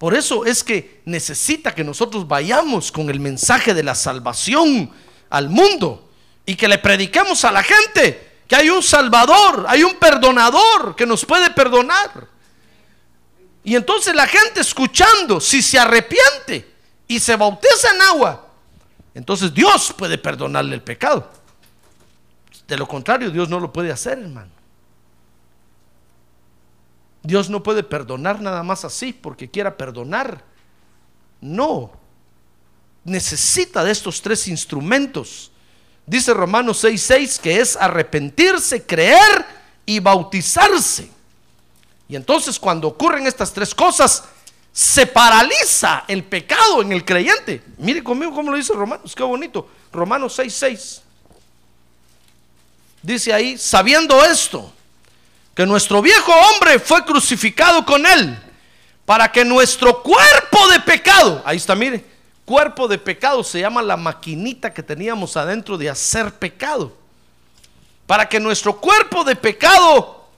por 0.00 0.14
eso 0.14 0.46
es 0.46 0.64
que 0.64 1.02
necesita 1.04 1.74
que 1.74 1.84
nosotros 1.84 2.26
vayamos 2.26 2.90
con 2.90 3.10
el 3.10 3.20
mensaje 3.20 3.74
de 3.74 3.82
la 3.82 3.94
salvación 3.94 4.90
al 5.28 5.50
mundo 5.50 6.10
y 6.46 6.56
que 6.56 6.68
le 6.68 6.78
prediquemos 6.78 7.44
a 7.44 7.52
la 7.52 7.62
gente 7.62 8.38
que 8.48 8.56
hay 8.56 8.70
un 8.70 8.82
salvador, 8.82 9.66
hay 9.68 9.84
un 9.84 9.96
perdonador 9.96 10.96
que 10.96 11.04
nos 11.04 11.26
puede 11.26 11.50
perdonar. 11.50 12.26
Y 13.62 13.76
entonces 13.76 14.14
la 14.14 14.26
gente 14.26 14.62
escuchando, 14.62 15.38
si 15.38 15.60
se 15.60 15.78
arrepiente 15.78 16.66
y 17.06 17.20
se 17.20 17.36
bautiza 17.36 17.94
en 17.94 18.00
agua, 18.00 18.48
entonces 19.12 19.52
Dios 19.52 19.92
puede 19.98 20.16
perdonarle 20.16 20.76
el 20.76 20.82
pecado. 20.82 21.30
De 22.66 22.78
lo 22.78 22.88
contrario, 22.88 23.30
Dios 23.30 23.50
no 23.50 23.60
lo 23.60 23.70
puede 23.70 23.92
hacer, 23.92 24.18
hermano. 24.18 24.59
Dios 27.22 27.50
no 27.50 27.62
puede 27.62 27.82
perdonar 27.82 28.40
nada 28.40 28.62
más 28.62 28.84
así 28.84 29.12
porque 29.12 29.50
quiera 29.50 29.76
perdonar. 29.76 30.42
No. 31.40 31.92
Necesita 33.04 33.84
de 33.84 33.92
estos 33.92 34.22
tres 34.22 34.48
instrumentos. 34.48 35.50
Dice 36.06 36.34
Romanos 36.34 36.82
6:6 36.82 37.38
que 37.38 37.60
es 37.60 37.76
arrepentirse, 37.76 38.84
creer 38.84 39.46
y 39.86 40.00
bautizarse. 40.00 41.10
Y 42.08 42.16
entonces 42.16 42.58
cuando 42.58 42.88
ocurren 42.88 43.26
estas 43.26 43.52
tres 43.52 43.74
cosas, 43.74 44.24
se 44.72 45.06
paraliza 45.06 46.04
el 46.08 46.24
pecado 46.24 46.82
en 46.82 46.92
el 46.92 47.04
creyente. 47.04 47.62
Mire 47.78 48.02
conmigo 48.02 48.32
cómo 48.32 48.50
lo 48.50 48.56
dice 48.56 48.72
Romanos, 48.72 49.14
qué 49.14 49.22
bonito. 49.22 49.68
Romanos 49.92 50.38
6:6. 50.38 51.02
Dice 53.02 53.32
ahí, 53.32 53.56
sabiendo 53.56 54.22
esto, 54.24 54.72
que 55.54 55.66
nuestro 55.66 56.00
viejo 56.00 56.32
hombre 56.32 56.78
fue 56.78 57.04
crucificado 57.04 57.84
con 57.84 58.06
él, 58.06 58.38
para 59.04 59.30
que 59.30 59.44
nuestro 59.44 60.02
cuerpo 60.02 60.68
de 60.68 60.80
pecado, 60.80 61.42
ahí 61.44 61.56
está, 61.56 61.74
mire, 61.74 62.04
cuerpo 62.44 62.88
de 62.88 62.98
pecado 62.98 63.42
se 63.44 63.60
llama 63.60 63.82
la 63.82 63.96
maquinita 63.96 64.72
que 64.72 64.82
teníamos 64.82 65.36
adentro 65.36 65.76
de 65.76 65.90
hacer 65.90 66.32
pecado, 66.34 66.96
para 68.06 68.28
que 68.28 68.40
nuestro 68.40 68.76
cuerpo 68.80 69.24
de 69.24 69.36
pecado, 69.36 70.28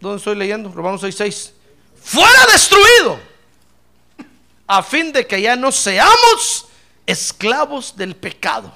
¿dónde 0.00 0.18
estoy 0.18 0.36
leyendo? 0.36 0.70
Romanos 0.70 1.02
6:6, 1.02 1.52
fuera 2.02 2.46
destruido, 2.52 3.18
a 4.66 4.82
fin 4.82 5.12
de 5.12 5.26
que 5.26 5.40
ya 5.40 5.56
no 5.56 5.72
seamos 5.72 6.66
esclavos 7.06 7.96
del 7.96 8.14
pecado. 8.14 8.72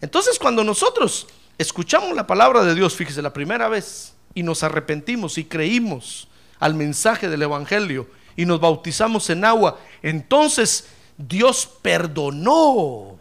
Entonces 0.00 0.38
cuando 0.38 0.64
nosotros 0.64 1.26
escuchamos 1.58 2.14
la 2.14 2.26
palabra 2.26 2.64
de 2.64 2.74
Dios, 2.74 2.94
fíjese, 2.94 3.20
la 3.20 3.32
primera 3.32 3.68
vez, 3.68 4.14
y 4.34 4.42
nos 4.42 4.62
arrepentimos 4.62 5.36
y 5.36 5.44
creímos 5.44 6.28
al 6.60 6.74
mensaje 6.74 7.28
del 7.28 7.42
Evangelio 7.42 8.08
y 8.36 8.46
nos 8.46 8.60
bautizamos 8.60 9.28
en 9.30 9.44
agua, 9.44 9.78
entonces 10.02 10.88
Dios 11.16 11.68
perdonó 11.82 13.18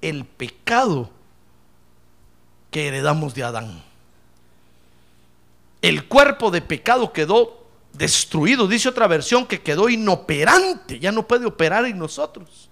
el 0.00 0.24
pecado 0.24 1.10
que 2.70 2.88
heredamos 2.88 3.34
de 3.34 3.42
Adán. 3.42 3.82
El 5.82 6.06
cuerpo 6.06 6.52
de 6.52 6.62
pecado 6.62 7.12
quedó 7.12 7.66
destruido, 7.92 8.68
dice 8.68 8.88
otra 8.88 9.08
versión 9.08 9.46
que 9.46 9.60
quedó 9.60 9.88
inoperante, 9.88 10.98
ya 11.00 11.10
no 11.10 11.26
puede 11.26 11.46
operar 11.46 11.84
en 11.86 11.98
nosotros. 11.98 12.70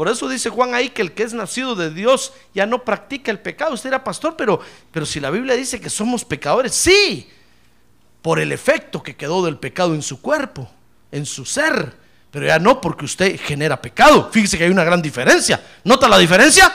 Por 0.00 0.08
eso 0.08 0.30
dice 0.30 0.48
Juan 0.48 0.72
ahí 0.72 0.88
que 0.88 1.02
el 1.02 1.12
que 1.12 1.24
es 1.24 1.34
nacido 1.34 1.74
de 1.74 1.90
Dios 1.90 2.32
ya 2.54 2.64
no 2.64 2.84
practica 2.84 3.30
el 3.30 3.38
pecado. 3.38 3.74
Usted 3.74 3.90
era 3.90 4.02
pastor, 4.02 4.34
pero, 4.34 4.58
pero 4.90 5.04
si 5.04 5.20
la 5.20 5.28
Biblia 5.28 5.54
dice 5.54 5.78
que 5.78 5.90
somos 5.90 6.24
pecadores, 6.24 6.74
sí, 6.74 7.28
por 8.22 8.38
el 8.38 8.50
efecto 8.50 9.02
que 9.02 9.14
quedó 9.14 9.44
del 9.44 9.58
pecado 9.58 9.94
en 9.94 10.00
su 10.00 10.22
cuerpo, 10.22 10.70
en 11.12 11.26
su 11.26 11.44
ser, 11.44 11.94
pero 12.30 12.46
ya 12.46 12.58
no 12.58 12.80
porque 12.80 13.04
usted 13.04 13.38
genera 13.38 13.82
pecado. 13.82 14.30
Fíjese 14.32 14.56
que 14.56 14.64
hay 14.64 14.70
una 14.70 14.84
gran 14.84 15.02
diferencia. 15.02 15.62
¿Nota 15.84 16.08
la 16.08 16.16
diferencia? 16.16 16.72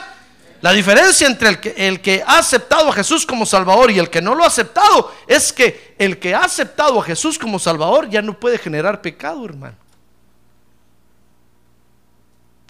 La 0.62 0.72
diferencia 0.72 1.26
entre 1.26 1.50
el 1.50 1.60
que, 1.60 1.74
el 1.76 2.02
que 2.02 2.24
ha 2.24 2.38
aceptado 2.38 2.90
a 2.90 2.94
Jesús 2.94 3.26
como 3.26 3.48
Salvador 3.48 3.90
y 3.90 3.98
el 3.98 4.12
que 4.12 4.22
no 4.22 4.36
lo 4.36 4.44
ha 4.44 4.48
aceptado 4.50 5.12
es 5.26 5.52
que 5.52 5.96
el 5.98 6.20
que 6.20 6.36
ha 6.36 6.44
aceptado 6.44 7.02
a 7.02 7.04
Jesús 7.04 7.40
como 7.40 7.58
Salvador 7.58 8.08
ya 8.08 8.22
no 8.22 8.40
puede 8.40 8.60
generar 8.60 9.02
pecado, 9.02 9.44
hermano. 9.44 9.78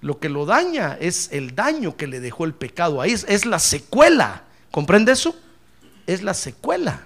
Lo 0.06 0.20
que 0.20 0.30
lo 0.30 0.46
daña 0.46 1.00
es 1.02 1.30
el 1.32 1.56
daño 1.56 1.98
que 1.98 2.06
le 2.06 2.20
dejó 2.20 2.46
el 2.46 2.54
pecado 2.54 3.02
ahí, 3.02 3.12
es, 3.12 3.46
la 3.48 3.58
secuela. 3.58 4.44
¿Comprende 4.70 5.12
eso? 5.12 5.36
Es 6.06 6.22
la 6.22 6.36
secuela. 6.36 7.02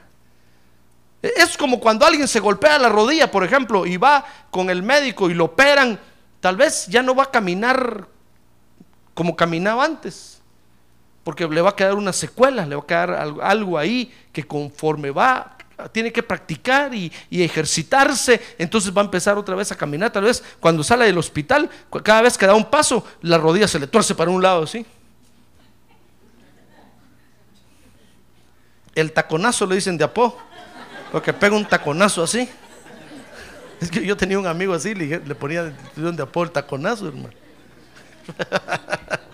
Es 1.21 1.57
como 1.57 1.79
cuando 1.79 2.05
alguien 2.05 2.27
se 2.27 2.41
golpea 2.41 2.77
la 2.77 2.89
rodilla, 2.89 3.31
por 3.31 3.45
ejemplo, 3.45 3.85
y 3.85 3.95
va 3.95 4.25
con 4.51 4.69
el 4.69 4.83
médico 4.83 5.29
y 5.29 5.33
lo 5.33 5.45
operan, 5.45 5.97
tal 6.41 6.57
vez 6.57 6.87
ya 6.87 7.01
no 7.01 7.15
va 7.15 7.23
a 7.23 7.31
caminar 7.31 8.05
como 9.13 9.33
caminaba 9.33 9.85
antes, 9.85 10.41
porque 11.23 11.47
le 11.47 11.61
va 11.61 11.69
a 11.69 11.75
quedar 11.77 11.95
una 11.95 12.11
secuela, 12.11 12.65
le 12.65 12.75
va 12.75 12.81
a 12.81 12.85
quedar 12.85 13.11
algo 13.41 13.77
ahí 13.77 14.13
que 14.33 14.43
conforme 14.43 15.11
va 15.11 15.55
tiene 15.87 16.11
que 16.11 16.21
practicar 16.21 16.93
y, 16.93 17.11
ejercitarse, 17.31 18.41
entonces 18.57 18.95
va 18.95 19.01
a 19.01 19.05
empezar 19.05 19.37
otra 19.37 19.55
vez 19.55 19.71
a 19.71 19.75
caminar. 19.75 20.11
Tal 20.11 20.23
vez 20.23 20.43
cuando 20.59 20.83
sale 20.83 21.05
del 21.05 21.17
hospital, 21.17 21.69
cada 22.03 22.21
vez 22.21 22.37
que 22.37 22.45
da 22.45 22.53
un 22.53 22.69
paso, 22.69 23.05
la 23.21 23.37
rodilla 23.37 23.67
se 23.67 23.79
le 23.79 23.87
tuerce 23.87 24.15
para 24.15 24.31
un 24.31 24.41
lado, 24.41 24.67
¿sí? 24.67 24.85
El 28.93 29.11
taconazo 29.13 29.65
le 29.65 29.75
dicen 29.75 29.97
de 29.97 30.03
apó, 30.03 30.37
porque 31.11 31.31
pega 31.31 31.55
un 31.55 31.65
taconazo 31.65 32.23
así. 32.23 32.49
Es 33.79 33.89
que 33.89 34.05
yo 34.05 34.17
tenía 34.17 34.37
un 34.37 34.47
amigo 34.47 34.73
así, 34.73 34.93
le, 34.93 35.19
le 35.19 35.35
ponía 35.35 35.73
de 35.95 36.21
apó 36.21 36.43
el 36.43 36.51
taconazo, 36.51 37.07
hermano. 37.07 37.29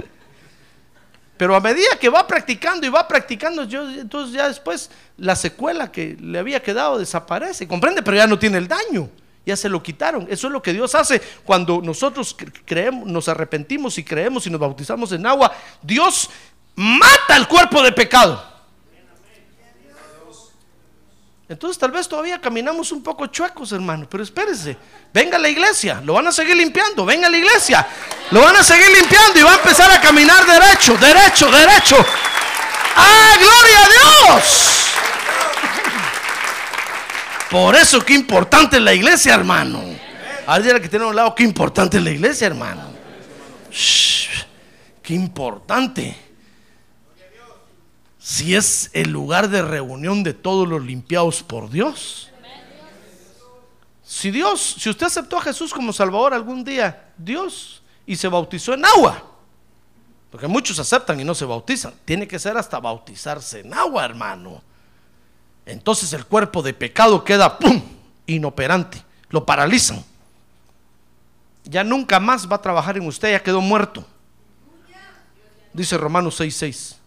Pero 1.38 1.56
a 1.56 1.60
medida 1.60 1.98
que 2.00 2.10
va 2.10 2.26
practicando 2.26 2.86
y 2.86 2.89
va 2.89 3.08
practicando, 3.08 3.65
yo, 3.65 3.89
entonces 3.89 4.34
ya 4.34 4.48
después 4.48 4.89
la 5.17 5.36
secuela 5.36 5.91
que 5.91 6.17
le 6.19 6.39
había 6.39 6.63
quedado 6.63 6.98
desaparece, 6.98 7.67
comprende, 7.67 8.02
pero 8.02 8.15
ya 8.15 8.28
no 8.28 8.39
tiene 8.39 8.58
el 8.58 8.67
daño, 8.67 9.10
ya 9.45 9.58
se 9.58 9.67
lo 9.67 9.84
quitaron. 9.84 10.28
Eso 10.30 10.48
es 10.48 10.54
lo 10.54 10.62
que 10.62 10.71
Dios 10.71 10.95
hace 10.95 11.21
cuando 11.43 11.82
nosotros 11.82 12.36
creemos, 12.63 13.08
nos 13.08 13.28
arrepentimos 13.28 13.98
y 13.98 14.04
creemos 14.04 14.48
y 14.48 14.50
nos 14.50 14.62
bautizamos 14.62 15.12
en 15.12 15.26
agua. 15.26 15.54
Dios 15.82 16.30
mata 16.76 17.36
el 17.36 17.48
cuerpo 17.48 17.82
de 17.82 17.91
pecado. 17.91 18.55
Entonces 21.47 21.77
tal 21.77 21.91
vez 21.91 22.08
todavía 22.08 22.41
caminamos 22.41 22.91
un 22.91 23.03
poco 23.03 23.27
chuecos, 23.27 23.71
hermano, 23.71 24.08
pero 24.10 24.23
espérese, 24.23 24.75
venga 25.13 25.38
a 25.38 25.39
la 25.39 25.47
iglesia, 25.47 26.01
lo 26.03 26.13
van 26.13 26.25
a 26.27 26.31
seguir 26.31 26.55
limpiando, 26.55 27.05
venga 27.05 27.27
a 27.27 27.29
la 27.29 27.38
iglesia, 27.38 27.86
lo 28.31 28.41
van 28.41 28.55
a 28.55 28.63
seguir 28.63 28.89
limpiando 28.89 29.39
y 29.39 29.43
va 29.43 29.51
a 29.51 29.55
empezar 29.55 29.91
a 29.91 30.01
caminar 30.01 30.43
derecho, 30.43 30.97
derecho, 30.97 31.51
derecho. 31.51 31.97
¡Ah, 32.95 33.36
gloria 33.38 33.79
a 33.84 34.34
Dios! 34.34 34.86
Por 37.51 37.75
eso 37.75 38.03
qué 38.03 38.13
importante 38.13 38.77
es 38.77 38.81
la 38.81 38.93
iglesia, 38.93 39.36
hermano. 39.36 39.84
Alguien 40.47 40.81
que 40.81 40.89
tiene 40.89 41.05
a 41.05 41.10
un 41.10 41.15
lado, 41.15 41.36
qué 41.36 41.43
importante 41.43 41.97
es 41.97 42.03
la 42.03 42.10
iglesia, 42.10 42.47
hermano. 42.47 42.91
qué 45.03 45.13
importante 45.13 46.25
si 48.26 48.56
es 48.56 48.90
el 48.94 49.12
lugar 49.12 49.50
de 49.50 49.62
reunión 49.62 50.24
de 50.24 50.34
todos 50.34 50.68
los 50.68 50.84
limpiados 50.84 51.44
por 51.44 51.70
Dios. 51.70 52.32
Si 54.04 54.32
Dios, 54.32 54.78
si 54.80 54.90
usted 54.90 55.06
aceptó 55.06 55.38
a 55.38 55.42
Jesús 55.42 55.72
como 55.72 55.94
Salvador 55.94 56.34
algún 56.34 56.64
día, 56.64 57.12
Dios, 57.20 57.84
y 58.04 58.16
se 58.16 58.28
bautizó 58.28 58.74
en 58.74 58.84
agua, 58.84 59.24
porque 60.32 60.48
muchos 60.48 60.80
aceptan 60.80 61.20
y 61.20 61.24
no 61.24 61.36
se 61.36 61.46
bautizan, 61.46 61.94
tiene 62.04 62.28
que 62.28 62.40
ser 62.40 62.58
hasta 62.58 62.80
bautizarse 62.80 63.60
en 63.60 63.72
agua, 63.72 64.04
hermano. 64.04 64.64
Entonces 65.64 66.12
el 66.14 66.26
cuerpo 66.26 66.64
de 66.64 66.74
pecado 66.74 67.24
queda 67.24 67.60
¡pum! 67.60 67.80
inoperante, 68.26 69.04
lo 69.30 69.46
paralizan. 69.46 70.04
Ya 71.64 71.84
nunca 71.84 72.20
más 72.20 72.52
va 72.52 72.56
a 72.56 72.62
trabajar 72.62 72.98
en 72.98 73.06
usted, 73.06 73.34
ya 73.34 73.44
quedó 73.44 73.62
muerto. 73.62 74.04
Dice 75.74 75.96
Romanos 75.96 76.40
6:6. 76.40 77.05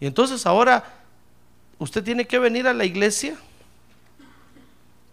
Y 0.00 0.06
entonces 0.06 0.44
ahora 0.46 0.84
usted 1.78 2.02
tiene 2.02 2.26
que 2.26 2.38
venir 2.38 2.66
a 2.66 2.74
la 2.74 2.84
iglesia 2.84 3.36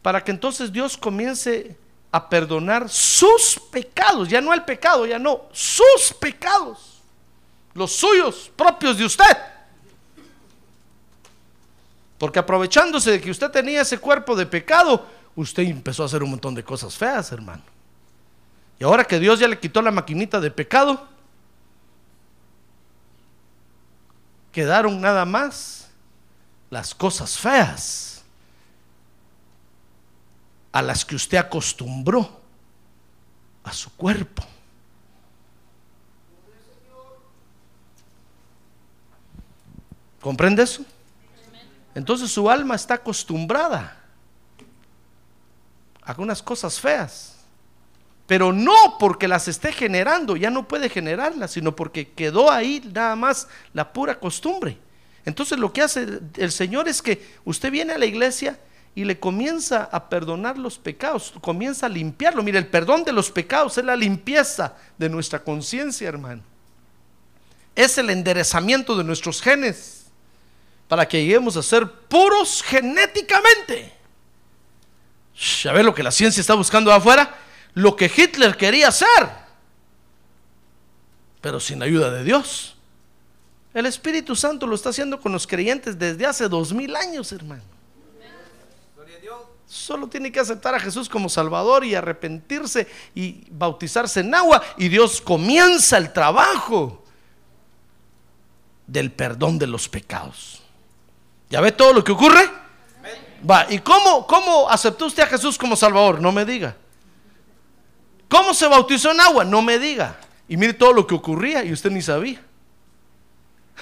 para 0.02 0.24
que 0.24 0.32
entonces 0.32 0.72
Dios 0.72 0.98
comience 0.98 1.78
a 2.12 2.30
perdonar 2.30 2.90
sus 2.90 3.60
pecados, 3.72 4.30
ya 4.30 4.40
no 4.42 4.54
el 4.54 4.64
pecado, 4.64 5.06
ya 5.06 5.18
no, 5.18 5.44
sus 5.52 6.14
pecados, 6.20 7.02
los 7.74 7.92
suyos 7.92 8.52
propios 8.56 8.98
de 8.98 9.06
usted. 9.06 9.38
Porque 12.18 12.40
aprovechándose 12.40 13.12
de 13.12 13.22
que 13.22 13.32
usted 13.32 13.50
tenía 13.50 13.82
ese 13.82 13.98
cuerpo 13.98 14.36
de 14.36 14.46
pecado, 14.46 15.06
usted 15.36 15.64
empezó 15.64 16.04
a 16.04 16.06
hacer 16.06 16.22
un 16.22 16.32
montón 16.32 16.54
de 16.54 16.64
cosas 16.64 16.96
feas, 16.96 17.32
hermano. 17.32 17.64
Y 18.80 18.84
ahora 18.84 19.06
que 19.06 19.20
Dios 19.20 19.40
ya 19.40 19.48
le 19.48 19.60
quitó 19.60 19.82
la 19.82 19.92
maquinita 19.92 20.40
de 20.40 20.52
pecado, 20.52 21.08
quedaron 24.54 25.02
nada 25.02 25.26
más 25.26 25.90
las 26.70 26.96
cosas 26.96 27.38
feas 27.38 28.24
a 30.72 30.82
las 30.82 31.04
que 31.04 31.16
usted 31.16 31.38
acostumbró 31.38 32.40
a 33.64 33.74
su 33.74 33.92
cuerpo. 33.96 34.44
¿Comprende 40.22 40.64
eso? 40.64 40.86
Entonces 41.96 42.32
su 42.32 42.50
alma 42.50 42.76
está 42.76 42.94
acostumbrada 42.94 43.98
a 46.02 46.16
unas 46.18 46.42
cosas 46.42 46.80
feas 46.80 47.33
pero 48.34 48.52
no 48.52 48.98
porque 48.98 49.28
las 49.28 49.48
esté 49.48 49.72
generando, 49.72 50.36
ya 50.36 50.50
no 50.50 50.68
puede 50.68 50.90
generarlas, 50.90 51.52
sino 51.52 51.76
porque 51.76 52.14
quedó 52.14 52.50
ahí 52.50 52.82
nada 52.92 53.16
más 53.16 53.48
la 53.74 53.94
pura 53.94 54.20
costumbre. 54.20 54.80
Entonces 55.24 55.60
lo 55.60 55.72
que 55.72 55.84
hace 55.84 56.20
el 56.38 56.52
Señor 56.52 56.88
es 56.88 57.04
que 57.04 57.24
usted 57.46 57.70
viene 57.70 57.94
a 57.94 57.98
la 58.00 58.08
iglesia 58.08 58.60
y 58.96 59.04
le 59.04 59.20
comienza 59.20 59.84
a 59.84 60.10
perdonar 60.10 60.58
los 60.58 60.80
pecados, 60.80 61.32
comienza 61.42 61.86
a 61.86 61.90
limpiarlo. 61.90 62.42
Mire, 62.42 62.58
el 62.58 62.66
perdón 62.66 63.04
de 63.04 63.12
los 63.12 63.30
pecados 63.30 63.78
es 63.78 63.86
la 63.86 63.96
limpieza 63.96 64.78
de 64.98 65.10
nuestra 65.10 65.44
conciencia, 65.44 66.10
hermano. 66.10 66.42
Es 67.76 68.00
el 68.00 68.10
enderezamiento 68.10 68.98
de 68.98 69.04
nuestros 69.04 69.44
genes. 69.44 70.08
para 70.88 71.08
que 71.08 71.22
lleguemos 71.22 71.56
a 71.56 71.62
ser 71.62 71.88
puros 71.88 72.64
genéticamente. 72.64 73.94
A 75.70 75.72
ver 75.72 75.86
lo 75.86 75.94
que 75.94 76.02
la 76.02 76.12
ciencia 76.12 76.42
está 76.42 76.56
buscando 76.56 76.92
afuera, 76.92 77.44
lo 77.74 77.96
que 77.96 78.12
Hitler 78.16 78.56
quería 78.56 78.90
hacer, 78.90 79.08
pero 81.42 81.60
sin 81.60 81.82
ayuda 81.82 82.12
de 82.12 82.24
Dios. 82.24 82.76
El 83.74 83.86
Espíritu 83.88 84.36
Santo 84.36 84.68
lo 84.68 84.76
está 84.76 84.90
haciendo 84.90 85.20
con 85.20 85.32
los 85.32 85.48
creyentes 85.48 85.98
desde 85.98 86.26
hace 86.26 86.48
dos 86.48 86.72
mil 86.74 86.96
años, 86.96 87.32
hermano. 87.32 87.64
Solo 89.66 90.08
tiene 90.08 90.32
que 90.32 90.40
aceptar 90.40 90.76
a 90.76 90.80
Jesús 90.80 91.10
como 91.10 91.28
Salvador 91.30 91.84
y 91.84 91.96
arrepentirse 91.96 92.88
y 93.16 93.44
bautizarse 93.50 94.20
en 94.20 94.36
agua 94.36 94.62
y 94.78 94.88
Dios 94.88 95.20
comienza 95.20 95.98
el 95.98 96.14
trabajo 96.14 97.04
del 98.86 99.12
perdón 99.12 99.58
de 99.58 99.66
los 99.66 99.90
pecados. 99.90 100.62
¿Ya 101.50 101.60
ve 101.60 101.72
todo 101.72 101.92
lo 101.92 102.04
que 102.04 102.12
ocurre? 102.12 102.48
Va, 103.50 103.66
¿y 103.68 103.80
cómo, 103.80 104.28
cómo 104.28 104.70
aceptó 104.70 105.08
usted 105.08 105.24
a 105.24 105.28
Jesús 105.28 105.58
como 105.58 105.76
Salvador? 105.76 106.22
No 106.22 106.32
me 106.32 106.46
diga. 106.46 106.78
¿Cómo 108.34 108.52
se 108.56 108.68
bautizó 108.68 109.12
en 109.12 109.20
agua? 109.20 109.46
No 109.46 109.62
me 109.62 109.78
diga. 109.78 110.18
Y 110.48 110.58
mire 110.58 110.74
todo 110.74 110.92
lo 110.92 111.06
que 111.06 111.14
ocurría 111.14 111.64
y 111.64 111.72
usted 111.72 111.92
ni 111.92 112.02
sabía. 112.02 112.42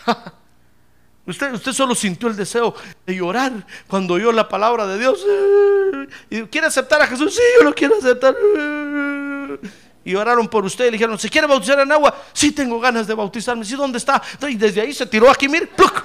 Usted, 1.25 1.53
usted 1.53 1.71
solo 1.71 1.93
sintió 1.93 2.27
el 2.27 2.35
deseo 2.35 2.75
de 3.05 3.15
llorar 3.15 3.53
cuando 3.87 4.15
oyó 4.15 4.31
la 4.31 4.49
palabra 4.49 4.87
de 4.87 4.97
Dios. 4.97 5.25
Y 6.29 6.41
quiere 6.43 6.67
aceptar 6.67 7.01
a 7.01 7.07
Jesús. 7.07 7.33
Sí, 7.33 7.41
yo 7.59 7.63
lo 7.63 7.73
quiero 7.73 7.95
aceptar. 7.95 8.35
Y 10.03 10.15
oraron 10.15 10.49
por 10.49 10.65
usted 10.65 10.85
y 10.85 10.87
le 10.87 10.93
dijeron, 10.93 11.17
¿se 11.17 11.29
quiere 11.29 11.47
bautizar 11.47 11.79
en 11.79 11.91
agua? 11.91 12.13
Sí, 12.33 12.51
tengo 12.51 12.79
ganas 12.79 13.07
de 13.07 13.13
bautizarme. 13.13 13.63
Sí, 13.63 13.75
¿dónde 13.75 13.99
está? 13.99 14.21
Y 14.49 14.55
desde 14.55 14.81
ahí 14.81 14.93
se 14.93 15.05
tiró 15.05 15.29
aquí, 15.29 15.47
mire. 15.47 15.67
¡pluc! 15.67 16.03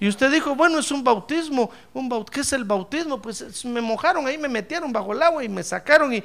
Y 0.00 0.08
usted 0.08 0.30
dijo, 0.30 0.54
bueno, 0.54 0.78
es 0.78 0.90
un 0.90 1.02
bautismo. 1.04 1.70
Un 1.92 2.08
baut 2.08 2.28
¿Qué 2.28 2.40
es 2.40 2.52
el 2.52 2.64
bautismo? 2.64 3.20
Pues 3.22 3.40
es- 3.40 3.64
me 3.64 3.80
mojaron 3.80 4.26
ahí, 4.26 4.36
me 4.36 4.48
metieron 4.48 4.92
bajo 4.92 5.12
el 5.12 5.22
agua 5.22 5.44
y 5.44 5.48
me 5.48 5.62
sacaron. 5.62 6.12
Y, 6.12 6.22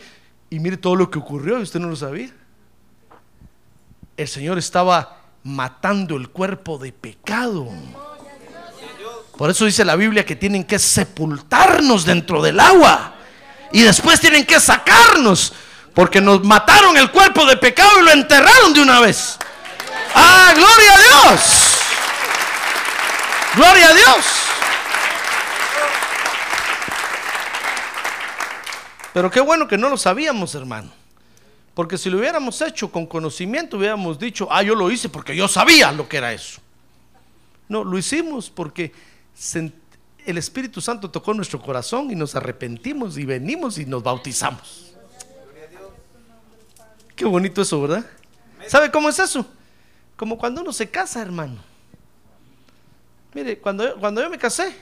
y 0.50 0.60
mire 0.60 0.78
todo 0.78 0.96
lo 0.96 1.10
que 1.10 1.20
ocurrió 1.20 1.60
y 1.60 1.64
usted 1.64 1.80
no 1.80 1.88
lo 1.88 1.96
sabía. 1.96 2.30
El 4.18 4.28
Señor 4.28 4.58
estaba 4.58 5.18
matando 5.44 6.18
el 6.18 6.30
cuerpo 6.30 6.78
de 6.78 6.92
pecado. 6.92 7.68
Por 9.38 9.50
eso 9.50 9.64
dice 9.66 9.86
la 9.86 9.96
Biblia 9.96 10.26
que 10.26 10.36
tienen 10.36 10.66
que 10.66 10.78
sepultarnos 10.80 12.04
dentro 12.06 12.42
del 12.42 12.60
agua. 12.60 13.16
Y 13.72 13.82
después 13.84 14.20
tienen 14.20 14.46
que 14.46 14.60
sacarnos. 14.60 15.54
Porque 15.94 16.20
nos 16.20 16.44
mataron 16.44 16.98
el 16.98 17.12
cuerpo 17.12 17.46
de 17.46 17.56
pecado 17.58 18.00
y 18.02 18.04
lo 18.06 18.12
enterraron 18.12 18.74
de 18.74 18.82
una 18.82 19.00
vez. 19.00 19.38
¡Ah, 20.16 20.54
gloria 20.56 20.94
a 20.94 21.30
Dios! 21.32 21.69
¡Gloria 23.56 23.90
a 23.90 23.94
Dios! 23.94 24.26
Pero 29.14 29.32
qué 29.32 29.40
bueno 29.40 29.68
que 29.68 29.78
no 29.78 29.90
lo 29.90 29.98
sabíamos, 29.98 30.54
hermano. 30.56 30.92
Porque 31.74 31.98
si 31.98 32.10
lo 32.10 32.20
hubiéramos 32.20 32.62
hecho 32.62 32.92
con 32.92 33.06
conocimiento, 33.06 33.78
hubiéramos 33.78 34.20
dicho, 34.20 34.48
ah, 34.52 34.62
yo 34.62 34.76
lo 34.76 34.92
hice 34.92 35.10
porque 35.10 35.36
yo 35.36 35.48
sabía 35.48 35.92
lo 35.92 36.08
que 36.08 36.18
era 36.18 36.34
eso. 36.34 36.62
No, 37.68 37.84
lo 37.84 37.98
hicimos 37.98 38.50
porque 38.50 38.92
el 40.26 40.38
Espíritu 40.38 40.82
Santo 40.82 41.10
tocó 41.10 41.34
nuestro 41.34 41.62
corazón 41.62 42.12
y 42.12 42.16
nos 42.16 42.36
arrepentimos 42.36 43.18
y 43.18 43.26
venimos 43.26 43.78
y 43.78 43.86
nos 43.86 44.04
bautizamos. 44.04 44.94
Qué 47.16 47.26
bonito 47.26 47.62
eso, 47.62 47.82
¿verdad? 47.82 48.06
¿Sabe 48.68 48.92
cómo 48.92 49.10
es 49.10 49.20
eso? 49.20 49.46
Como 50.16 50.38
cuando 50.38 50.62
uno 50.62 50.74
se 50.74 50.90
casa, 50.90 51.22
hermano. 51.22 51.69
Mire, 53.34 53.60
cuando 53.60 53.84
yo, 53.84 54.00
cuando 54.00 54.22
yo 54.22 54.30
me 54.30 54.38
casé, 54.38 54.76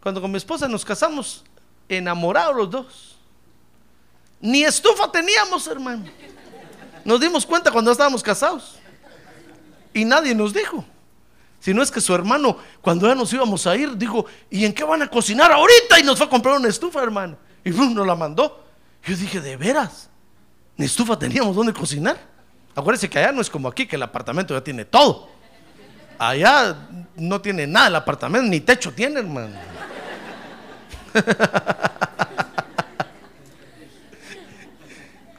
cuando 0.00 0.20
con 0.20 0.30
mi 0.30 0.36
esposa 0.36 0.68
nos 0.68 0.84
casamos, 0.84 1.44
enamorados 1.88 2.56
los 2.56 2.70
dos. 2.70 3.18
Ni 4.40 4.64
estufa 4.64 5.10
teníamos, 5.10 5.66
hermano. 5.66 6.06
Nos 7.04 7.20
dimos 7.20 7.44
cuenta 7.44 7.70
cuando 7.70 7.90
estábamos 7.90 8.22
casados. 8.22 8.78
Y 9.92 10.04
nadie 10.04 10.34
nos 10.34 10.52
dijo. 10.52 10.84
Si 11.60 11.74
no 11.74 11.82
es 11.82 11.90
que 11.90 12.00
su 12.00 12.14
hermano, 12.14 12.56
cuando 12.80 13.08
ya 13.08 13.14
nos 13.14 13.32
íbamos 13.32 13.66
a 13.66 13.76
ir, 13.76 13.96
dijo, 13.96 14.26
¿y 14.48 14.64
en 14.64 14.72
qué 14.72 14.84
van 14.84 15.02
a 15.02 15.08
cocinar 15.08 15.50
ahorita? 15.50 15.98
Y 15.98 16.04
nos 16.04 16.16
fue 16.18 16.26
a 16.26 16.30
comprar 16.30 16.56
una 16.56 16.68
estufa, 16.68 17.02
hermano. 17.02 17.36
Y 17.64 17.70
nos 17.70 18.06
la 18.06 18.14
mandó. 18.14 18.64
Yo 19.04 19.16
dije, 19.16 19.40
¿de 19.40 19.56
veras? 19.56 20.08
Ni 20.76 20.86
estufa 20.86 21.18
teníamos 21.18 21.56
donde 21.56 21.72
cocinar. 21.72 22.16
Acuérdense 22.74 23.10
que 23.10 23.18
allá 23.18 23.32
no 23.32 23.40
es 23.40 23.50
como 23.50 23.66
aquí, 23.66 23.86
que 23.86 23.96
el 23.96 24.02
apartamento 24.02 24.54
ya 24.54 24.62
tiene 24.62 24.84
todo. 24.84 25.28
Allá 26.18 26.76
no 27.16 27.40
tiene 27.40 27.66
nada 27.66 27.86
el 27.86 27.96
apartamento, 27.96 28.48
ni 28.48 28.60
techo 28.60 28.92
tiene, 28.92 29.20
hermano. 29.20 29.56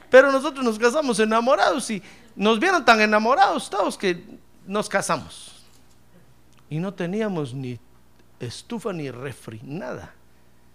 Pero 0.09 0.31
nosotros 0.31 0.63
nos 0.65 0.79
casamos 0.79 1.19
enamorados 1.19 1.89
y 1.91 2.01
nos 2.35 2.59
vieron 2.59 2.83
tan 2.83 2.99
enamorados 3.01 3.69
todos 3.69 3.97
que 3.97 4.23
nos 4.65 4.89
casamos. 4.89 5.63
Y 6.69 6.79
no 6.79 6.93
teníamos 6.93 7.53
ni 7.53 7.79
estufa, 8.39 8.93
ni 8.93 9.11
refri, 9.11 9.59
nada. 9.63 10.13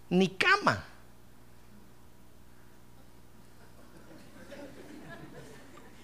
Ni 0.09 0.29
cama. 0.29 0.83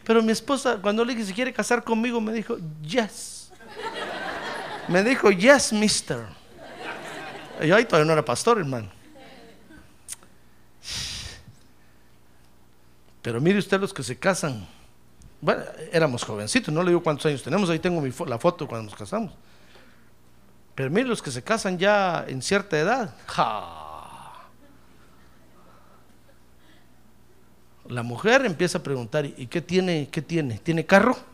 Pero 0.03 0.21
mi 0.23 0.31
esposa, 0.31 0.77
cuando 0.81 1.05
le 1.05 1.13
dije 1.13 1.27
si 1.27 1.33
quiere 1.33 1.53
casar 1.53 1.83
conmigo, 1.83 2.19
me 2.19 2.33
dijo, 2.33 2.57
yes. 2.81 3.40
Me 4.91 5.03
dijo, 5.03 5.31
yes, 5.31 5.71
mister. 5.71 6.25
Y 7.61 7.67
yo 7.67 7.75
ahí 7.75 7.85
todavía 7.85 8.07
no 8.07 8.13
era 8.13 8.25
pastor, 8.25 8.59
hermano. 8.59 8.89
Pero 13.21 13.39
mire 13.39 13.59
usted 13.59 13.79
los 13.79 13.93
que 13.93 14.03
se 14.03 14.17
casan. 14.17 14.67
Bueno, 15.39 15.63
éramos 15.91 16.23
jovencitos, 16.23 16.73
no 16.73 16.83
le 16.83 16.89
digo 16.89 17.01
cuántos 17.01 17.25
años 17.25 17.41
tenemos, 17.41 17.69
ahí 17.69 17.79
tengo 17.79 18.01
mi 18.01 18.11
la 18.27 18.37
foto 18.37 18.67
cuando 18.67 18.89
nos 18.89 18.99
casamos. 18.99 19.33
Pero 20.75 20.89
mire 20.89 21.07
los 21.07 21.21
que 21.21 21.31
se 21.31 21.43
casan 21.43 21.77
ya 21.77 22.25
en 22.27 22.41
cierta 22.41 22.77
edad. 22.77 23.15
La 27.87 28.03
mujer 28.03 28.45
empieza 28.45 28.79
a 28.79 28.83
preguntar, 28.83 29.25
¿y 29.25 29.47
qué 29.47 29.61
tiene? 29.61 30.09
¿Qué 30.11 30.21
tiene? 30.21 30.59
¿Tiene 30.59 30.85
carro? 30.85 31.30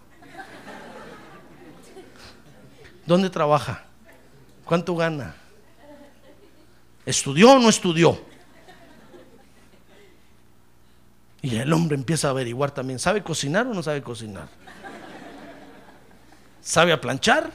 ¿Dónde 3.08 3.30
trabaja? 3.30 3.86
¿Cuánto 4.66 4.94
gana? 4.96 5.34
¿Estudió 7.06 7.54
o 7.54 7.60
no 7.60 7.70
estudió? 7.70 8.22
Y 11.42 11.56
el 11.56 11.72
hombre 11.72 11.96
empieza 11.96 12.28
a 12.28 12.32
averiguar 12.32 12.72
también, 12.72 13.00
¿sabe 13.00 13.24
cocinar 13.24 13.66
o 13.66 13.74
no 13.74 13.82
sabe 13.82 14.02
cocinar? 14.02 14.50
¿Sabe 16.62 16.92
a 16.92 17.00
planchar? 17.00 17.50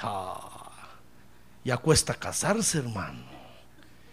Ah, 0.00 0.90
ya 1.64 1.76
cuesta 1.78 2.14
casarse, 2.14 2.78
hermano. 2.78 3.24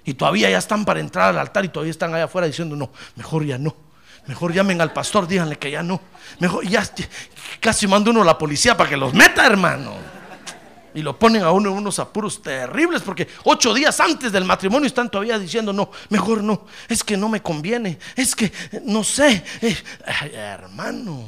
Y 0.04 0.16
todavía 0.16 0.50
ya 0.50 0.58
están 0.58 0.84
para 0.84 1.00
entrar 1.00 1.30
al 1.30 1.38
altar 1.38 1.64
y 1.64 1.70
todavía 1.70 1.92
están 1.92 2.12
allá 2.16 2.24
afuera 2.24 2.48
diciendo, 2.48 2.76
no, 2.76 2.92
mejor 3.16 3.46
ya 3.46 3.60
no. 3.60 3.85
Mejor 4.28 4.54
llamen 4.54 4.82
al 4.82 4.92
pastor, 4.92 5.28
díganle 5.28 5.58
que 5.58 5.70
ya 5.70 5.84
no. 5.84 6.02
Mejor 6.40 6.68
ya 6.68 6.84
casi 7.60 7.88
manda 7.88 8.10
uno 8.10 8.24
a 8.24 8.26
la 8.26 8.38
policía 8.38 8.76
para 8.76 8.90
que 8.90 8.98
los 8.98 9.14
meta, 9.14 9.46
hermano. 9.46 9.94
Y 10.96 11.02
lo 11.02 11.20
ponen 11.20 11.44
a 11.44 11.52
uno 11.52 11.70
en 11.70 11.78
unos 11.78 12.00
apuros 12.00 12.42
terribles 12.42 13.02
porque 13.02 13.28
ocho 13.44 13.74
días 13.74 14.00
antes 14.00 14.32
del 14.32 14.46
matrimonio 14.46 14.88
están 14.88 15.12
todavía 15.12 15.38
diciendo, 15.38 15.74
no, 15.74 15.92
mejor 16.10 16.42
no, 16.42 16.66
es 16.88 17.04
que 17.04 17.18
no 17.18 17.28
me 17.28 17.42
conviene, 17.42 18.00
es 18.16 18.34
que 18.34 18.52
no 18.84 19.04
sé, 19.04 19.44
eh, 19.62 19.78
hermano. 20.34 21.28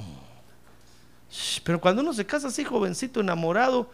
Pero 1.63 1.81
cuando 1.81 2.01
uno 2.01 2.13
se 2.13 2.25
casa 2.25 2.47
así, 2.47 2.63
jovencito, 2.63 3.19
enamorado, 3.19 3.91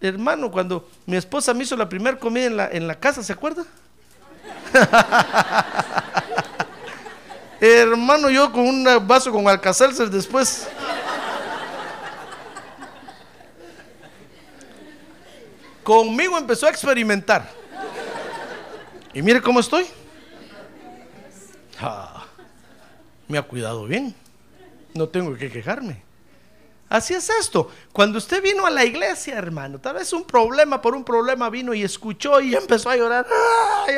hermano, 0.00 0.50
cuando 0.50 0.88
mi 1.06 1.16
esposa 1.16 1.52
me 1.52 1.64
hizo 1.64 1.76
la 1.76 1.88
primera 1.88 2.16
comida 2.18 2.46
en 2.46 2.56
la, 2.56 2.68
en 2.70 2.86
la 2.86 2.94
casa, 2.98 3.22
¿se 3.22 3.32
acuerda? 3.32 3.66
hermano, 7.60 8.30
yo 8.30 8.52
con 8.52 8.66
un 8.66 8.84
vaso 9.06 9.30
con 9.32 9.48
alcacelser 9.48 10.10
después. 10.10 10.68
Conmigo 15.82 16.36
empezó 16.36 16.66
a 16.66 16.70
experimentar. 16.70 17.48
Y 19.14 19.22
mire 19.22 19.40
cómo 19.40 19.60
estoy. 19.60 19.86
Ah, 21.80 22.24
me 23.28 23.38
ha 23.38 23.42
cuidado 23.42 23.86
bien. 23.86 24.14
No 24.94 25.08
tengo 25.08 25.34
que 25.36 25.50
quejarme. 25.50 26.05
Así 26.88 27.14
es 27.14 27.28
esto. 27.30 27.70
Cuando 27.92 28.18
usted 28.18 28.40
vino 28.42 28.64
a 28.64 28.70
la 28.70 28.84
iglesia, 28.84 29.36
hermano, 29.36 29.80
tal 29.80 29.94
vez 29.94 30.12
un 30.12 30.24
problema 30.24 30.80
por 30.80 30.94
un 30.94 31.04
problema 31.04 31.50
vino 31.50 31.74
y 31.74 31.82
escuchó 31.82 32.40
y 32.40 32.54
empezó 32.54 32.90
a 32.90 32.96
llorar. 32.96 33.26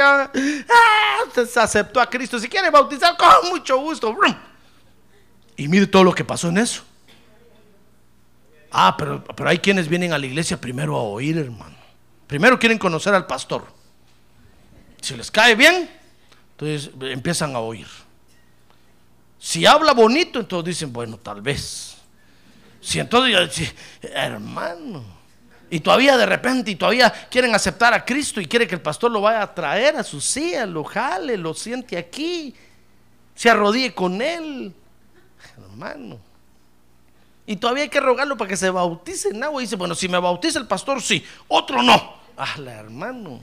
Ah, 0.00 0.30
ah, 0.32 1.44
se 1.46 1.60
aceptó 1.60 2.00
a 2.00 2.08
Cristo. 2.08 2.38
Si 2.38 2.48
quiere 2.48 2.70
bautizar, 2.70 3.16
con 3.16 3.50
mucho 3.50 3.78
gusto. 3.78 4.16
Y 5.56 5.68
mire 5.68 5.86
todo 5.86 6.04
lo 6.04 6.14
que 6.14 6.24
pasó 6.24 6.48
en 6.48 6.58
eso. 6.58 6.82
Ah, 8.70 8.96
pero, 8.96 9.22
pero 9.24 9.50
hay 9.50 9.58
quienes 9.58 9.88
vienen 9.88 10.12
a 10.12 10.18
la 10.18 10.26
iglesia 10.26 10.58
primero 10.58 10.96
a 10.96 11.02
oír, 11.02 11.36
hermano. 11.36 11.76
Primero 12.26 12.58
quieren 12.58 12.78
conocer 12.78 13.14
al 13.14 13.26
pastor. 13.26 13.66
Si 15.02 15.14
les 15.14 15.30
cae 15.30 15.54
bien, 15.54 15.90
entonces 16.52 16.90
empiezan 17.00 17.54
a 17.54 17.60
oír. 17.60 17.86
Si 19.38 19.66
habla 19.66 19.92
bonito, 19.92 20.40
entonces 20.40 20.76
dicen, 20.76 20.92
bueno, 20.92 21.18
tal 21.18 21.42
vez. 21.42 21.97
Si 22.80 22.98
entonces, 22.98 23.32
ya 23.32 23.46
dice, 23.46 23.74
hermano, 24.02 25.04
y 25.70 25.80
todavía 25.80 26.16
de 26.16 26.26
repente, 26.26 26.70
y 26.70 26.76
todavía 26.76 27.12
quieren 27.30 27.54
aceptar 27.54 27.92
a 27.92 28.04
Cristo 28.04 28.40
y 28.40 28.46
quiere 28.46 28.66
que 28.66 28.74
el 28.74 28.80
pastor 28.80 29.10
lo 29.10 29.20
vaya 29.20 29.42
a 29.42 29.54
traer 29.54 29.96
a 29.96 30.04
su 30.04 30.20
silla, 30.20 30.64
lo 30.64 30.84
jale, 30.84 31.36
lo 31.36 31.52
siente 31.54 31.98
aquí, 31.98 32.54
se 33.34 33.50
arrodille 33.50 33.94
con 33.94 34.22
él, 34.22 34.72
hermano. 35.56 36.18
Y 37.46 37.56
todavía 37.56 37.84
hay 37.84 37.88
que 37.88 38.00
rogarlo 38.00 38.36
para 38.36 38.48
que 38.48 38.56
se 38.56 38.68
bautice 38.68 39.30
en 39.30 39.42
agua. 39.42 39.62
Y 39.62 39.64
dice, 39.64 39.76
bueno, 39.76 39.94
si 39.94 40.06
me 40.06 40.18
bautiza 40.18 40.58
el 40.58 40.66
pastor, 40.66 41.00
sí, 41.00 41.24
otro 41.48 41.82
no. 41.82 42.14
Ah, 42.36 42.56
hermano. 42.58 43.40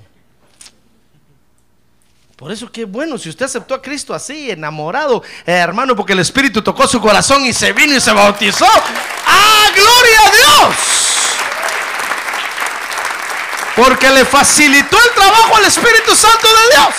Por 2.35 2.51
eso 2.51 2.71
qué 2.71 2.85
bueno, 2.85 3.17
si 3.17 3.29
usted 3.29 3.45
aceptó 3.45 3.73
a 3.73 3.81
Cristo 3.81 4.13
así, 4.13 4.51
enamorado, 4.51 5.23
hermano, 5.45 5.95
porque 5.95 6.13
el 6.13 6.19
Espíritu 6.19 6.61
tocó 6.61 6.85
su 6.85 6.99
corazón 6.99 7.45
y 7.45 7.53
se 7.53 7.71
vino 7.71 7.95
y 7.95 8.01
se 8.01 8.11
bautizó. 8.11 8.67
¡Ah, 9.75 9.81
gloria 9.81 10.19
a 10.21 10.31
Dios! 10.31 10.75
Porque 13.75 14.09
le 14.09 14.25
facilitó 14.25 14.97
el 14.97 15.13
trabajo 15.13 15.57
al 15.57 15.65
Espíritu 15.65 16.15
Santo 16.15 16.47
de 16.47 16.75
Dios. 16.75 16.95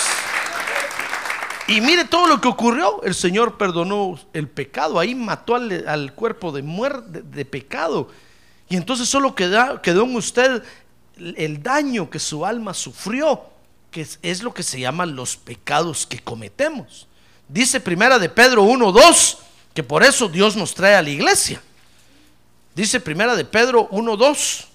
Y 1.69 1.81
mire 1.81 2.05
todo 2.05 2.27
lo 2.27 2.39
que 2.39 2.47
ocurrió. 2.47 3.01
El 3.03 3.15
Señor 3.15 3.57
perdonó 3.57 4.19
el 4.33 4.47
pecado. 4.47 4.99
Ahí 4.99 5.15
mató 5.15 5.55
al, 5.55 6.13
cuerpo 6.13 6.51
de 6.51 6.61
muerte, 6.61 7.23
de, 7.23 7.45
pecado. 7.45 8.09
Y 8.69 8.77
entonces 8.77 9.09
solo 9.09 9.33
quedó, 9.33 9.81
quedó 9.81 10.03
en 10.03 10.15
usted 10.15 10.63
el 11.17 11.63
daño 11.63 12.09
que 12.09 12.19
su 12.19 12.45
alma 12.45 12.73
sufrió 12.75 13.57
que 13.91 14.07
es, 14.21 14.43
lo 14.43 14.53
que 14.53 14.63
se 14.63 14.79
llaman 14.79 15.15
los 15.15 15.37
pecados 15.37 16.05
que 16.05 16.19
cometemos. 16.19 17.07
Dice 17.47 17.79
primera 17.79 18.19
de 18.19 18.29
Pedro 18.29 18.63
1, 18.63 18.91
2, 18.91 19.37
que 19.73 19.83
por 19.83 20.03
eso 20.03 20.27
Dios 20.27 20.55
nos 20.55 20.73
trae 20.73 20.95
a 20.95 21.01
la 21.01 21.09
iglesia. 21.09 21.61
Dice 22.77 22.99
primera 22.99 23.35
de 23.35 23.43
Pedro 23.43 23.87
1, 23.89 24.17
2, 24.17 24.67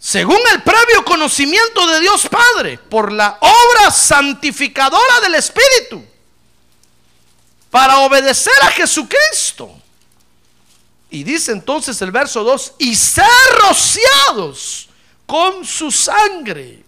según 0.00 0.40
el 0.52 0.64
previo 0.64 1.04
conocimiento 1.04 1.86
de 1.86 2.00
Dios 2.00 2.28
Padre, 2.28 2.76
por 2.76 3.12
la 3.12 3.38
obra 3.40 3.92
santificadora 3.92 5.20
del 5.20 5.36
Espíritu, 5.36 6.04
para 7.70 8.00
obedecer 8.00 8.52
a 8.62 8.66
Jesucristo. 8.66 9.72
Y 11.08 11.22
dice 11.22 11.52
entonces 11.52 12.02
el 12.02 12.10
verso 12.10 12.42
2, 12.42 12.74
y 12.78 12.96
ser 12.96 13.24
rociados 13.62 14.88
con 15.24 15.64
su 15.64 15.92
sangre 15.92 16.84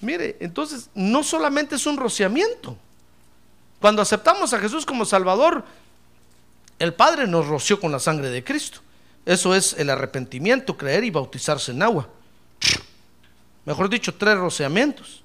Mire, 0.00 0.36
entonces 0.40 0.88
no 0.94 1.24
solamente 1.24 1.74
es 1.74 1.86
un 1.86 1.96
rociamiento. 1.96 2.76
Cuando 3.80 4.00
aceptamos 4.02 4.52
a 4.52 4.58
Jesús 4.58 4.86
como 4.86 5.04
Salvador, 5.04 5.64
el 6.80 6.94
Padre 6.94 7.26
nos 7.26 7.46
roció 7.46 7.78
con 7.78 7.92
la 7.92 8.00
sangre 8.00 8.30
de 8.30 8.42
Cristo. 8.42 8.80
Eso 9.26 9.54
es 9.54 9.74
el 9.74 9.90
arrepentimiento, 9.90 10.78
creer 10.78 11.04
y 11.04 11.10
bautizarse 11.10 11.72
en 11.72 11.82
agua. 11.82 12.08
Mejor 13.66 13.90
dicho, 13.90 14.14
tres 14.14 14.36
rociamientos. 14.38 15.22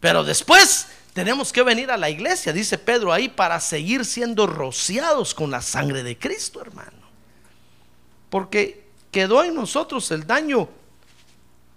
Pero 0.00 0.24
después 0.24 0.88
tenemos 1.12 1.52
que 1.52 1.62
venir 1.62 1.90
a 1.90 1.98
la 1.98 2.08
iglesia, 2.08 2.54
dice 2.54 2.78
Pedro 2.78 3.12
ahí, 3.12 3.28
para 3.28 3.60
seguir 3.60 4.06
siendo 4.06 4.46
rociados 4.46 5.34
con 5.34 5.50
la 5.50 5.60
sangre 5.60 6.02
de 6.02 6.18
Cristo, 6.18 6.62
hermano. 6.62 7.02
Porque 8.30 8.86
quedó 9.10 9.44
en 9.44 9.54
nosotros 9.54 10.10
el 10.10 10.26
daño 10.26 10.70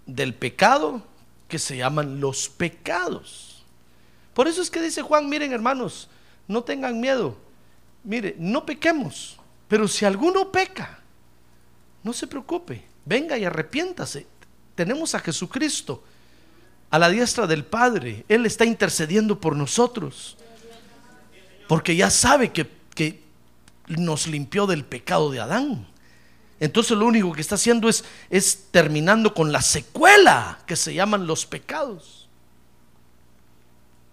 del 0.06 0.32
pecado, 0.32 1.02
que 1.48 1.58
se 1.58 1.76
llaman 1.76 2.18
los 2.18 2.48
pecados. 2.48 3.62
Por 4.32 4.48
eso 4.48 4.62
es 4.62 4.70
que 4.70 4.80
dice 4.80 5.02
Juan, 5.02 5.28
miren 5.28 5.52
hermanos, 5.52 6.08
no 6.48 6.64
tengan 6.64 6.98
miedo. 6.98 7.36
Mire, 8.06 8.36
no 8.38 8.64
pequemos, 8.64 9.36
pero 9.66 9.88
si 9.88 10.04
alguno 10.04 10.52
peca, 10.52 11.00
no 12.04 12.12
se 12.12 12.28
preocupe, 12.28 12.84
venga 13.04 13.36
y 13.36 13.44
arrepiéntase. 13.44 14.26
Tenemos 14.76 15.14
a 15.16 15.18
Jesucristo 15.18 16.04
a 16.90 17.00
la 17.00 17.08
diestra 17.10 17.48
del 17.48 17.64
Padre. 17.64 18.24
Él 18.28 18.46
está 18.46 18.64
intercediendo 18.64 19.40
por 19.40 19.56
nosotros. 19.56 20.36
Porque 21.66 21.96
ya 21.96 22.10
sabe 22.10 22.52
que, 22.52 22.70
que 22.94 23.20
nos 23.88 24.28
limpió 24.28 24.68
del 24.68 24.84
pecado 24.84 25.32
de 25.32 25.40
Adán. 25.40 25.88
Entonces 26.60 26.96
lo 26.96 27.06
único 27.06 27.32
que 27.32 27.40
está 27.40 27.56
haciendo 27.56 27.88
es, 27.88 28.04
es 28.30 28.68
terminando 28.70 29.34
con 29.34 29.50
la 29.50 29.62
secuela 29.62 30.60
que 30.64 30.76
se 30.76 30.94
llaman 30.94 31.26
los 31.26 31.44
pecados. 31.44 32.28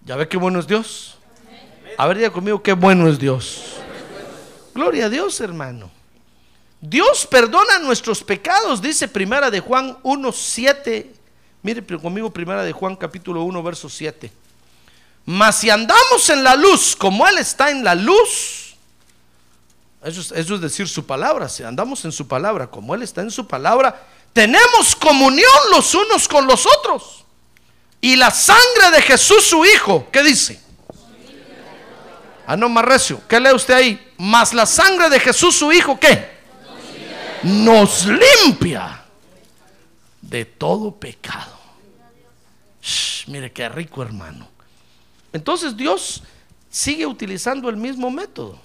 ¿Ya 0.03 0.15
ve 0.15 0.27
qué 0.27 0.37
bueno 0.37 0.59
es 0.59 0.65
Dios? 0.65 1.19
A 1.95 2.07
ver, 2.07 2.17
diga 2.17 2.31
conmigo, 2.31 2.63
qué 2.63 2.73
bueno 2.73 3.07
es 3.07 3.19
Dios. 3.19 3.82
Gloria 4.73 5.05
a 5.05 5.09
Dios, 5.09 5.39
hermano. 5.41 5.91
Dios 6.81 7.25
perdona 7.27 7.79
nuestros 7.79 8.23
pecados, 8.23 8.81
dice 8.81 9.07
Primera 9.07 9.49
de 9.49 9.59
Juan 9.59 9.97
1, 10.03 10.31
7. 10.31 11.13
Mire 11.61 11.81
conmigo 11.99 12.29
Primera 12.29 12.63
de 12.63 12.73
Juan 12.73 12.95
capítulo 12.95 13.43
1, 13.43 13.63
verso 13.63 13.89
7. 13.89 14.31
Mas 15.25 15.59
si 15.59 15.69
andamos 15.69 16.29
en 16.29 16.43
la 16.43 16.55
luz 16.55 16.95
como 16.95 17.25
Él 17.27 17.37
está 17.37 17.71
en 17.71 17.83
la 17.83 17.95
luz, 17.95 18.75
eso 20.03 20.35
es, 20.35 20.61
decir 20.61 20.87
su 20.89 21.05
palabra. 21.05 21.47
Si 21.47 21.63
andamos 21.63 22.03
en 22.03 22.11
su 22.11 22.27
palabra, 22.27 22.67
como 22.67 22.93
Él 22.93 23.03
está 23.03 23.21
en 23.21 23.31
su 23.31 23.47
palabra, 23.47 24.05
tenemos 24.33 24.95
comunión 24.95 25.49
los 25.71 25.95
unos 25.95 26.27
con 26.27 26.45
los 26.45 26.65
otros. 26.65 27.23
Y 28.01 28.17
la 28.17 28.31
sangre 28.31 28.91
de 28.91 29.01
Jesús, 29.01 29.45
su 29.45 29.63
Hijo, 29.63 30.07
¿qué 30.11 30.21
dice? 30.23 30.61
Ah, 32.45 32.57
no, 32.57 32.67
más 32.69 32.85
recio. 32.85 33.21
¿Qué 33.27 33.39
lee 33.39 33.53
usted 33.53 33.73
ahí? 33.73 34.13
Más 34.17 34.53
la 34.53 34.65
sangre 34.65 35.09
de 35.09 35.19
Jesús, 35.19 35.55
su 35.55 35.71
Hijo, 35.71 35.99
¿qué? 35.99 36.33
Nos 37.43 38.05
limpia 38.05 39.03
de 40.21 40.45
todo 40.45 40.93
pecado. 40.93 41.57
mire 43.27 43.51
qué 43.51 43.69
rico, 43.69 44.01
hermano. 44.01 44.47
Entonces 45.31 45.75
Dios 45.75 46.23
sigue 46.69 47.05
utilizando 47.05 47.69
el 47.69 47.77
mismo 47.77 48.09
método. 48.09 48.59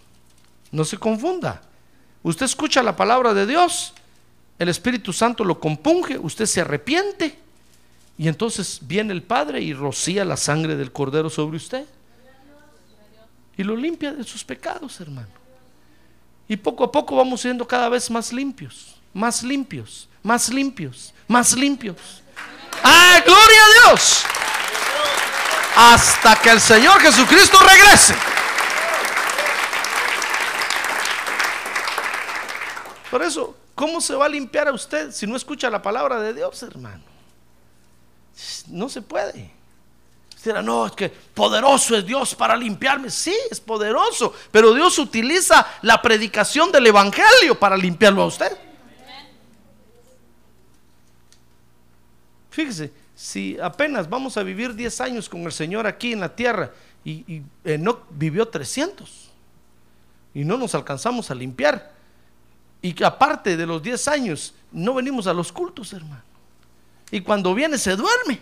No 0.71 0.85
se 0.85 0.99
confunda. 0.99 1.63
Usted 2.23 2.47
escucha 2.47 2.83
la 2.83 2.97
palabra 2.97 3.33
de 3.33 3.47
Dios, 3.47 3.95
el 4.59 4.69
Espíritu 4.69 5.13
Santo 5.13 5.45
lo 5.45 5.61
compunge, 5.61 6.19
usted 6.19 6.47
se 6.47 6.61
arrepiente 6.61 7.39
y 8.19 8.27
entonces 8.27 8.81
viene 8.83 9.13
el 9.13 9.23
Padre 9.23 9.61
y 9.61 9.73
rocía 9.73 10.25
la 10.25 10.37
sangre 10.37 10.75
del 10.75 10.93
Cordero 10.93 11.31
sobre 11.31 11.57
usted 11.57 11.87
y 13.59 13.65
lo 13.65 13.75
limpia 13.77 14.13
de 14.13 14.23
sus 14.23 14.45
pecados, 14.45 15.01
hermano. 15.01 15.29
Y 16.47 16.57
poco 16.57 16.85
a 16.85 16.93
poco 16.93 17.17
vamos 17.17 17.41
siendo 17.41 17.67
cada 17.67 17.89
vez 17.89 18.09
más 18.09 18.33
limpios, 18.33 18.95
más 19.13 19.43
limpios, 19.43 20.09
más 20.23 20.49
limpios, 20.49 21.13
más 21.27 21.53
limpios. 21.55 22.23
¡Ah, 22.85 23.21
gloria 23.27 23.65
a 23.65 23.91
Dios! 23.91 24.23
Hasta 25.77 26.37
que 26.41 26.51
el 26.51 26.61
Señor 26.61 27.01
Jesucristo 27.01 27.59
regrese. 27.59 28.15
Por 33.11 33.23
eso, 33.25 33.57
¿cómo 33.75 34.01
se 34.01 34.15
va 34.15 34.27
a 34.27 34.29
limpiar 34.29 34.69
a 34.69 34.73
usted 34.73 35.11
si 35.11 35.27
no 35.27 35.37
escucha 35.37 35.69
la 35.69 35.83
palabra 35.83 36.21
de 36.21 36.33
Dios, 36.33 36.63
hermano? 36.63 37.03
No 38.69 38.89
se 38.89 39.03
puede. 39.03 39.58
No, 40.63 40.87
es 40.87 40.93
que 40.93 41.09
poderoso 41.09 41.97
es 41.97 42.05
Dios 42.05 42.35
para 42.35 42.57
limpiarme. 42.57 43.11
Sí, 43.11 43.37
es 43.51 43.61
poderoso, 43.61 44.35
pero 44.51 44.75
Dios 44.75 44.99
utiliza 44.99 45.67
la 45.83 46.01
predicación 46.01 46.73
del 46.73 46.87
Evangelio 46.87 47.59
para 47.59 47.77
limpiarlo 47.77 48.23
a 48.23 48.27
usted. 48.27 48.57
Fíjese, 52.51 52.93
si 53.15 53.57
apenas 53.61 54.09
vamos 54.09 54.37
a 54.37 54.43
vivir 54.43 54.75
10 54.75 55.01
años 55.01 55.29
con 55.29 55.43
el 55.43 55.53
Señor 55.53 55.87
aquí 55.87 56.13
en 56.13 56.21
la 56.21 56.35
tierra 56.35 56.73
y, 57.05 57.43
no 57.79 58.01
vivió 58.11 58.49
300 58.49 59.31
y 60.35 60.45
no 60.45 60.57
nos 60.57 60.75
alcanzamos 60.75 61.31
a 61.31 61.35
limpiar, 61.35 61.93
y 62.81 62.93
que 62.93 63.05
aparte 63.05 63.57
de 63.57 63.67
los 63.67 63.83
10 63.83 64.09
años, 64.09 64.55
no 64.71 64.95
venimos 64.95 65.27
a 65.27 65.33
los 65.33 65.51
cultos, 65.51 65.93
hermano. 65.93 66.23
Y 67.11 67.21
cuando 67.21 67.55
viene 67.55 67.79
se 67.79 67.97
duerme. 67.97 68.41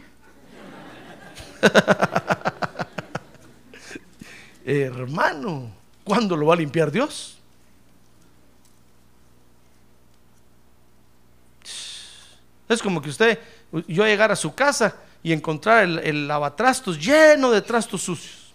Hermano, 4.65 5.71
¿cuándo 6.05 6.37
lo 6.37 6.47
va 6.47 6.55
a 6.55 6.57
limpiar 6.57 6.91
Dios? 6.91 7.39
Es 12.69 12.83
como 12.83 13.01
que 13.01 13.11
usted, 13.11 13.39
yo 13.87 14.05
llegara 14.05 14.33
a 14.33 14.37
su 14.37 14.55
casa 14.55 14.97
y 15.23 15.33
encontrar 15.33 15.85
el, 15.85 15.99
el, 16.01 16.29
lavatrastos 16.29 16.99
lleno 16.99 17.51
de 17.51 17.63
trastos 17.63 18.03
sucios. 18.03 18.53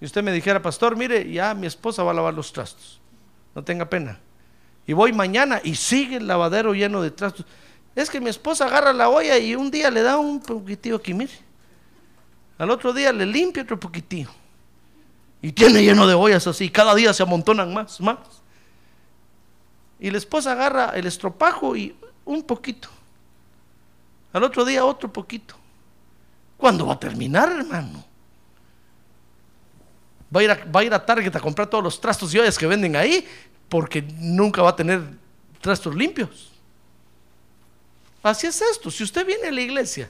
Y 0.00 0.04
usted 0.04 0.22
me 0.22 0.32
dijera, 0.32 0.62
pastor, 0.62 0.96
mire, 0.96 1.30
ya 1.30 1.54
mi 1.54 1.66
esposa 1.66 2.02
va 2.02 2.12
a 2.12 2.14
lavar 2.14 2.34
los 2.34 2.52
trastos. 2.52 3.00
No 3.54 3.62
tenga 3.62 3.88
pena. 3.88 4.18
Y 4.86 4.92
voy 4.92 5.12
mañana 5.12 5.60
y 5.62 5.74
sigue 5.74 6.16
el 6.16 6.26
lavadero 6.26 6.74
lleno 6.74 7.02
de 7.02 7.10
trastos. 7.10 7.44
Es 7.94 8.08
que 8.08 8.20
mi 8.20 8.30
esposa 8.30 8.66
agarra 8.66 8.92
la 8.92 9.08
olla 9.08 9.38
y 9.38 9.54
un 9.54 9.70
día 9.70 9.90
le 9.90 10.02
da 10.02 10.18
un 10.18 10.40
poquitito 10.40 10.96
aquí, 10.96 11.12
mire. 11.12 11.32
Al 12.58 12.70
otro 12.70 12.92
día 12.92 13.12
le 13.12 13.26
limpia 13.26 13.62
otro 13.62 13.78
poquitillo. 13.78 14.30
Y 15.40 15.52
tiene 15.52 15.82
lleno 15.82 16.06
de 16.06 16.14
ollas 16.14 16.46
así. 16.46 16.70
Cada 16.70 16.94
día 16.94 17.12
se 17.12 17.22
amontonan 17.22 17.74
más, 17.74 18.00
más. 18.00 18.18
Y 19.98 20.10
la 20.10 20.18
esposa 20.18 20.52
agarra 20.52 20.90
el 20.94 21.06
estropajo 21.06 21.76
y 21.76 21.96
un 22.24 22.42
poquito. 22.44 22.88
Al 24.32 24.44
otro 24.44 24.64
día 24.64 24.84
otro 24.84 25.12
poquito. 25.12 25.56
¿Cuándo 26.56 26.86
va 26.86 26.94
a 26.94 27.00
terminar, 27.00 27.50
hermano? 27.50 28.04
Va 30.34 30.40
a, 30.40 30.44
ir 30.44 30.50
a, 30.50 30.64
va 30.64 30.80
a 30.80 30.84
ir 30.84 30.94
a 30.94 31.04
Target 31.04 31.34
a 31.34 31.40
comprar 31.40 31.68
todos 31.68 31.82
los 31.84 32.00
trastos 32.00 32.32
y 32.32 32.38
ollas 32.38 32.56
que 32.56 32.66
venden 32.66 32.96
ahí 32.96 33.26
porque 33.68 34.02
nunca 34.02 34.62
va 34.62 34.70
a 34.70 34.76
tener 34.76 35.02
trastos 35.60 35.94
limpios. 35.94 36.52
Así 38.22 38.46
es 38.46 38.62
esto. 38.62 38.90
Si 38.90 39.02
usted 39.02 39.26
viene 39.26 39.48
a 39.48 39.52
la 39.52 39.60
iglesia 39.60 40.08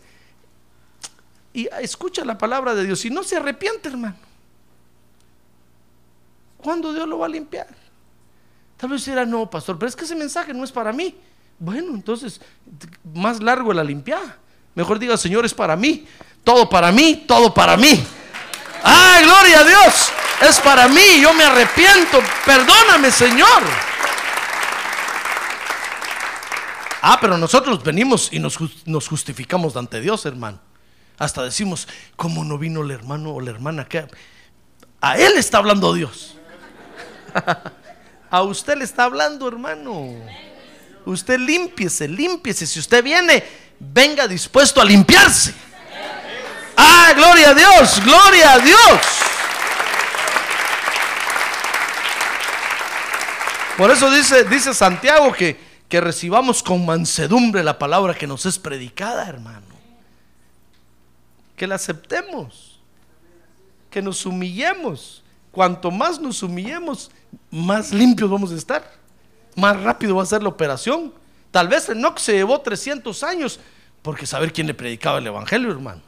y 1.54 1.68
escucha 1.80 2.24
la 2.24 2.38
palabra 2.38 2.74
de 2.74 2.84
Dios 2.84 3.04
y 3.04 3.10
no 3.10 3.22
se 3.22 3.36
arrepiente, 3.36 3.88
hermano, 3.88 4.16
¿cuándo 6.56 6.92
Dios 6.92 7.06
lo 7.06 7.18
va 7.18 7.26
a 7.26 7.28
limpiar? 7.28 7.68
Tal 8.76 8.90
vez 8.90 9.04
dirá, 9.04 9.24
no, 9.24 9.48
pastor, 9.48 9.78
pero 9.78 9.88
es 9.88 9.94
que 9.94 10.04
ese 10.04 10.16
mensaje 10.16 10.52
no 10.54 10.64
es 10.64 10.72
para 10.72 10.92
mí. 10.92 11.14
Bueno, 11.58 11.94
entonces, 11.94 12.40
más 13.14 13.40
largo 13.40 13.72
la 13.72 13.84
limpiada. 13.84 14.38
Mejor 14.74 14.98
diga, 14.98 15.16
Señor, 15.16 15.44
es 15.44 15.54
para 15.54 15.76
mí. 15.76 16.06
Todo 16.42 16.68
para 16.68 16.90
mí, 16.90 17.24
todo 17.28 17.54
para 17.54 17.76
mí. 17.76 18.04
¡Ay, 18.82 19.24
gloria 19.24 19.60
a 19.60 19.64
Dios! 19.64 20.12
Es 20.40 20.58
para 20.58 20.88
mí, 20.88 21.20
yo 21.20 21.32
me 21.34 21.44
arrepiento. 21.44 22.18
Perdóname, 22.44 23.12
Señor. 23.12 23.62
Ah, 27.02 27.18
pero 27.20 27.38
nosotros 27.38 27.84
venimos 27.84 28.32
y 28.32 28.40
nos 28.40 29.08
justificamos 29.08 29.76
ante 29.76 30.00
Dios, 30.00 30.26
hermano. 30.26 30.58
Hasta 31.22 31.44
decimos, 31.44 31.86
¿cómo 32.16 32.42
no 32.42 32.58
vino 32.58 32.82
el 32.82 32.90
hermano 32.90 33.32
o 33.32 33.40
la 33.40 33.50
hermana? 33.50 33.84
que 33.84 34.08
A 35.00 35.16
él 35.16 35.34
está 35.36 35.58
hablando 35.58 35.94
Dios. 35.94 36.36
A 38.30 38.42
usted 38.42 38.76
le 38.76 38.82
está 38.82 39.04
hablando, 39.04 39.46
hermano. 39.46 40.16
Usted 41.04 41.38
límpiese, 41.38 42.08
límpiese. 42.08 42.66
Si 42.66 42.80
usted 42.80 43.04
viene, 43.04 43.44
venga 43.78 44.26
dispuesto 44.26 44.80
a 44.80 44.84
limpiarse. 44.84 45.54
Ah, 46.76 47.12
gloria 47.14 47.50
a 47.50 47.54
Dios, 47.54 48.02
gloria 48.02 48.54
a 48.54 48.58
Dios. 48.58 49.00
Por 53.76 53.92
eso 53.92 54.10
dice, 54.10 54.42
dice 54.42 54.74
Santiago 54.74 55.32
que, 55.32 55.56
que 55.88 56.00
recibamos 56.00 56.64
con 56.64 56.84
mansedumbre 56.84 57.62
la 57.62 57.78
palabra 57.78 58.12
que 58.12 58.26
nos 58.26 58.44
es 58.44 58.58
predicada, 58.58 59.28
hermano. 59.28 59.81
Que 61.62 61.68
la 61.68 61.76
aceptemos. 61.76 62.80
Que 63.88 64.02
nos 64.02 64.26
humillemos. 64.26 65.22
Cuanto 65.52 65.92
más 65.92 66.20
nos 66.20 66.42
humillemos, 66.42 67.08
más 67.52 67.92
limpios 67.92 68.28
vamos 68.28 68.50
a 68.50 68.56
estar. 68.56 68.82
Más 69.54 69.80
rápido 69.80 70.16
va 70.16 70.24
a 70.24 70.26
ser 70.26 70.42
la 70.42 70.48
operación. 70.48 71.14
Tal 71.52 71.68
vez 71.68 71.88
Enoch 71.88 72.18
se 72.18 72.32
llevó 72.32 72.60
300 72.60 73.22
años 73.22 73.60
porque 74.02 74.26
saber 74.26 74.52
quién 74.52 74.66
le 74.66 74.74
predicaba 74.74 75.18
el 75.18 75.26
evangelio, 75.28 75.70
hermano. 75.70 76.02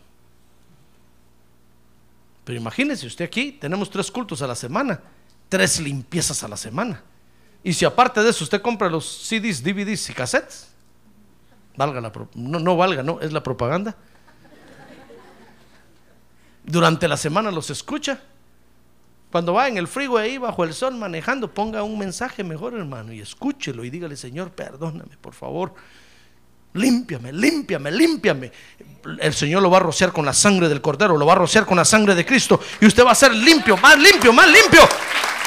Pero 2.43 2.59
imagínese 2.59 3.07
usted 3.07 3.25
aquí, 3.25 3.53
tenemos 3.53 3.89
tres 3.89 4.11
cultos 4.11 4.43
a 4.43 4.49
la 4.49 4.57
semana, 4.57 5.03
tres 5.49 5.79
limpiezas 5.79 6.43
a 6.43 6.49
la 6.49 6.57
semana. 6.57 7.01
Y 7.63 7.75
si 7.75 7.85
aparte 7.85 8.25
de 8.25 8.31
eso 8.31 8.43
usted 8.43 8.61
compra 8.61 8.91
los 8.91 9.07
CDs, 9.07 9.63
DVDs 9.63 10.11
y 10.11 10.15
cassettes, 10.15 10.67
valga 11.77 12.01
la 12.01 12.11
no, 12.35 12.59
no 12.59 12.77
valga, 12.77 13.05
no, 13.05 13.21
es 13.21 13.33
la 13.33 13.45
propaganda. 13.45 13.97
Durante 16.65 17.07
la 17.07 17.17
semana 17.17 17.51
los 17.51 17.71
escucha. 17.71 18.21
Cuando 19.31 19.53
va 19.53 19.69
en 19.69 19.77
el 19.77 19.89
frigo 19.89 20.17
ahí 20.17 20.39
bajo 20.39 20.65
el 20.65 20.73
sol 20.73 20.95
manejando, 20.95 21.53
ponga 21.53 21.83
un 21.83 21.99
mensaje 21.99 22.45
mejor, 22.45 22.75
hermano, 22.75 23.13
y 23.13 23.21
escúchelo 23.21 23.85
y 23.85 23.91
dígale, 23.91 24.17
Señor, 24.17 24.51
perdóname, 24.51 25.17
por 25.21 25.35
favor. 25.35 25.75
Límpiame, 26.75 27.33
límpiame, 27.33 27.91
límpiame. 27.91 28.53
El 29.21 29.35
Señor 29.35 29.63
lo 29.63 29.71
va 29.71 29.79
a 29.79 29.81
rociar 29.81 30.13
con 30.13 30.25
la 30.25 30.33
sangre 30.33 30.69
del 30.69 30.81
Cordero, 30.81 31.17
lo 31.17 31.27
va 31.27 31.33
a 31.35 31.37
rociar 31.37 31.67
con 31.67 31.77
la 31.77 31.85
sangre 31.85 32.15
de 32.15 32.25
Cristo. 32.25 32.61
Y 32.81 32.87
usted 32.87 33.05
va 33.05 33.13
a 33.13 33.17
ser 33.17 33.35
limpio, 33.35 33.77
más 33.77 33.99
limpio, 33.99 34.33
más 34.33 34.49
limpio. 34.49 34.89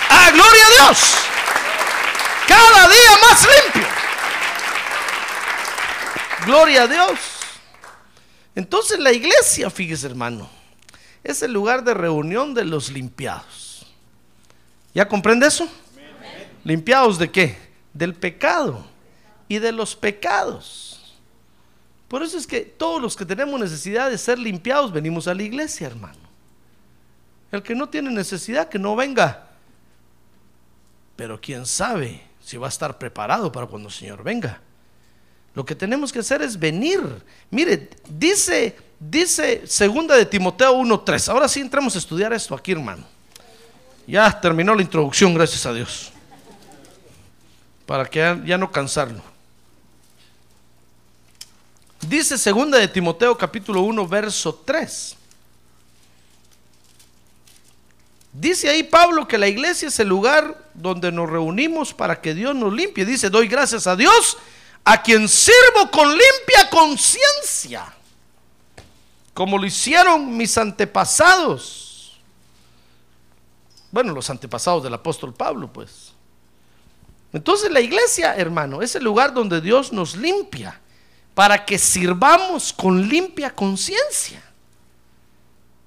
¡Ah, 0.09 0.31
gloria 0.31 0.65
a 0.65 0.89
Dios! 0.89 1.15
Cada 2.47 2.87
día 2.87 3.11
más 3.29 3.47
limpio. 3.63 3.89
Gloria 6.45 6.83
a 6.83 6.87
Dios. 6.87 7.19
Entonces 8.55 8.99
la 8.99 9.11
iglesia, 9.11 9.69
fíjese 9.69 10.07
hermano, 10.07 10.56
es 11.27 11.41
el 11.41 11.51
lugar 11.51 11.83
de 11.83 11.93
reunión 11.93 12.53
de 12.53 12.63
los 12.63 12.89
limpiados. 12.89 13.85
¿Ya 14.93 15.07
comprende 15.07 15.45
eso? 15.47 15.67
¿Limpiados 16.63 17.19
de 17.19 17.29
qué? 17.29 17.57
Del 17.93 18.15
pecado 18.15 18.85
y 19.49 19.59
de 19.59 19.73
los 19.73 19.95
pecados. 19.95 21.17
Por 22.07 22.23
eso 22.23 22.37
es 22.37 22.47
que 22.47 22.61
todos 22.61 23.01
los 23.01 23.17
que 23.17 23.25
tenemos 23.25 23.59
necesidad 23.59 24.09
de 24.09 24.17
ser 24.17 24.39
limpiados 24.39 24.93
venimos 24.93 25.27
a 25.27 25.33
la 25.33 25.43
iglesia, 25.43 25.87
hermano. 25.87 26.17
El 27.51 27.61
que 27.61 27.75
no 27.75 27.89
tiene 27.89 28.09
necesidad, 28.09 28.69
que 28.69 28.79
no 28.79 28.95
venga. 28.95 29.49
Pero 31.17 31.41
quién 31.41 31.65
sabe 31.65 32.21
si 32.41 32.55
va 32.55 32.67
a 32.67 32.69
estar 32.69 32.97
preparado 32.97 33.51
para 33.51 33.67
cuando 33.67 33.89
el 33.89 33.93
Señor 33.93 34.23
venga. 34.23 34.61
Lo 35.53 35.65
que 35.65 35.75
tenemos 35.75 36.13
que 36.13 36.19
hacer 36.19 36.41
es 36.41 36.57
venir. 36.57 37.01
Mire, 37.49 37.89
dice, 38.07 38.77
dice 38.99 39.65
segunda 39.67 40.15
de 40.15 40.25
Timoteo 40.25 40.73
1.3. 40.73 41.29
Ahora 41.29 41.47
sí 41.47 41.59
entramos 41.59 41.95
a 41.95 41.99
estudiar 41.99 42.33
esto 42.33 42.55
aquí, 42.55 42.71
hermano. 42.71 43.05
Ya 44.05 44.39
terminó 44.39 44.73
la 44.73 44.81
introducción, 44.81 45.33
gracias 45.33 45.65
a 45.65 45.73
Dios. 45.73 46.11
Para 47.85 48.05
que 48.05 48.41
ya 48.45 48.57
no 48.57 48.71
cansarlo. 48.71 49.21
Dice 52.01 52.37
segunda 52.37 52.77
de 52.77 52.87
Timoteo 52.87 53.37
capítulo 53.37 53.81
1 53.81 54.07
verso 54.07 54.53
3. 54.65 55.15
Dice 58.31 58.69
ahí 58.69 58.83
Pablo 58.83 59.27
que 59.27 59.37
la 59.37 59.47
iglesia 59.47 59.87
es 59.87 59.99
el 59.99 60.07
lugar 60.07 60.69
donde 60.75 61.11
nos 61.11 61.27
reunimos 61.27 61.93
para 61.93 62.21
que 62.21 62.35
Dios 62.35 62.55
nos 62.55 62.71
limpie. 62.71 63.03
Dice, 63.03 63.31
doy 63.31 63.47
gracias 63.47 63.87
a 63.87 63.95
Dios 63.95 64.37
a 64.83 65.01
quien 65.01 65.27
sirvo 65.27 65.89
con 65.91 66.07
limpia 66.07 66.69
conciencia, 66.69 67.93
como 69.37 69.59
lo 69.59 69.67
hicieron 69.67 70.35
mis 70.35 70.57
antepasados. 70.57 72.19
Bueno, 73.91 74.11
los 74.11 74.31
antepasados 74.31 74.81
del 74.81 74.95
apóstol 74.95 75.31
Pablo, 75.31 75.71
pues. 75.71 76.11
Entonces 77.31 77.69
la 77.69 77.79
iglesia, 77.79 78.35
hermano, 78.35 78.81
es 78.81 78.95
el 78.95 79.03
lugar 79.03 79.35
donde 79.35 79.61
Dios 79.61 79.93
nos 79.93 80.15
limpia 80.15 80.81
para 81.35 81.65
que 81.65 81.77
sirvamos 81.77 82.73
con 82.73 83.07
limpia 83.07 83.53
conciencia. 83.53 84.41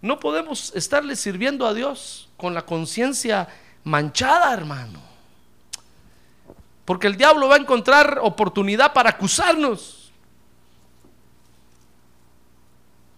No 0.01 0.20
podemos 0.20 0.72
estarle 0.76 1.16
sirviendo 1.16 1.66
a 1.66 1.74
Dios 1.74 2.28
con 2.36 2.55
la 2.55 2.64
conciencia 2.64 3.48
manchada, 3.82 4.55
hermano. 4.55 5.01
Porque 6.84 7.09
el 7.09 7.16
diablo 7.16 7.48
va 7.48 7.57
a 7.57 7.59
encontrar 7.59 8.20
oportunidad 8.22 8.92
para 8.92 9.11
acusarnos. 9.11 9.99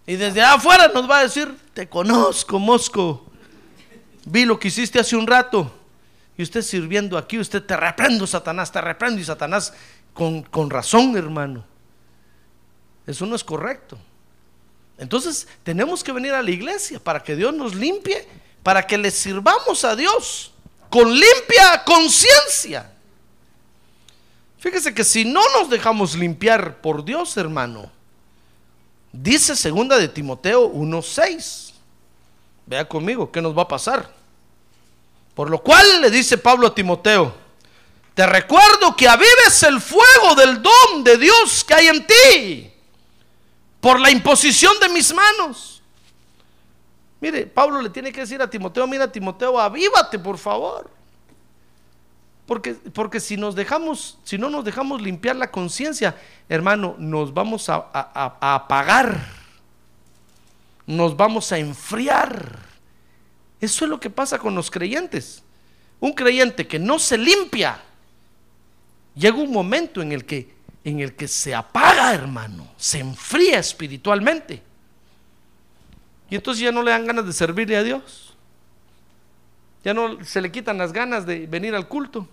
Y 0.06 0.16
desde 0.16 0.42
afuera 0.42 0.90
nos 0.92 1.08
va 1.08 1.18
a 1.18 1.22
decir, 1.22 1.54
te 1.74 1.88
conozco, 1.88 2.58
Mosco. 2.58 3.24
Vi 4.24 4.44
lo 4.44 4.58
que 4.58 4.68
hiciste 4.68 4.98
hace 4.98 5.16
un 5.16 5.26
rato. 5.26 5.72
Y 6.36 6.42
usted 6.42 6.62
sirviendo 6.62 7.16
aquí, 7.16 7.38
usted 7.38 7.62
te 7.62 7.76
reprendo, 7.76 8.26
Satanás, 8.26 8.72
te 8.72 8.80
reprendo. 8.80 9.20
Y 9.20 9.24
Satanás, 9.24 9.72
con, 10.12 10.42
con 10.42 10.70
razón, 10.70 11.16
hermano. 11.16 11.64
Eso 13.06 13.26
no 13.26 13.36
es 13.36 13.44
correcto. 13.44 13.98
Entonces 14.98 15.48
tenemos 15.62 16.04
que 16.04 16.12
venir 16.12 16.32
a 16.32 16.42
la 16.42 16.50
iglesia 16.50 17.00
para 17.00 17.22
que 17.22 17.34
Dios 17.34 17.52
nos 17.54 17.74
limpie, 17.74 18.26
para 18.62 18.86
que 18.86 18.98
le 18.98 19.10
sirvamos 19.10 19.84
a 19.84 19.96
Dios 19.96 20.52
con 20.88 21.10
limpia 21.10 21.82
conciencia. 21.84 22.92
Fíjese 24.58 24.94
que 24.94 25.02
si 25.02 25.24
no 25.24 25.40
nos 25.58 25.70
dejamos 25.70 26.14
limpiar 26.14 26.80
por 26.80 27.04
Dios, 27.04 27.36
hermano, 27.36 27.90
dice 29.12 29.54
segunda 29.54 29.98
de 29.98 30.08
Timoteo 30.08 30.68
1:6. 30.68 31.72
Vea 32.66 32.88
conmigo 32.88 33.30
qué 33.30 33.42
nos 33.42 33.56
va 33.56 33.62
a 33.62 33.68
pasar. 33.68 34.10
Por 35.34 35.50
lo 35.50 35.62
cual 35.62 36.00
le 36.00 36.10
dice 36.10 36.38
Pablo 36.38 36.66
a 36.66 36.74
Timoteo, 36.74 37.34
te 38.14 38.26
recuerdo 38.26 38.94
que 38.96 39.08
avives 39.08 39.62
el 39.62 39.80
fuego 39.80 40.34
del 40.36 40.62
don 40.62 41.02
de 41.02 41.16
Dios 41.16 41.64
que 41.64 41.74
hay 41.74 41.88
en 41.88 42.06
ti 42.06 42.72
por 43.80 43.98
la 43.98 44.10
imposición 44.10 44.78
de 44.80 44.88
mis 44.90 45.12
manos. 45.14 45.82
Mire, 47.20 47.46
Pablo 47.46 47.80
le 47.80 47.88
tiene 47.88 48.12
que 48.12 48.20
decir 48.20 48.42
a 48.42 48.50
Timoteo, 48.50 48.86
mira 48.86 49.10
Timoteo, 49.10 49.58
avívate 49.58 50.18
por 50.18 50.36
favor. 50.36 50.90
Porque, 52.46 52.74
porque 52.74 53.20
si 53.20 53.36
nos 53.36 53.54
dejamos, 53.54 54.18
si 54.24 54.36
no 54.36 54.50
nos 54.50 54.64
dejamos 54.64 55.00
limpiar 55.00 55.36
la 55.36 55.50
conciencia, 55.50 56.16
hermano, 56.48 56.96
nos 56.98 57.32
vamos 57.32 57.68
a, 57.68 57.76
a- 57.92 58.54
apagar, 58.54 59.26
nos 60.86 61.16
vamos 61.16 61.52
a 61.52 61.58
enfriar. 61.58 62.58
Eso 63.60 63.84
es 63.84 63.90
lo 63.90 64.00
que 64.00 64.10
pasa 64.10 64.38
con 64.38 64.54
los 64.54 64.70
creyentes. 64.70 65.42
Un 66.00 66.12
creyente 66.12 66.66
que 66.66 66.80
no 66.80 66.98
se 66.98 67.16
limpia, 67.16 67.80
llega 69.14 69.36
un 69.36 69.52
momento 69.52 70.02
en 70.02 70.10
el 70.10 70.24
que, 70.24 70.52
en 70.82 70.98
el 70.98 71.14
que 71.14 71.28
se 71.28 71.54
apaga, 71.54 72.12
hermano, 72.12 72.66
se 72.76 72.98
enfría 72.98 73.60
espiritualmente. 73.60 74.60
Y 76.28 76.34
entonces 76.34 76.64
ya 76.64 76.72
no 76.72 76.82
le 76.82 76.90
dan 76.90 77.06
ganas 77.06 77.24
de 77.24 77.32
servirle 77.32 77.76
a 77.76 77.84
Dios. 77.84 78.31
Ya 79.84 79.94
no 79.94 80.24
se 80.24 80.40
le 80.40 80.52
quitan 80.52 80.78
las 80.78 80.92
ganas 80.92 81.26
de 81.26 81.46
venir 81.46 81.74
al 81.74 81.88
culto. 81.88 82.28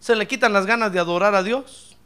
Se 0.00 0.14
le 0.14 0.26
quitan 0.26 0.52
las 0.52 0.66
ganas 0.66 0.92
de 0.92 0.98
adorar 0.98 1.34
a 1.34 1.42
Dios. 1.42 1.96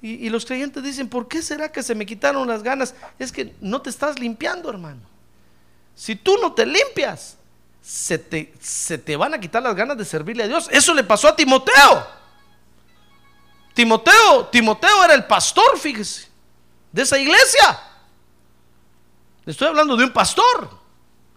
Y, 0.00 0.28
los 0.30 0.44
creyentes 0.44 0.82
dicen, 0.82 1.08
¿por 1.08 1.28
qué 1.28 1.42
será 1.42 1.70
que 1.70 1.80
se 1.80 1.94
me 1.94 2.04
quitaron 2.04 2.48
las 2.48 2.64
ganas? 2.64 2.92
Es 3.20 3.30
que 3.30 3.54
no 3.60 3.80
te 3.80 3.88
estás 3.88 4.18
limpiando, 4.18 4.68
hermano. 4.68 5.00
Si 5.94 6.16
tú 6.16 6.36
no 6.42 6.54
te 6.54 6.66
limpias, 6.66 7.36
se 7.80 8.18
te, 8.18 8.52
se 8.60 8.98
te 8.98 9.16
van 9.16 9.32
a 9.32 9.38
quitar 9.38 9.62
las 9.62 9.76
ganas 9.76 9.96
de 9.96 10.04
servirle 10.04 10.42
a 10.42 10.48
Dios. 10.48 10.68
Eso 10.72 10.92
le 10.92 11.04
pasó 11.04 11.28
a 11.28 11.36
Timoteo. 11.36 12.06
Timoteo, 13.74 14.46
Timoteo 14.50 15.04
era 15.04 15.14
el 15.14 15.24
pastor, 15.24 15.78
fíjese, 15.78 16.28
de 16.90 17.02
esa 17.02 17.16
iglesia. 17.16 17.80
Le 19.44 19.52
estoy 19.52 19.68
hablando 19.68 19.96
de 19.96 20.02
un 20.02 20.12
pastor. 20.12 20.81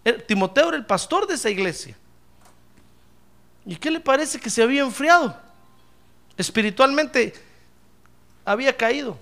Eh, 0.06 0.12
Timoteo 0.24 0.68
era 0.68 0.76
el 0.76 0.86
pastor 0.86 1.26
de 1.26 1.34
esa 1.34 1.50
iglesia. 1.50 1.96
¿Y 3.64 3.74
qué 3.74 3.90
le 3.90 3.98
parece 3.98 4.38
que 4.38 4.48
se 4.48 4.62
había 4.62 4.82
enfriado? 4.82 5.36
Espiritualmente 6.36 7.34
había 8.44 8.76
caído. 8.76 9.18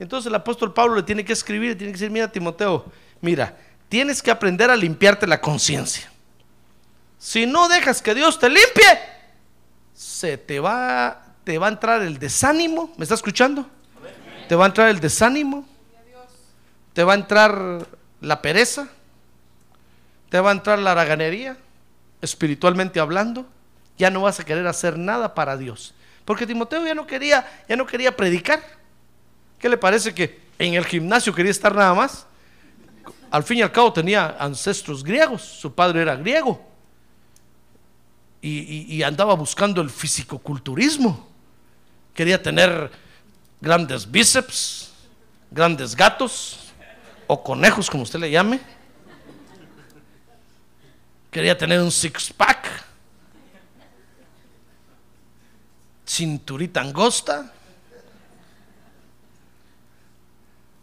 Entonces 0.00 0.26
el 0.26 0.34
apóstol 0.34 0.74
Pablo 0.74 0.96
le 0.96 1.04
tiene 1.04 1.24
que 1.24 1.32
escribir, 1.32 1.70
le 1.70 1.76
tiene 1.76 1.92
que 1.92 1.98
decir, 2.00 2.10
mira 2.10 2.26
Timoteo, 2.26 2.86
mira, 3.20 3.56
tienes 3.88 4.20
que 4.20 4.32
aprender 4.32 4.68
a 4.68 4.74
limpiarte 4.74 5.28
la 5.28 5.40
conciencia. 5.40 6.10
Si 7.16 7.46
no 7.46 7.68
dejas 7.68 8.02
que 8.02 8.16
Dios 8.16 8.40
te 8.40 8.48
limpie, 8.48 8.98
se 9.94 10.38
te 10.38 10.58
va, 10.58 11.24
te 11.44 11.56
va 11.56 11.68
a 11.68 11.70
entrar 11.70 12.02
el 12.02 12.18
desánimo. 12.18 12.92
¿Me 12.96 13.04
está 13.04 13.14
escuchando? 13.14 13.64
Te 14.48 14.56
va 14.56 14.64
a 14.64 14.66
entrar 14.66 14.88
el 14.88 14.98
desánimo. 14.98 15.64
Te 16.94 17.04
va 17.04 17.12
a 17.12 17.16
entrar 17.16 17.86
la 18.20 18.42
pereza. 18.42 18.88
Te 20.32 20.40
va 20.40 20.48
a 20.48 20.52
entrar 20.54 20.78
la 20.78 20.92
haraganería, 20.92 21.58
espiritualmente 22.22 22.98
hablando. 22.98 23.46
Ya 23.98 24.08
no 24.08 24.22
vas 24.22 24.40
a 24.40 24.44
querer 24.46 24.66
hacer 24.66 24.96
nada 24.96 25.34
para 25.34 25.58
Dios. 25.58 25.92
Porque 26.24 26.46
Timoteo 26.46 26.86
ya 26.86 26.94
no 26.94 27.06
quería, 27.06 27.46
ya 27.68 27.76
no 27.76 27.84
quería 27.84 28.16
predicar. 28.16 28.62
¿Qué 29.58 29.68
le 29.68 29.76
parece 29.76 30.14
que 30.14 30.40
en 30.58 30.72
el 30.72 30.86
gimnasio 30.86 31.34
quería 31.34 31.50
estar 31.50 31.74
nada 31.74 31.92
más? 31.92 32.24
Al 33.30 33.42
fin 33.42 33.58
y 33.58 33.62
al 33.62 33.72
cabo 33.72 33.92
tenía 33.92 34.34
ancestros 34.38 35.04
griegos, 35.04 35.42
su 35.42 35.74
padre 35.74 36.00
era 36.00 36.16
griego 36.16 36.64
y, 38.40 38.60
y- 38.60 38.86
y 38.94 39.02
andaba 39.02 39.34
buscando 39.34 39.82
el 39.82 39.90
fisicoculturismo. 39.90 41.28
Quería 42.14 42.42
tener 42.42 42.90
grandes 43.60 44.10
bíceps, 44.10 44.92
grandes 45.50 45.94
gatos 45.94 46.72
o 47.26 47.42
conejos, 47.44 47.90
como 47.90 48.04
usted 48.04 48.18
le 48.18 48.30
llame. 48.30 48.60
Quería 51.32 51.56
tener 51.56 51.80
un 51.80 51.90
six-pack, 51.90 52.68
cinturita 56.06 56.82
angosta. 56.82 57.50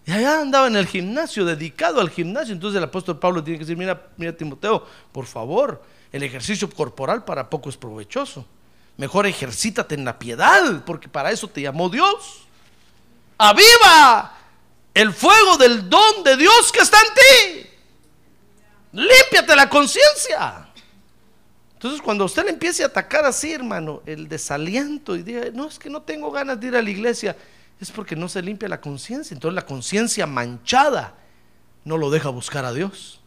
Y 0.08 0.12
allá 0.12 0.41
andaba 0.41 0.66
en 0.66 0.76
el 0.76 0.88
gimnasio, 0.88 1.45
dedicado 1.45 2.02
al 2.02 2.10
gimnasio. 2.10 2.56
Entonces 2.56 2.80
el 2.80 2.84
apóstol 2.84 3.20
Pablo 3.20 3.43
tiene 3.43 3.60
que 3.60 3.66
decir, 3.66 3.78
mira, 3.78 4.08
mira 4.18 4.36
Timoteo, 4.36 4.88
por 5.12 5.28
favor, 5.28 5.84
el 6.12 6.24
ejercicio 6.24 6.68
corporal 6.68 7.24
para 7.24 7.47
poco 7.47 7.70
es 7.70 7.78
provechoso. 7.78 8.43
Mejor 8.97 9.28
ejercítate 9.28 9.93
en 9.93 10.04
la 10.04 10.18
piedad, 10.18 10.84
porque 10.84 11.08
para 11.08 11.30
eso 11.30 11.47
te 11.47 11.62
llamó 11.62 11.89
Dios. 11.89 12.47
Aviva 13.38 14.36
el 14.95 15.14
fuego 15.14 15.58
del 15.58 15.88
don 15.88 16.24
de 16.24 16.38
Dios 16.38 16.72
que 16.72 16.80
está 16.80 16.97
en 16.97 17.14
ti. 17.14 17.69
Límpiate 18.92 19.56
la 19.56 19.70
conciencia. 19.70 20.68
Entonces, 21.74 22.02
cuando 22.02 22.26
usted 22.26 22.44
le 22.44 22.52
empiece 22.52 22.84
a 22.84 22.88
atacar 22.88 23.26
así, 23.26 23.54
hermano, 23.54 24.02
el 24.06 24.28
desaliento 24.28 25.16
y 25.16 25.24
diga, 25.24 25.46
no, 25.54 25.68
es 25.68 25.80
que 25.80 25.90
no 25.90 26.02
tengo 26.02 26.32
ganas 26.32 26.60
de 26.60 26.68
ir 26.68 26.76
a 26.76 26.82
la 26.82 26.90
iglesia, 26.90 27.38
es 27.80 27.92
porque 27.92 28.16
no 28.16 28.28
se 28.28 28.42
limpia 28.42 28.68
la 28.68 28.82
conciencia. 28.82 29.34
Entonces, 29.34 29.56
la 29.56 29.66
conciencia 29.66 30.28
manchada 30.28 31.16
no 31.86 31.98
lo 31.98 32.10
deja 32.10 32.30
buscar 32.30 32.66
a 32.66 32.74
Dios. 32.74 33.22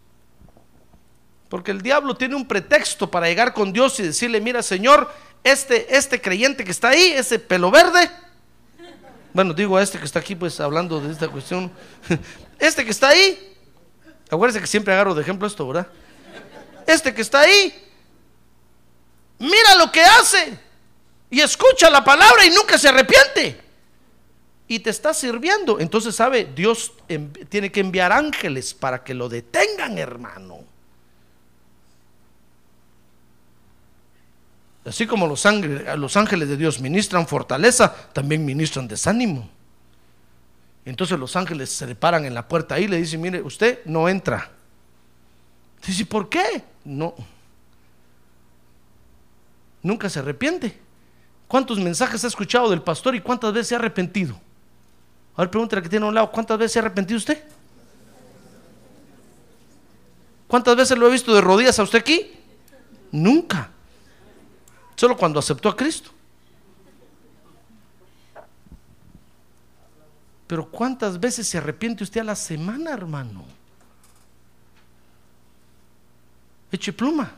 Porque 1.48 1.70
el 1.70 1.80
diablo 1.82 2.14
tiene 2.14 2.34
un 2.34 2.46
pretexto 2.46 3.10
para 3.10 3.26
llegar 3.26 3.54
con 3.54 3.72
Dios 3.72 3.98
y 4.00 4.02
decirle, 4.02 4.40
mira, 4.40 4.62
Señor, 4.62 5.10
este, 5.44 5.96
este 5.96 6.20
creyente 6.20 6.64
que 6.64 6.70
está 6.70 6.90
ahí, 6.90 7.12
ese 7.12 7.38
pelo 7.38 7.70
verde, 7.70 8.10
bueno, 9.34 9.54
digo 9.54 9.78
a 9.78 9.82
este 9.82 9.98
que 9.98 10.04
está 10.04 10.18
aquí, 10.18 10.34
pues 10.34 10.60
hablando 10.60 11.00
de 11.00 11.10
esta 11.10 11.28
cuestión, 11.28 11.70
este 12.58 12.84
que 12.84 12.90
está 12.90 13.08
ahí, 13.08 13.51
acuérdense 14.36 14.60
que 14.60 14.66
siempre 14.66 14.92
agarro 14.94 15.14
de 15.14 15.22
ejemplo 15.22 15.46
esto, 15.46 15.66
¿verdad? 15.66 15.86
Este 16.86 17.14
que 17.14 17.22
está 17.22 17.40
ahí, 17.40 17.72
mira 19.38 19.74
lo 19.76 19.92
que 19.92 20.02
hace 20.02 20.58
y 21.30 21.40
escucha 21.40 21.88
la 21.90 22.02
palabra 22.02 22.44
y 22.44 22.50
nunca 22.50 22.78
se 22.78 22.88
arrepiente. 22.88 23.60
Y 24.68 24.78
te 24.78 24.90
está 24.90 25.12
sirviendo. 25.12 25.78
Entonces, 25.80 26.14
¿sabe? 26.16 26.48
Dios 26.54 26.92
env- 27.08 27.46
tiene 27.48 27.70
que 27.70 27.80
enviar 27.80 28.10
ángeles 28.10 28.72
para 28.72 29.04
que 29.04 29.12
lo 29.12 29.28
detengan, 29.28 29.98
hermano. 29.98 30.60
Así 34.84 35.06
como 35.06 35.26
los 35.26 35.44
ángeles 35.46 36.48
de 36.48 36.56
Dios 36.56 36.80
ministran 36.80 37.28
fortaleza, 37.28 37.94
también 38.12 38.44
ministran 38.44 38.88
desánimo. 38.88 39.48
Entonces 40.84 41.18
los 41.18 41.36
ángeles 41.36 41.70
se 41.70 41.86
le 41.86 41.94
paran 41.94 42.24
en 42.24 42.34
la 42.34 42.46
puerta 42.46 42.74
ahí 42.74 42.84
y 42.84 42.88
le 42.88 42.98
dicen, 42.98 43.20
mire, 43.20 43.40
usted 43.42 43.84
no 43.84 44.08
entra. 44.08 44.50
Dice, 45.86 46.04
¿por 46.06 46.28
qué? 46.28 46.64
No. 46.84 47.14
Nunca 49.82 50.08
se 50.08 50.18
arrepiente. 50.18 50.78
¿Cuántos 51.46 51.78
mensajes 51.78 52.24
ha 52.24 52.28
escuchado 52.28 52.70
del 52.70 52.82
pastor 52.82 53.14
y 53.14 53.20
cuántas 53.20 53.52
veces 53.52 53.68
se 53.68 53.74
ha 53.74 53.78
arrepentido? 53.78 54.40
A 55.36 55.42
ver, 55.42 55.50
pregúntale 55.50 55.82
que 55.82 55.88
tiene 55.88 56.04
a 56.04 56.08
un 56.08 56.14
lado, 56.14 56.30
¿cuántas 56.30 56.58
veces 56.58 56.72
se 56.72 56.78
ha 56.78 56.82
arrepentido 56.82 57.18
usted? 57.18 57.44
¿Cuántas 60.48 60.76
veces 60.76 60.98
lo 60.98 61.08
he 61.08 61.10
visto 61.10 61.34
de 61.34 61.40
rodillas 61.40 61.78
a 61.78 61.82
usted 61.82 61.98
aquí? 61.98 62.30
Nunca. 63.10 63.70
Solo 64.96 65.16
cuando 65.16 65.38
aceptó 65.38 65.68
a 65.68 65.76
Cristo. 65.76 66.10
Pero 70.53 70.68
¿cuántas 70.68 71.18
veces 71.18 71.48
se 71.48 71.57
arrepiente 71.57 72.05
usted 72.05 72.20
a 72.20 72.24
la 72.24 72.36
semana, 72.36 72.92
hermano? 72.92 73.42
Eche 76.70 76.92
pluma. 76.92 77.32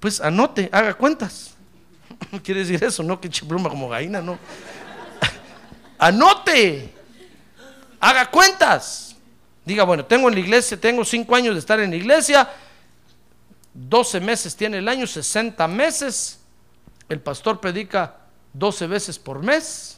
Pues 0.00 0.18
anote, 0.18 0.70
haga 0.72 0.94
cuentas. 0.94 1.52
Quiere 2.42 2.60
decir 2.60 2.82
eso, 2.82 3.02
no 3.02 3.20
que 3.20 3.28
eche 3.28 3.44
pluma 3.44 3.68
como 3.68 3.86
gallina, 3.90 4.22
no. 4.22 4.38
Anote, 5.98 6.90
haga 8.00 8.30
cuentas. 8.30 9.14
Diga, 9.62 9.84
bueno, 9.84 10.06
tengo 10.06 10.26
en 10.28 10.36
la 10.36 10.40
iglesia, 10.40 10.80
tengo 10.80 11.04
cinco 11.04 11.34
años 11.36 11.52
de 11.52 11.60
estar 11.60 11.78
en 11.80 11.90
la 11.90 11.96
iglesia, 11.96 12.48
12 13.74 14.20
meses 14.20 14.56
tiene 14.56 14.78
el 14.78 14.88
año, 14.88 15.06
60 15.06 15.68
meses. 15.68 16.38
El 17.10 17.20
pastor 17.20 17.60
predica 17.60 18.16
12 18.54 18.86
veces 18.86 19.18
por 19.18 19.42
mes. 19.42 19.95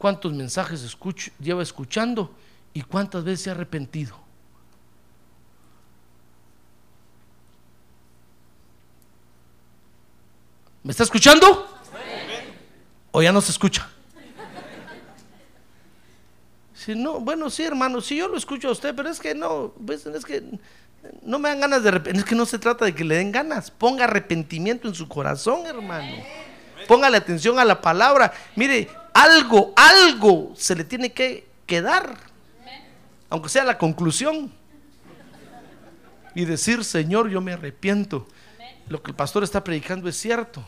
¿Cuántos 0.00 0.32
mensajes 0.32 0.96
lleva 1.38 1.62
escuchando 1.62 2.34
y 2.72 2.80
cuántas 2.80 3.22
veces 3.22 3.42
se 3.42 3.50
ha 3.50 3.52
arrepentido? 3.52 4.16
¿Me 10.82 10.92
está 10.92 11.02
escuchando? 11.02 11.68
¿O 13.12 13.20
ya 13.20 13.30
no 13.30 13.42
se 13.42 13.52
escucha? 13.52 13.90
Si 16.72 16.94
no, 16.94 17.20
bueno, 17.20 17.50
sí, 17.50 17.64
hermano, 17.64 18.00
sí 18.00 18.16
yo 18.16 18.26
lo 18.26 18.38
escucho 18.38 18.68
a 18.68 18.72
usted, 18.72 18.94
pero 18.94 19.10
es 19.10 19.20
que 19.20 19.34
no, 19.34 19.74
pues, 19.84 20.06
es 20.06 20.24
que 20.24 20.42
no 21.20 21.38
me 21.38 21.50
dan 21.50 21.60
ganas 21.60 21.82
de 21.82 21.90
arrepentir. 21.90 22.22
Es 22.22 22.26
que 22.26 22.34
no 22.34 22.46
se 22.46 22.58
trata 22.58 22.86
de 22.86 22.94
que 22.94 23.04
le 23.04 23.16
den 23.16 23.32
ganas. 23.32 23.70
Ponga 23.70 24.04
arrepentimiento 24.04 24.88
en 24.88 24.94
su 24.94 25.06
corazón, 25.06 25.66
hermano. 25.66 26.24
Póngale 26.88 27.18
atención 27.18 27.58
a 27.58 27.66
la 27.66 27.82
palabra. 27.82 28.32
Mire, 28.56 28.88
algo, 29.14 29.72
algo 29.76 30.52
se 30.56 30.74
le 30.74 30.84
tiene 30.84 31.12
que 31.12 31.46
quedar. 31.66 32.16
Aunque 33.28 33.48
sea 33.48 33.64
la 33.64 33.78
conclusión. 33.78 34.52
Y 36.34 36.44
decir, 36.44 36.84
Señor, 36.84 37.28
yo 37.28 37.40
me 37.40 37.52
arrepiento. 37.52 38.26
Lo 38.88 39.02
que 39.02 39.10
el 39.10 39.16
pastor 39.16 39.44
está 39.44 39.62
predicando 39.62 40.08
es 40.08 40.16
cierto. 40.16 40.64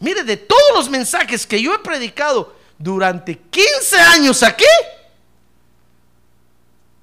Mire, 0.00 0.24
de 0.24 0.36
todos 0.36 0.72
los 0.74 0.90
mensajes 0.90 1.46
que 1.46 1.60
yo 1.60 1.74
he 1.74 1.78
predicado 1.78 2.56
durante 2.78 3.38
15 3.38 3.96
años 4.00 4.42
aquí, 4.42 4.64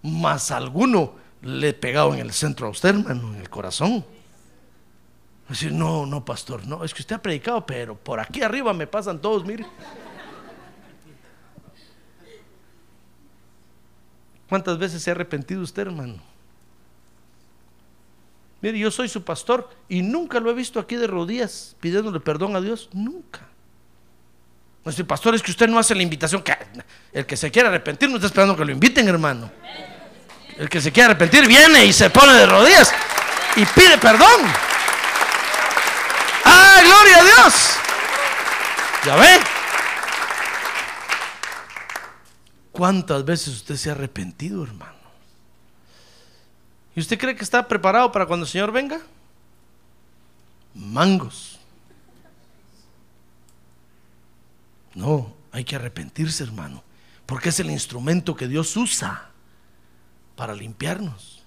más 0.01 0.51
alguno 0.51 1.13
le 1.41 1.69
he 1.69 1.73
pegado 1.73 2.13
en 2.13 2.19
el 2.19 2.33
centro 2.33 2.67
a 2.67 2.69
usted, 2.69 2.89
hermano, 2.89 3.33
en 3.33 3.41
el 3.41 3.49
corazón. 3.49 4.03
Decir, 5.49 5.71
no, 5.71 6.05
no, 6.05 6.25
pastor, 6.25 6.65
no, 6.67 6.83
es 6.83 6.93
que 6.93 7.01
usted 7.01 7.15
ha 7.15 7.21
predicado, 7.21 7.65
pero 7.65 7.95
por 7.95 8.19
aquí 8.19 8.41
arriba 8.41 8.73
me 8.73 8.85
pasan 8.85 9.19
todos, 9.19 9.45
mire. 9.45 9.65
¿Cuántas 14.49 14.77
veces 14.77 15.01
se 15.01 15.09
ha 15.09 15.13
arrepentido 15.13 15.61
usted, 15.61 15.83
hermano? 15.83 16.21
Mire, 18.61 18.79
yo 18.79 18.91
soy 18.91 19.07
su 19.07 19.23
pastor 19.23 19.69
y 19.87 20.01
nunca 20.01 20.39
lo 20.39 20.49
he 20.49 20.53
visto 20.53 20.79
aquí 20.79 20.95
de 20.95 21.07
rodillas 21.07 21.75
pidiéndole 21.79 22.19
perdón 22.19 22.55
a 22.55 22.61
Dios. 22.61 22.89
Nunca. 22.91 23.41
Nuestro 24.83 25.05
pastor 25.05 25.35
es 25.35 25.43
que 25.43 25.51
usted 25.51 25.67
no 25.67 25.77
hace 25.77 25.93
la 25.93 26.01
invitación. 26.01 26.43
El 27.11 27.25
que 27.25 27.37
se 27.37 27.51
quiere 27.51 27.67
arrepentir 27.67 28.09
no 28.09 28.15
está 28.15 28.27
esperando 28.27 28.55
que 28.55 28.65
lo 28.65 28.71
inviten, 28.71 29.07
hermano. 29.07 29.51
El 30.57 30.69
que 30.69 30.81
se 30.81 30.91
quiere 30.91 31.11
arrepentir 31.11 31.45
viene 31.47 31.85
y 31.85 31.93
se 31.93 32.09
pone 32.09 32.33
de 32.33 32.45
rodillas 32.45 32.91
y 33.57 33.65
pide 33.65 33.97
perdón. 33.97 34.41
¡Ah, 36.87 37.03
gloria 37.03 37.17
a 37.19 37.23
Dios! 37.23 37.53
¿Ya 39.05 39.15
ve? 39.15 39.39
¿Cuántas 42.71 43.25
veces 43.25 43.55
usted 43.55 43.75
se 43.75 43.89
ha 43.89 43.93
arrepentido, 43.93 44.63
hermano? 44.63 44.93
¿Y 46.95 46.99
usted 46.99 47.17
cree 47.17 47.35
que 47.35 47.43
está 47.43 47.67
preparado 47.67 48.11
para 48.11 48.25
cuando 48.25 48.45
el 48.45 48.51
Señor 48.51 48.71
venga? 48.71 49.01
Mangos. 50.73 51.59
No, 54.93 55.33
hay 55.51 55.63
que 55.63 55.75
arrepentirse, 55.75 56.43
hermano, 56.43 56.83
porque 57.25 57.49
es 57.49 57.59
el 57.59 57.69
instrumento 57.69 58.35
que 58.35 58.47
Dios 58.47 58.75
usa 58.77 59.29
para 60.35 60.55
limpiarnos. 60.55 61.43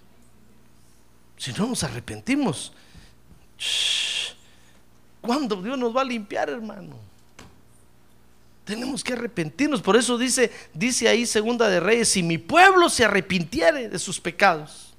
Si 1.36 1.52
no 1.52 1.66
nos 1.66 1.82
arrepentimos, 1.82 2.72
¿cuándo 5.20 5.56
Dios 5.62 5.78
nos 5.78 5.94
va 5.96 6.02
a 6.02 6.04
limpiar, 6.04 6.50
hermano? 6.50 6.96
Tenemos 8.64 9.02
que 9.02 9.12
arrepentirnos. 9.12 9.82
Por 9.82 9.96
eso 9.96 10.16
dice, 10.16 10.52
dice 10.72 11.08
ahí 11.08 11.26
Segunda 11.26 11.68
de 11.68 11.80
Reyes, 11.80 12.08
si 12.08 12.22
mi 12.22 12.38
pueblo 12.38 12.88
se 12.88 13.04
arrepintiere 13.04 13.88
de 13.88 13.98
sus 13.98 14.20
pecados, 14.20 14.94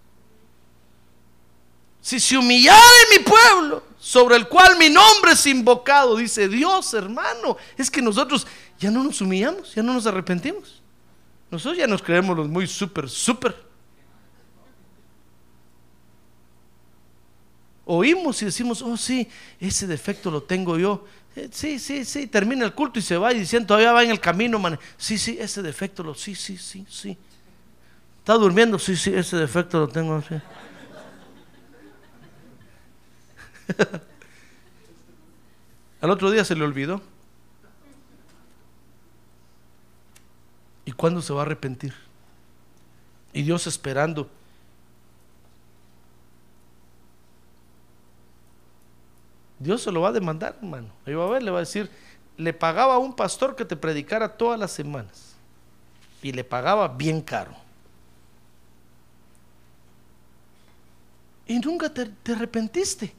si 2.01 2.19
se 2.19 2.37
humillare 2.37 2.79
mi 3.11 3.23
pueblo, 3.23 3.83
sobre 3.99 4.35
el 4.35 4.47
cual 4.47 4.77
mi 4.77 4.89
nombre 4.89 5.33
es 5.33 5.45
invocado, 5.45 6.15
dice 6.17 6.47
Dios, 6.47 6.93
hermano, 6.95 7.55
es 7.77 7.91
que 7.91 8.01
nosotros 8.01 8.47
ya 8.79 8.89
no 8.89 9.03
nos 9.03 9.21
humillamos, 9.21 9.75
ya 9.75 9.83
no 9.83 9.93
nos 9.93 10.07
arrepentimos. 10.07 10.81
Nosotros 11.51 11.77
ya 11.77 11.85
nos 11.85 12.01
creemos 12.01 12.35
los 12.35 12.47
muy 12.47 12.65
súper, 12.65 13.07
súper. 13.07 13.70
Oímos 17.85 18.41
y 18.41 18.45
decimos, 18.45 18.81
oh 18.81 18.95
sí, 18.95 19.27
ese 19.59 19.87
defecto 19.87 20.29
lo 20.31 20.43
tengo 20.43 20.77
yo. 20.77 21.05
Eh, 21.35 21.49
sí, 21.51 21.79
sí, 21.79 22.05
sí, 22.05 22.27
termina 22.27 22.65
el 22.65 22.73
culto 22.73 22.99
y 22.99 23.01
se 23.01 23.17
va 23.17 23.33
y 23.33 23.39
diciendo, 23.39 23.67
todavía 23.67 23.91
va 23.91 24.03
en 24.03 24.11
el 24.11 24.19
camino, 24.19 24.59
man. 24.59 24.77
Sí, 24.97 25.17
sí, 25.17 25.37
ese 25.39 25.61
defecto 25.61 26.03
lo, 26.03 26.13
sí, 26.13 26.35
sí, 26.35 26.57
sí, 26.57 26.85
sí. 26.89 27.17
Está 28.19 28.33
durmiendo, 28.35 28.77
sí, 28.77 28.95
sí, 28.95 29.13
ese 29.13 29.37
defecto 29.37 29.79
lo 29.79 29.87
tengo. 29.87 30.21
Al 36.01 36.09
otro 36.09 36.29
día 36.31 36.43
se 36.43 36.55
le 36.55 36.63
olvidó. 36.63 37.01
¿Y 40.85 40.91
cuándo 40.91 41.21
se 41.21 41.31
va 41.33 41.41
a 41.41 41.43
arrepentir? 41.45 41.93
Y 43.33 43.43
Dios 43.43 43.65
esperando. 43.67 44.29
Dios 49.61 49.83
se 49.83 49.91
lo 49.91 50.01
va 50.01 50.09
a 50.09 50.11
demandar, 50.11 50.57
hermano. 50.59 50.87
Ahí 51.05 51.13
va 51.13 51.25
a 51.25 51.29
ver, 51.29 51.43
le 51.43 51.51
va 51.51 51.57
a 51.57 51.61
decir, 51.61 51.89
le 52.35 52.51
pagaba 52.51 52.95
a 52.95 52.97
un 52.97 53.15
pastor 53.15 53.55
que 53.55 53.63
te 53.63 53.75
predicara 53.75 54.35
todas 54.35 54.59
las 54.59 54.71
semanas. 54.71 55.35
Y 56.23 56.31
le 56.31 56.43
pagaba 56.43 56.87
bien 56.87 57.21
caro. 57.21 57.55
Y 61.45 61.59
nunca 61.59 61.93
te, 61.93 62.07
te 62.07 62.31
arrepentiste. 62.33 63.13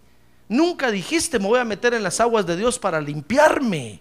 Nunca 0.48 0.90
dijiste, 0.90 1.38
me 1.38 1.46
voy 1.46 1.60
a 1.60 1.64
meter 1.64 1.94
en 1.94 2.02
las 2.02 2.18
aguas 2.18 2.44
de 2.44 2.56
Dios 2.56 2.76
para 2.78 3.00
limpiarme. 3.00 4.00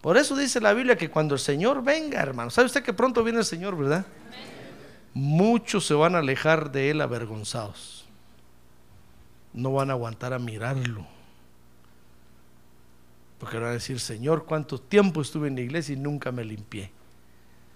Por 0.00 0.16
eso 0.16 0.34
dice 0.34 0.60
la 0.60 0.72
Biblia 0.72 0.96
que 0.96 1.08
cuando 1.08 1.34
el 1.34 1.40
Señor 1.40 1.84
venga, 1.84 2.20
hermano, 2.20 2.50
¿sabe 2.50 2.66
usted 2.66 2.82
que 2.82 2.92
pronto 2.92 3.22
viene 3.22 3.38
el 3.38 3.44
Señor, 3.44 3.76
verdad? 3.76 4.04
Muchos 5.14 5.86
se 5.86 5.94
van 5.94 6.14
a 6.14 6.18
alejar 6.18 6.72
de 6.72 6.90
Él 6.90 7.00
avergonzados. 7.00 8.06
No 9.52 9.72
van 9.72 9.90
a 9.90 9.92
aguantar 9.92 10.32
a 10.32 10.38
mirarlo. 10.38 11.06
Porque 13.38 13.58
van 13.58 13.70
a 13.70 13.72
decir, 13.72 14.00
Señor, 14.00 14.46
¿cuánto 14.46 14.80
tiempo 14.80 15.20
estuve 15.20 15.48
en 15.48 15.56
la 15.56 15.60
iglesia 15.60 15.94
y 15.94 15.98
nunca 15.98 16.32
me 16.32 16.44
limpié? 16.44 16.90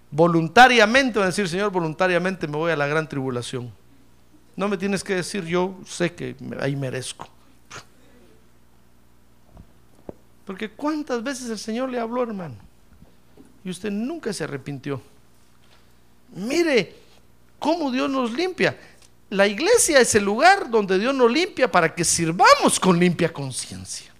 Voluntariamente 0.09 1.19
van 1.19 1.27
a 1.27 1.27
decir, 1.27 1.47
Señor, 1.47 1.71
voluntariamente 1.71 2.47
me 2.47 2.57
voy 2.57 2.71
a 2.71 2.75
la 2.75 2.87
gran 2.87 3.07
tribulación. 3.07 3.71
No 4.55 4.67
me 4.67 4.77
tienes 4.77 5.03
que 5.03 5.15
decir, 5.15 5.45
yo 5.45 5.77
sé 5.85 6.13
que 6.13 6.35
ahí 6.59 6.75
merezco. 6.75 7.27
Porque 10.45 10.71
cuántas 10.71 11.21
veces 11.21 11.49
el 11.49 11.59
Señor 11.59 11.89
le 11.89 11.99
habló, 11.99 12.23
hermano, 12.23 12.55
y 13.63 13.69
usted 13.69 13.91
nunca 13.91 14.31
se 14.31 14.45
arrepintió. 14.45 15.01
Mire 16.33 17.06
cómo 17.59 17.91
Dios 17.91 18.09
nos 18.09 18.31
limpia. 18.31 18.77
La 19.29 19.45
iglesia 19.45 19.99
es 19.99 20.15
el 20.15 20.23
lugar 20.23 20.69
donde 20.69 20.97
Dios 20.97 21.13
nos 21.13 21.31
limpia 21.31 21.69
para 21.69 21.93
que 21.93 22.03
sirvamos 22.03 22.79
con 22.79 22.99
limpia 22.99 23.31
conciencia. 23.31 24.13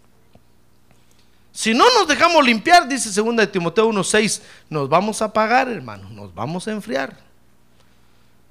Si 1.54 1.74
no 1.74 1.86
nos 1.96 2.08
dejamos 2.08 2.46
limpiar, 2.46 2.88
dice 2.88 3.10
2 3.10 3.36
de 3.36 3.48
Timoteo 3.48 3.88
1:6, 3.90 4.42
nos 4.70 4.88
vamos 4.88 5.22
a 5.22 5.26
apagar, 5.26 5.68
hermano, 5.70 6.08
nos 6.10 6.34
vamos 6.36 6.68
a 6.68 6.72
enfriar. 6.72 7.18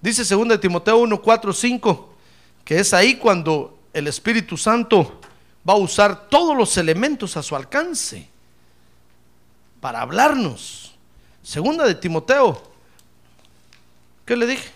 Dice 0.01 0.24
2 0.24 0.49
de 0.49 0.59
Timoteo 0.59 0.99
1, 0.99 1.22
5, 1.53 2.14
que 2.64 2.80
es 2.80 2.93
ahí 2.93 3.14
cuando 3.14 3.78
el 3.93 4.09
Espíritu 4.09 4.57
Santo 4.57 5.20
va 5.68 5.74
a 5.74 5.76
usar 5.76 6.28
todos 6.28 6.57
los 6.57 6.76
elementos 6.76 7.37
a 7.37 7.43
su 7.43 7.55
alcance 7.55 8.28
para 9.80 10.01
hablarnos. 10.01 10.95
Segunda 11.43 11.87
de 11.87 11.95
Timoteo, 11.95 12.61
¿qué 14.26 14.36
le 14.36 14.46
dije? 14.46 14.68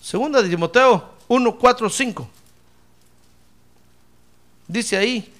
Segunda 0.00 0.40
de 0.40 0.48
Timoteo 0.48 1.16
1, 1.28 1.58
4, 1.58 1.90
5. 1.90 2.30
Dice 4.66 4.96
ahí, 4.96 5.34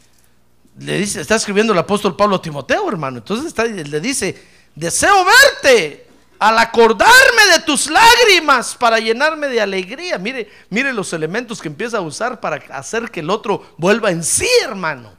le 0.78 0.98
dice, 0.98 1.20
está 1.20 1.36
escribiendo 1.36 1.72
el 1.72 1.78
apóstol 1.78 2.14
Pablo 2.16 2.36
a 2.36 2.42
Timoteo, 2.42 2.88
hermano. 2.88 3.18
Entonces 3.18 3.54
le 3.88 4.00
dice, 4.00 4.42
deseo 4.74 5.24
verte 5.24 6.06
al 6.38 6.58
acordarme 6.58 7.46
de 7.52 7.60
tus 7.60 7.90
lágrimas 7.90 8.76
para 8.76 8.98
llenarme 8.98 9.48
de 9.48 9.60
alegría. 9.60 10.18
Mire, 10.18 10.50
mire 10.70 10.92
los 10.92 11.12
elementos 11.12 11.60
que 11.60 11.68
empieza 11.68 11.98
a 11.98 12.02
usar 12.02 12.40
para 12.40 12.56
hacer 12.70 13.10
que 13.10 13.20
el 13.20 13.30
otro 13.30 13.74
vuelva 13.76 14.10
en 14.10 14.22
sí, 14.22 14.48
hermano. 14.62 15.12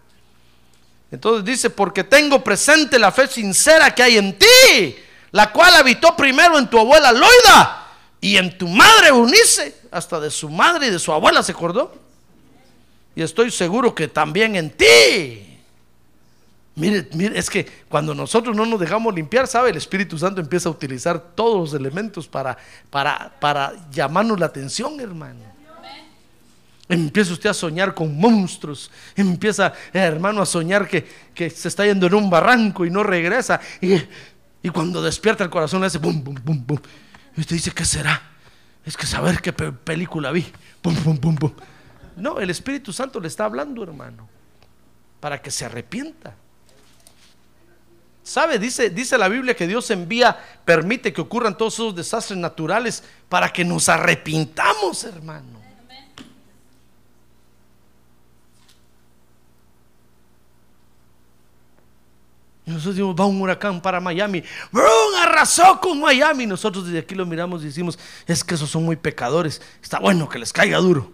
Entonces 1.12 1.44
dice, 1.44 1.70
porque 1.70 2.04
tengo 2.04 2.44
presente 2.44 3.00
la 3.00 3.12
fe 3.12 3.28
sincera 3.28 3.94
que 3.94 4.04
hay 4.04 4.18
en 4.18 4.38
ti, 4.38 4.96
la 5.32 5.52
cual 5.52 5.76
habitó 5.76 6.16
primero 6.16 6.58
en 6.58 6.70
tu 6.70 6.80
abuela 6.80 7.12
Loida 7.12 7.88
y 8.22 8.38
en 8.38 8.58
tu 8.58 8.68
madre 8.68 9.12
Unice, 9.12 9.82
hasta 9.92 10.20
de 10.20 10.32
su 10.32 10.50
madre 10.50 10.88
y 10.88 10.90
de 10.90 11.00
su 11.00 11.12
abuela 11.12 11.44
se 11.44 11.52
acordó. 11.52 11.94
Y 13.16 13.22
estoy 13.22 13.52
seguro 13.52 13.94
que 13.94 14.08
también 14.08 14.56
en 14.56 14.70
ti. 14.72 15.46
Mire, 16.76 17.10
mire, 17.14 17.38
es 17.38 17.50
que 17.50 17.66
cuando 17.90 18.16
nosotros 18.16 18.56
no 18.56 18.66
nos 18.66 18.80
dejamos 18.80 19.14
limpiar, 19.14 19.48
¿sabe? 19.48 19.70
El 19.70 19.78
Espíritu 19.78 20.18
Santo 20.18 20.40
empieza 20.40 20.70
a 20.70 20.72
utilizar 20.72 21.20
todos 21.20 21.58
los 21.58 21.74
elementos 21.80 22.28
para, 22.28 22.58
para, 22.90 23.34
para 23.40 23.74
llamarnos 23.92 24.40
la 24.40 24.46
atención, 24.46 25.00
hermano. 25.00 25.50
Empieza 26.88 27.34
usted 27.34 27.52
a 27.52 27.54
soñar 27.54 27.94
con 27.94 28.18
monstruos. 28.18 28.90
Empieza, 29.16 29.74
eh, 29.94 30.00
hermano, 30.00 30.42
a 30.42 30.46
soñar 30.46 30.88
que, 30.88 31.06
que 31.36 31.52
se 31.52 31.68
está 31.68 31.86
yendo 31.86 32.08
en 32.08 32.16
un 32.16 32.32
barranco 32.32 32.84
y 32.84 32.90
no 32.90 33.04
regresa. 33.04 33.62
Y, 33.80 34.02
y 34.62 34.70
cuando 34.70 35.02
despierta 35.02 35.44
el 35.44 35.50
corazón 35.50 35.82
le 35.82 35.88
hace 35.88 35.98
bum, 35.98 36.24
bum, 36.24 36.36
bum, 36.44 36.64
bum. 36.66 36.80
Y 37.38 37.42
usted 37.42 37.56
dice, 37.56 37.72
¿qué 37.72 37.86
será? 37.86 38.22
Es 38.86 38.98
que 38.98 39.06
saber 39.06 39.42
qué 39.42 39.54
pe- 39.54 39.72
película 39.72 40.32
vi. 40.32 40.46
Bum, 40.84 40.96
bum, 41.04 41.20
bum, 41.20 41.36
bum. 41.36 41.52
No, 42.18 42.40
el 42.40 42.50
Espíritu 42.50 42.92
Santo 42.92 43.20
le 43.20 43.28
está 43.28 43.46
hablando, 43.46 43.84
hermano, 43.84 44.28
para 45.20 45.42
que 45.42 45.52
se 45.52 45.66
arrepienta. 45.66 46.36
¿Sabe? 48.24 48.60
Dice, 48.60 48.90
dice 48.90 49.18
la 49.18 49.28
Biblia 49.28 49.56
que 49.56 49.66
Dios 49.66 49.90
envía, 49.92 50.38
permite 50.66 51.14
que 51.14 51.22
ocurran 51.22 51.58
todos 51.58 51.74
esos 51.76 51.96
desastres 51.96 52.38
naturales 52.38 53.04
para 53.28 53.52
que 53.52 53.64
nos 53.66 53.90
arrepintamos, 53.90 55.04
hermano. 55.04 55.59
Nosotros 62.70 62.96
decimos, 62.96 63.16
va 63.20 63.26
un 63.26 63.42
huracán 63.42 63.82
para 63.82 64.00
Miami. 64.00 64.44
¡Brum! 64.72 64.86
Arrasó 65.22 65.80
con 65.82 66.00
Miami. 66.00 66.46
Nosotros 66.46 66.86
desde 66.86 67.00
aquí 67.00 67.16
lo 67.16 67.26
miramos 67.26 67.62
y 67.64 67.66
decimos, 67.66 67.98
es 68.28 68.44
que 68.44 68.56
esos 68.56 68.70
son 68.70 68.84
muy 68.86 68.96
pecadores. 68.96 69.62
Está 69.82 70.00
bueno 70.00 70.30
que 70.30 70.40
les 70.40 70.54
caiga 70.54 70.78
duro. 70.78 71.12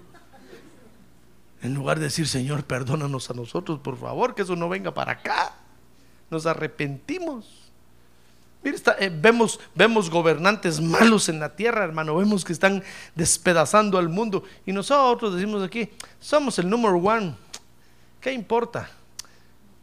En 1.61 1.73
lugar 1.73 1.97
de 1.97 2.05
decir, 2.05 2.27
Señor, 2.27 2.63
perdónanos 2.63 3.29
a 3.29 3.33
nosotros, 3.33 3.79
por 3.79 3.97
favor, 3.97 4.35
que 4.35 4.43
eso 4.43 4.55
no 4.55 4.69
venga 4.69 4.93
para 4.93 5.13
acá. 5.13 5.53
Nos 6.29 6.45
arrepentimos. 6.45 7.47
Está- 8.63 8.95
eh, 8.99 9.11
vemos, 9.13 9.59
vemos 9.75 10.09
gobernantes 10.09 10.81
malos 10.81 11.29
en 11.29 11.39
la 11.39 11.55
tierra, 11.55 11.83
hermano. 11.83 12.15
Vemos 12.15 12.43
que 12.43 12.53
están 12.53 12.83
despedazando 13.15 13.97
al 13.97 14.09
mundo. 14.09 14.43
Y 14.65 14.71
nosotros 14.73 15.33
decimos 15.35 15.63
aquí, 15.63 15.89
somos 16.19 16.57
el 16.59 16.69
número 16.69 16.97
one. 16.97 17.35
¿Qué 18.21 18.31
importa? 18.31 18.89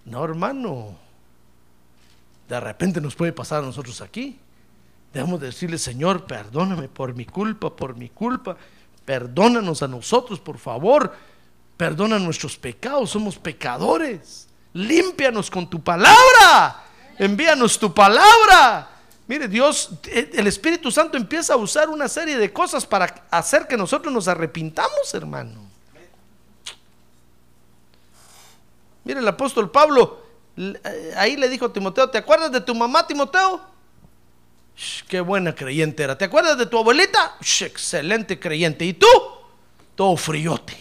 No, 0.04 0.24
hermano. 0.24 0.98
De 2.52 2.60
repente 2.60 3.00
nos 3.00 3.14
puede 3.14 3.32
pasar 3.32 3.60
a 3.60 3.66
nosotros 3.66 4.02
aquí. 4.02 4.38
Debemos 5.10 5.40
decirle, 5.40 5.78
Señor, 5.78 6.26
perdóname 6.26 6.86
por 6.86 7.14
mi 7.14 7.24
culpa, 7.24 7.74
por 7.74 7.96
mi 7.96 8.10
culpa. 8.10 8.58
Perdónanos 9.06 9.82
a 9.82 9.88
nosotros, 9.88 10.38
por 10.38 10.58
favor. 10.58 11.16
Perdona 11.78 12.18
nuestros 12.18 12.58
pecados, 12.58 13.08
somos 13.08 13.38
pecadores. 13.38 14.48
Límpianos 14.74 15.50
con 15.50 15.70
tu 15.70 15.82
palabra. 15.82 16.84
Envíanos 17.18 17.78
tu 17.78 17.94
palabra. 17.94 18.86
Mire, 19.26 19.48
Dios, 19.48 19.88
eh, 20.04 20.32
el 20.34 20.46
Espíritu 20.46 20.90
Santo 20.90 21.16
empieza 21.16 21.54
a 21.54 21.56
usar 21.56 21.88
una 21.88 22.06
serie 22.06 22.36
de 22.36 22.52
cosas 22.52 22.84
para 22.84 23.24
hacer 23.30 23.66
que 23.66 23.78
nosotros 23.78 24.12
nos 24.12 24.28
arrepintamos, 24.28 25.14
hermano. 25.14 25.58
Mire, 29.04 29.20
el 29.20 29.28
apóstol 29.28 29.70
Pablo, 29.70 30.21
ahí 31.16 31.36
le 31.36 31.48
dijo 31.48 31.70
Timoteo, 31.70 32.10
¿te 32.10 32.18
acuerdas 32.18 32.52
de 32.52 32.60
tu 32.60 32.74
mamá, 32.74 33.06
Timoteo? 33.06 33.60
Sh, 34.76 35.02
qué 35.08 35.20
buena 35.20 35.54
creyente 35.54 36.02
era. 36.02 36.16
¿Te 36.16 36.24
acuerdas 36.24 36.58
de 36.58 36.66
tu 36.66 36.78
abuelita? 36.78 37.36
Excelente 37.40 38.38
creyente. 38.38 38.84
¿Y 38.84 38.94
tú? 38.94 39.06
Todo 39.94 40.16
friote. 40.16 40.76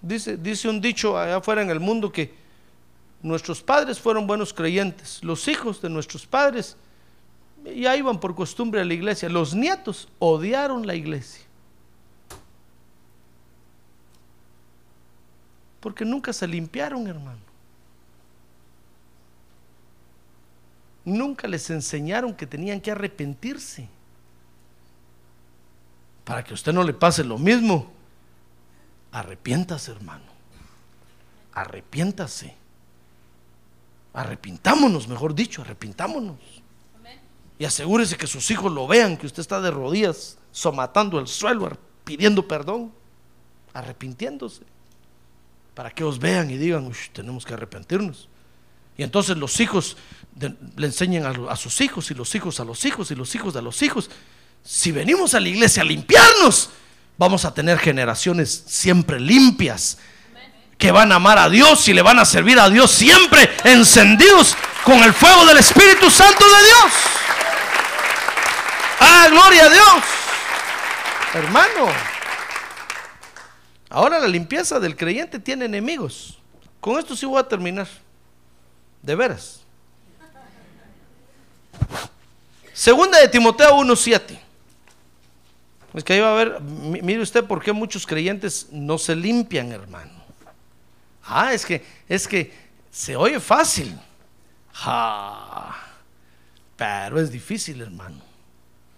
Dice, 0.00 0.36
dice 0.36 0.68
un 0.68 0.80
dicho 0.82 1.18
allá 1.18 1.36
afuera 1.36 1.62
en 1.62 1.70
el 1.70 1.80
mundo 1.80 2.12
que 2.12 2.34
nuestros 3.22 3.62
padres 3.62 3.98
fueron 3.98 4.26
buenos 4.26 4.52
creyentes, 4.52 5.24
los 5.24 5.48
hijos 5.48 5.80
de 5.80 5.88
nuestros 5.88 6.26
padres 6.26 6.76
ya 7.64 7.96
iban 7.96 8.20
por 8.20 8.34
costumbre 8.34 8.80
a 8.80 8.84
la 8.84 8.94
iglesia, 8.94 9.28
los 9.28 9.54
nietos 9.54 10.08
odiaron 10.18 10.86
la 10.86 10.94
iglesia. 10.94 11.44
Porque 15.80 16.04
nunca 16.04 16.32
se 16.32 16.46
limpiaron, 16.46 17.06
hermano. 17.06 17.40
Nunca 21.04 21.46
les 21.46 21.68
enseñaron 21.68 22.34
que 22.34 22.46
tenían 22.46 22.80
que 22.80 22.90
arrepentirse. 22.90 23.88
Para 26.24 26.42
que 26.42 26.52
a 26.52 26.54
usted 26.54 26.72
no 26.72 26.82
le 26.82 26.94
pase 26.94 27.22
lo 27.22 27.36
mismo, 27.36 27.92
arrepiéntase, 29.12 29.92
hermano. 29.92 30.24
Arrepiéntase. 31.52 32.54
Arrepintámonos, 34.14 35.06
mejor 35.06 35.34
dicho, 35.34 35.60
arrepintámonos. 35.60 36.63
Y 37.58 37.64
asegúrese 37.64 38.16
que 38.16 38.26
sus 38.26 38.50
hijos 38.50 38.72
lo 38.72 38.86
vean, 38.86 39.16
que 39.16 39.26
usted 39.26 39.40
está 39.40 39.60
de 39.60 39.70
rodillas, 39.70 40.38
somatando 40.50 41.18
el 41.18 41.28
suelo, 41.28 41.76
pidiendo 42.04 42.46
perdón, 42.46 42.92
arrepintiéndose. 43.72 44.62
Para 45.74 45.90
que 45.90 46.04
os 46.04 46.18
vean 46.18 46.50
y 46.50 46.56
digan, 46.56 46.86
"Ush, 46.86 47.10
tenemos 47.12 47.44
que 47.44 47.54
arrepentirnos. 47.54 48.28
Y 48.96 49.02
entonces 49.02 49.36
los 49.36 49.58
hijos 49.60 49.96
le 50.76 50.86
enseñan 50.86 51.26
a, 51.26 51.52
a 51.52 51.56
sus 51.56 51.80
hijos 51.80 52.10
y 52.10 52.14
los 52.14 52.34
hijos 52.34 52.60
a 52.60 52.64
los 52.64 52.84
hijos 52.84 53.10
y 53.10 53.14
los 53.14 53.34
hijos 53.34 53.56
a 53.56 53.62
los 53.62 53.82
hijos. 53.82 54.10
Si 54.62 54.92
venimos 54.92 55.34
a 55.34 55.40
la 55.40 55.48
iglesia 55.48 55.82
a 55.82 55.84
limpiarnos, 55.84 56.70
vamos 57.18 57.44
a 57.44 57.52
tener 57.52 57.78
generaciones 57.78 58.64
siempre 58.66 59.18
limpias, 59.20 59.98
que 60.78 60.90
van 60.90 61.12
a 61.12 61.16
amar 61.16 61.38
a 61.38 61.48
Dios 61.48 61.88
y 61.88 61.94
le 61.94 62.02
van 62.02 62.18
a 62.18 62.24
servir 62.24 62.58
a 62.58 62.68
Dios 62.68 62.90
siempre 62.90 63.48
encendidos 63.64 64.56
con 64.84 65.02
el 65.02 65.12
fuego 65.12 65.44
del 65.46 65.58
Espíritu 65.58 66.10
Santo 66.10 66.44
de 66.44 66.64
Dios. 66.66 66.92
¡Ah, 69.24 69.28
gloria 69.30 69.64
a 69.64 69.70
Dios! 69.70 70.04
Hermano, 71.34 71.86
ahora 73.88 74.18
la 74.18 74.28
limpieza 74.28 74.78
del 74.78 74.96
creyente 74.96 75.38
tiene 75.38 75.64
enemigos. 75.64 76.38
Con 76.80 76.98
esto 76.98 77.16
sí 77.16 77.24
voy 77.26 77.40
a 77.40 77.48
terminar. 77.48 77.88
De 79.02 79.14
veras. 79.14 79.60
Segunda 82.72 83.18
de 83.18 83.28
Timoteo 83.28 83.76
1.7. 83.78 84.38
Es 85.94 86.02
que 86.04 86.12
ahí 86.14 86.20
va 86.20 86.32
a 86.32 86.34
ver, 86.34 86.60
mi- 86.60 87.00
mire 87.02 87.22
usted 87.22 87.44
por 87.44 87.62
qué 87.62 87.72
muchos 87.72 88.06
creyentes 88.06 88.68
no 88.72 88.98
se 88.98 89.14
limpian, 89.14 89.70
hermano. 89.72 90.12
Ah, 91.24 91.52
es 91.54 91.64
que, 91.64 91.84
es 92.08 92.26
que 92.28 92.52
se 92.90 93.16
oye 93.16 93.38
fácil. 93.40 93.96
Ja, 94.72 95.74
pero 96.76 97.20
es 97.20 97.30
difícil, 97.30 97.80
hermano. 97.80 98.20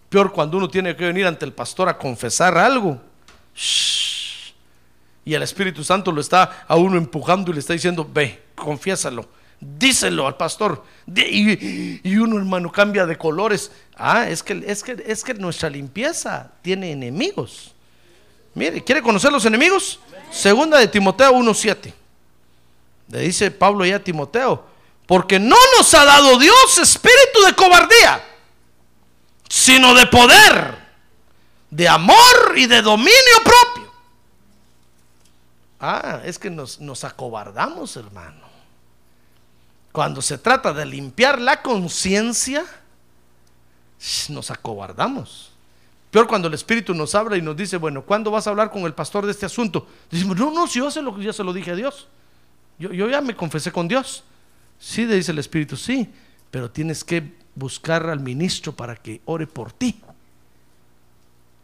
Peor 0.09 0.33
cuando 0.33 0.57
uno 0.59 0.69
tiene 0.69 0.95
que 0.95 1.05
venir 1.05 1.27
ante 1.27 1.45
el 1.45 1.53
pastor 1.53 1.89
a 1.89 1.99
confesar 1.99 2.57
algo. 2.57 3.01
Y 5.25 5.35
el 5.35 5.43
Espíritu 5.43 5.83
Santo 5.83 6.13
lo 6.13 6.21
está 6.21 6.65
a 6.69 6.77
uno 6.77 6.97
empujando 6.97 7.51
y 7.51 7.55
le 7.55 7.61
está 7.61 7.73
diciendo, 7.73 8.09
ve, 8.09 8.43
confiésalo, 8.55 9.29
díselo 9.61 10.27
al 10.27 10.37
pastor. 10.37 10.85
Y 11.15 12.17
uno, 12.17 12.39
hermano, 12.39 12.71
cambia 12.71 13.07
de 13.07 13.17
colores. 13.17 13.73
Ah, 13.97 14.29
es 14.29 14.43
que, 14.43 14.63
es, 14.67 14.83
que, 14.83 15.03
es 15.05 15.25
que 15.25 15.35
nuestra 15.35 15.69
limpieza 15.69 16.53
tiene 16.63 16.93
enemigos. 16.93 17.73
Mire, 18.55 18.83
¿quiere 18.83 19.03
conocer 19.03 19.33
los 19.33 19.45
enemigos? 19.45 19.99
Segunda 20.31 20.79
de 20.79 20.89
Timoteo 20.89 21.33
1.7. 21.33 21.93
Le 23.09 23.21
dice 23.21 23.51
Pablo 23.51 23.85
ya 23.85 23.97
a 23.97 24.01
Timoteo, 24.01 24.65
porque 25.07 25.39
no 25.39 25.57
nos 25.77 25.93
ha 25.95 26.05
dado 26.05 26.39
Dios 26.39 26.79
espíritu 26.79 27.43
de 27.47 27.55
cobardía, 27.55 28.25
sino 29.49 29.95
de 29.95 30.07
poder, 30.07 30.77
de 31.71 31.89
amor 31.89 32.55
y 32.57 32.67
de 32.67 32.83
dominio 32.83 33.13
propio. 33.45 33.93
Ah, 35.81 36.21
es 36.25 36.39
que 36.39 36.51
nos, 36.51 36.81
nos 36.81 37.05
acobardamos, 37.05 37.97
hermano. 37.97 38.47
Cuando 39.93 40.21
se 40.21 40.39
trata 40.39 40.73
de 40.73 40.85
limpiar 40.85 41.41
la 41.41 41.63
conciencia, 41.63 42.65
nos 44.29 44.51
acobardamos. 44.51 45.53
Peor 46.11 46.27
cuando 46.27 46.49
el 46.49 46.55
Espíritu 46.55 46.95
nos 46.95 47.15
habla 47.15 47.37
y 47.37 47.43
nos 47.43 47.57
dice, 47.57 47.77
bueno, 47.77 48.03
¿cuándo 48.03 48.31
vas 48.31 48.47
a 48.47 48.51
hablar 48.51 48.71
con 48.71 48.83
el 48.83 48.95
pastor 48.95 49.27
de 49.27 49.33
este 49.33 49.47
asunto? 49.47 49.87
Decimos, 50.11 50.37
no, 50.37 50.51
no, 50.51 50.67
si 50.67 50.79
yo 50.79 50.91
se 50.91 51.03
lo, 51.03 51.19
ya 51.21 51.33
se 51.33 51.45
lo 51.45 51.53
dije 51.53 51.73
a 51.73 51.75
Dios. 51.75 52.09
Yo, 52.79 52.93
yo 52.93 53.09
ya 53.09 53.21
me 53.21 53.35
confesé 53.35 53.73
con 53.73 53.89
Dios. 53.89 54.23
Sí, 54.79 55.07
le 55.07 55.17
dice 55.17 55.33
el 55.33 55.39
Espíritu, 55.39 55.77
sí, 55.77 56.11
pero 56.51 56.71
tienes 56.71 57.03
que 57.03 57.35
buscar 57.57 58.09
al 58.09 58.21
ministro 58.21 58.77
para 58.77 58.95
que 58.95 59.21
ore 59.25 59.49
por 59.49 59.73
ti, 59.73 60.01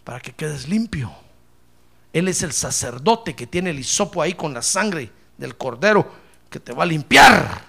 para 0.03 0.18
que 0.18 0.32
quedes 0.32 0.68
limpio. 0.68 1.12
Él 2.12 2.26
es 2.26 2.43
el 2.43 2.53
sacerdote 2.53 3.36
que 3.36 3.47
tiene 3.47 3.70
el 3.70 3.78
hisopo 3.78 4.20
ahí 4.20 4.34
con 4.34 4.53
la 4.53 4.62
sangre 4.62 5.11
del 5.38 5.57
cordero 5.57 6.11
que 6.51 6.59
te 6.59 6.72
va 6.72 6.82
a 6.82 6.86
limpiar. 6.86 7.62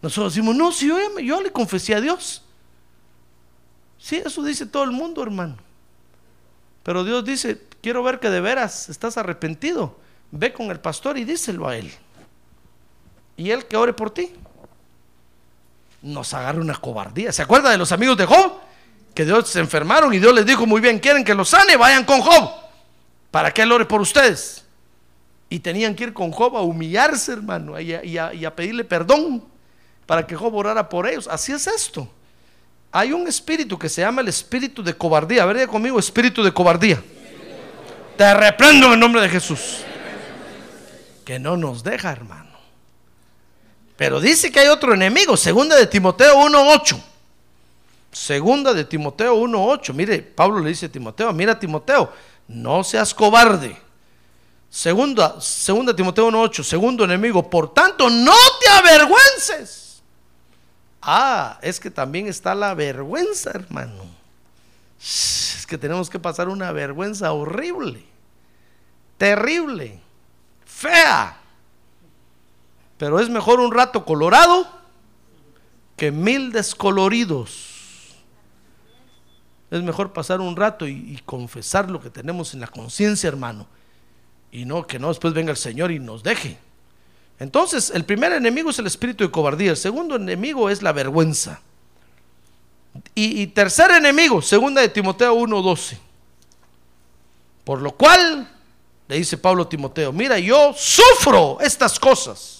Nosotros 0.00 0.34
decimos, 0.34 0.54
no, 0.54 0.70
si 0.70 0.88
yo, 0.88 1.40
le 1.40 1.52
confesé 1.52 1.94
a 1.94 2.00
Dios. 2.00 2.42
Sí, 3.98 4.16
eso 4.16 4.42
dice 4.42 4.66
todo 4.66 4.84
el 4.84 4.90
mundo, 4.90 5.22
hermano. 5.22 5.56
Pero 6.82 7.04
Dios 7.04 7.24
dice, 7.24 7.62
quiero 7.80 8.02
ver 8.02 8.20
que 8.20 8.28
de 8.28 8.40
veras 8.40 8.88
estás 8.88 9.16
arrepentido. 9.16 9.98
Ve 10.30 10.52
con 10.52 10.70
el 10.70 10.78
pastor 10.78 11.16
y 11.16 11.24
díselo 11.24 11.66
a 11.66 11.76
él. 11.76 11.90
Y 13.36 13.50
él 13.50 13.66
que 13.66 13.76
ore 13.76 13.94
por 13.94 14.10
ti. 14.10 14.34
Nos 16.04 16.34
agarra 16.34 16.60
una 16.60 16.76
cobardía. 16.76 17.32
¿Se 17.32 17.42
acuerda 17.42 17.70
de 17.70 17.78
los 17.78 17.90
amigos 17.90 18.16
de 18.16 18.26
Job? 18.26 18.60
Que 19.14 19.24
Dios 19.24 19.48
se 19.48 19.58
enfermaron 19.58 20.12
y 20.12 20.18
Dios 20.18 20.34
les 20.34 20.44
dijo, 20.44 20.66
muy 20.66 20.80
bien, 20.80 20.98
quieren 20.98 21.24
que 21.24 21.34
los 21.34 21.48
sane, 21.48 21.76
vayan 21.76 22.04
con 22.04 22.20
Job. 22.20 22.50
¿Para 23.30 23.52
que 23.52 23.62
él 23.62 23.72
ore 23.72 23.86
por 23.86 24.00
ustedes? 24.00 24.64
Y 25.48 25.60
tenían 25.60 25.94
que 25.94 26.04
ir 26.04 26.12
con 26.12 26.30
Job 26.30 26.56
a 26.56 26.60
humillarse, 26.60 27.32
hermano, 27.32 27.80
y 27.80 28.18
a, 28.18 28.54
pedirle 28.54 28.84
perdón 28.84 29.42
para 30.06 30.26
que 30.26 30.36
Job 30.36 30.54
orara 30.54 30.88
por 30.88 31.08
ellos. 31.08 31.26
Así 31.26 31.52
es 31.52 31.66
esto. 31.66 32.08
Hay 32.92 33.12
un 33.12 33.26
espíritu 33.26 33.78
que 33.78 33.88
se 33.88 34.02
llama 34.02 34.20
el 34.20 34.28
espíritu 34.28 34.82
de 34.82 34.94
cobardía. 34.94 35.42
A 35.42 35.46
ver, 35.46 35.66
conmigo, 35.66 35.98
espíritu 35.98 36.42
de 36.42 36.52
cobardía. 36.52 37.02
Te 38.16 38.34
reprendo 38.34 38.88
en 38.88 38.92
el 38.92 39.00
nombre 39.00 39.22
de 39.22 39.28
Jesús. 39.28 39.78
Que 41.24 41.38
no 41.38 41.56
nos 41.56 41.82
deja, 41.82 42.12
hermano. 42.12 42.43
Pero 43.96 44.20
dice 44.20 44.50
que 44.50 44.60
hay 44.60 44.68
otro 44.68 44.92
enemigo, 44.94 45.36
segunda 45.36 45.76
de 45.76 45.86
Timoteo 45.86 46.36
1.8. 46.36 47.00
Segunda 48.10 48.72
de 48.72 48.84
Timoteo 48.84 49.36
1.8. 49.36 49.92
Mire, 49.92 50.22
Pablo 50.22 50.60
le 50.60 50.70
dice 50.70 50.86
a 50.86 50.92
Timoteo, 50.92 51.32
mira 51.32 51.58
Timoteo, 51.58 52.12
no 52.48 52.82
seas 52.84 53.14
cobarde. 53.14 53.76
Segunda, 54.70 55.40
segunda 55.40 55.94
Timoteo 55.94 56.28
1.8, 56.28 56.64
segundo 56.64 57.04
enemigo, 57.04 57.48
por 57.48 57.72
tanto, 57.72 58.10
no 58.10 58.34
te 58.60 58.68
avergüences. 58.68 60.02
Ah, 61.00 61.58
es 61.62 61.78
que 61.78 61.90
también 61.90 62.26
está 62.26 62.54
la 62.54 62.74
vergüenza, 62.74 63.50
hermano. 63.50 64.04
Es 64.98 65.64
que 65.68 65.78
tenemos 65.78 66.10
que 66.10 66.18
pasar 66.18 66.48
una 66.48 66.72
vergüenza 66.72 67.32
horrible, 67.32 68.04
terrible, 69.18 70.00
fea. 70.64 71.43
Pero 72.98 73.20
es 73.20 73.28
mejor 73.28 73.60
un 73.60 73.72
rato 73.72 74.04
colorado 74.04 74.66
que 75.96 76.10
mil 76.10 76.52
descoloridos. 76.52 77.72
Es 79.70 79.82
mejor 79.82 80.12
pasar 80.12 80.40
un 80.40 80.54
rato 80.54 80.86
y, 80.86 81.20
confesar 81.24 81.90
lo 81.90 82.00
que 82.00 82.10
tenemos 82.10 82.54
en 82.54 82.60
la 82.60 82.68
conciencia, 82.68 83.28
hermano. 83.28 83.66
Y 84.52 84.64
no 84.64 84.86
que 84.86 84.98
no 84.98 85.08
después 85.08 85.34
venga 85.34 85.50
el 85.50 85.56
Señor 85.56 85.90
y 85.90 85.98
nos 85.98 86.22
deje. 86.22 86.58
Entonces, 87.40 87.90
el 87.90 88.04
primer 88.04 88.32
enemigo 88.32 88.70
es 88.70 88.78
el 88.78 88.86
espíritu 88.86 89.24
de 89.24 89.30
cobardía. 89.30 89.72
El 89.72 89.76
segundo 89.76 90.14
enemigo 90.14 90.70
es 90.70 90.82
la 90.82 90.92
vergüenza. 90.92 91.60
Y, 93.16 93.42
y 93.42 93.48
tercer 93.48 93.90
enemigo, 93.90 94.40
segunda 94.40 94.80
de 94.80 94.88
Timoteo 94.88 95.34
1:12. 95.34 95.98
Por 97.64 97.80
lo 97.80 97.92
cual, 97.92 98.48
le 99.08 99.16
dice 99.16 99.38
Pablo 99.38 99.64
a 99.64 99.68
Timoteo, 99.68 100.12
mira, 100.12 100.38
yo 100.38 100.72
sufro 100.76 101.58
estas 101.60 101.98
cosas, 101.98 102.53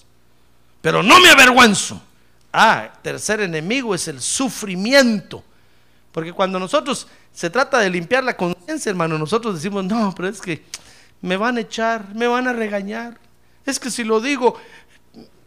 pero 0.85 1.01
no 1.01 1.19
me 1.19 1.31
avergüenzo. 1.31 1.99
Ah, 2.53 2.93
tercer 3.01 3.41
enemigo 3.41 3.95
es 3.95 4.07
el 4.07 4.21
sufrimiento. 4.21 5.43
Porque 6.11 6.31
cuando 6.31 6.59
nosotros 6.59 7.07
se 7.33 7.49
trata 7.49 7.79
de 7.79 7.89
limpiar 7.89 8.23
la 8.23 8.37
conciencia, 8.37 8.91
hermano, 8.91 9.17
nosotros 9.17 9.55
decimos, 9.55 9.83
no, 9.83 10.13
pero 10.15 10.27
es 10.27 10.39
que 10.39 10.63
me 11.21 11.37
van 11.37 11.57
a 11.57 11.61
echar, 11.61 12.13
me 12.13 12.27
van 12.27 12.47
a 12.47 12.53
regañar. 12.53 13.17
Es 13.65 13.79
que 13.79 13.89
si 13.89 14.03
lo 14.03 14.21
digo, 14.21 14.61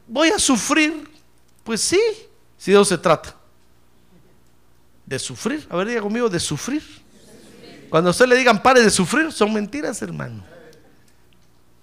voy 0.09 0.31
a 0.31 0.41
sufrir. 0.41 1.09
Pues 1.63 1.83
sí, 1.83 2.01
si 2.57 2.73
eso 2.73 2.85
se 2.85 2.99
trata. 2.99 3.37
De 5.07 5.21
sufrir. 5.21 5.69
A 5.71 5.77
ver, 5.77 5.87
diga 5.87 6.01
conmigo, 6.01 6.29
de 6.29 6.41
sufrir. 6.41 6.83
Cuando 7.91 8.09
a 8.09 8.11
usted 8.11 8.27
le 8.27 8.35
digan 8.35 8.61
pare 8.61 8.83
de 8.83 8.91
sufrir, 8.91 9.31
son 9.31 9.55
mentiras, 9.55 10.03
hermano. 10.03 10.43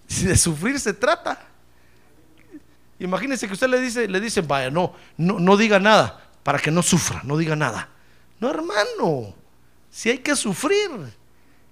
Si 0.10 0.26
de 0.26 0.36
sufrir 0.36 0.78
se 0.78 0.93
trata. 0.93 1.55
Imagínese 3.00 3.48
que 3.48 3.54
usted 3.54 3.68
le 3.68 3.80
dice, 3.80 4.08
le 4.08 4.20
dicen, 4.20 4.48
vaya, 4.48 4.70
no, 4.70 4.93
no, 5.18 5.39
no 5.39 5.58
diga 5.58 5.80
nada, 5.80 6.30
para 6.43 6.60
que 6.60 6.72
no 6.72 6.82
sufra, 6.82 7.22
no 7.24 7.38
diga 7.38 7.56
nada. 7.56 7.89
No, 8.39 8.50
hermano, 8.50 9.34
si 9.89 10.10
hay 10.10 10.20
que 10.20 10.36
sufrir. 10.36 10.89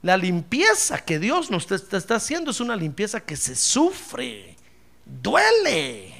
La 0.04 0.18
limpieza 0.18 0.98
que 1.00 1.18
Dios 1.18 1.50
nos 1.50 1.72
está, 1.72 2.16
haciendo 2.16 2.52
es 2.52 2.60
una 2.60 2.76
limpieza 2.76 3.22
que 3.22 3.38
se 3.38 3.56
sufre, 3.56 4.58
duele. 5.06 6.14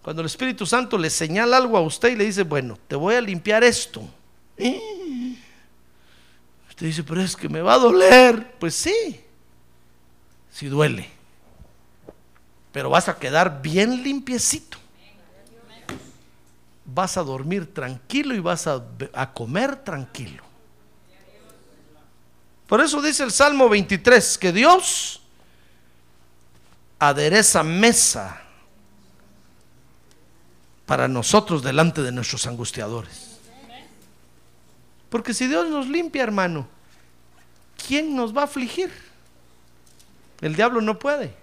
Cuando 0.00 0.22
el 0.22 0.26
Espíritu 0.26 0.64
Santo 0.64 0.96
le 0.96 1.10
señala 1.10 1.58
algo 1.58 1.76
a 1.76 1.82
usted 1.82 2.08
y 2.08 2.16
le 2.16 2.24
dice, 2.24 2.44
bueno, 2.44 2.78
te 2.88 2.96
voy 2.96 3.14
a 3.14 3.20
limpiar 3.20 3.62
esto. 3.62 4.00
Usted 6.70 6.86
dice, 6.86 7.04
pero 7.04 7.20
es 7.20 7.36
que 7.36 7.50
me 7.50 7.60
va 7.60 7.74
a 7.74 7.78
doler. 7.78 8.54
Pues 8.58 8.74
sí, 8.74 9.20
sí 10.50 10.66
duele. 10.68 11.19
Pero 12.72 12.90
vas 12.90 13.08
a 13.08 13.18
quedar 13.18 13.62
bien 13.62 14.02
limpiecito. 14.02 14.78
Vas 16.84 17.16
a 17.16 17.22
dormir 17.22 17.72
tranquilo 17.72 18.34
y 18.34 18.40
vas 18.40 18.66
a, 18.66 18.82
comer 19.32 19.76
tranquilo. 19.76 20.42
Por 22.66 22.80
eso 22.80 23.02
dice 23.02 23.24
el 23.24 23.32
Salmo 23.32 23.68
23 23.68 24.38
que 24.38 24.52
Dios 24.52 25.20
adereza 26.98 27.62
mesa 27.62 28.42
para 30.86 31.08
nosotros 31.08 31.62
delante 31.62 32.02
de 32.02 32.12
nuestros 32.12 32.46
angustiadores. 32.46 33.38
Porque 35.08 35.34
si 35.34 35.48
Dios 35.48 35.68
nos 35.68 35.88
limpia, 35.88 36.22
hermano, 36.22 36.68
¿quién 37.86 38.14
nos 38.14 38.36
va 38.36 38.42
a 38.42 38.44
afligir? 38.44 38.90
El 40.40 40.54
diablo 40.54 40.80
no 40.80 40.98
puede. 40.98 41.39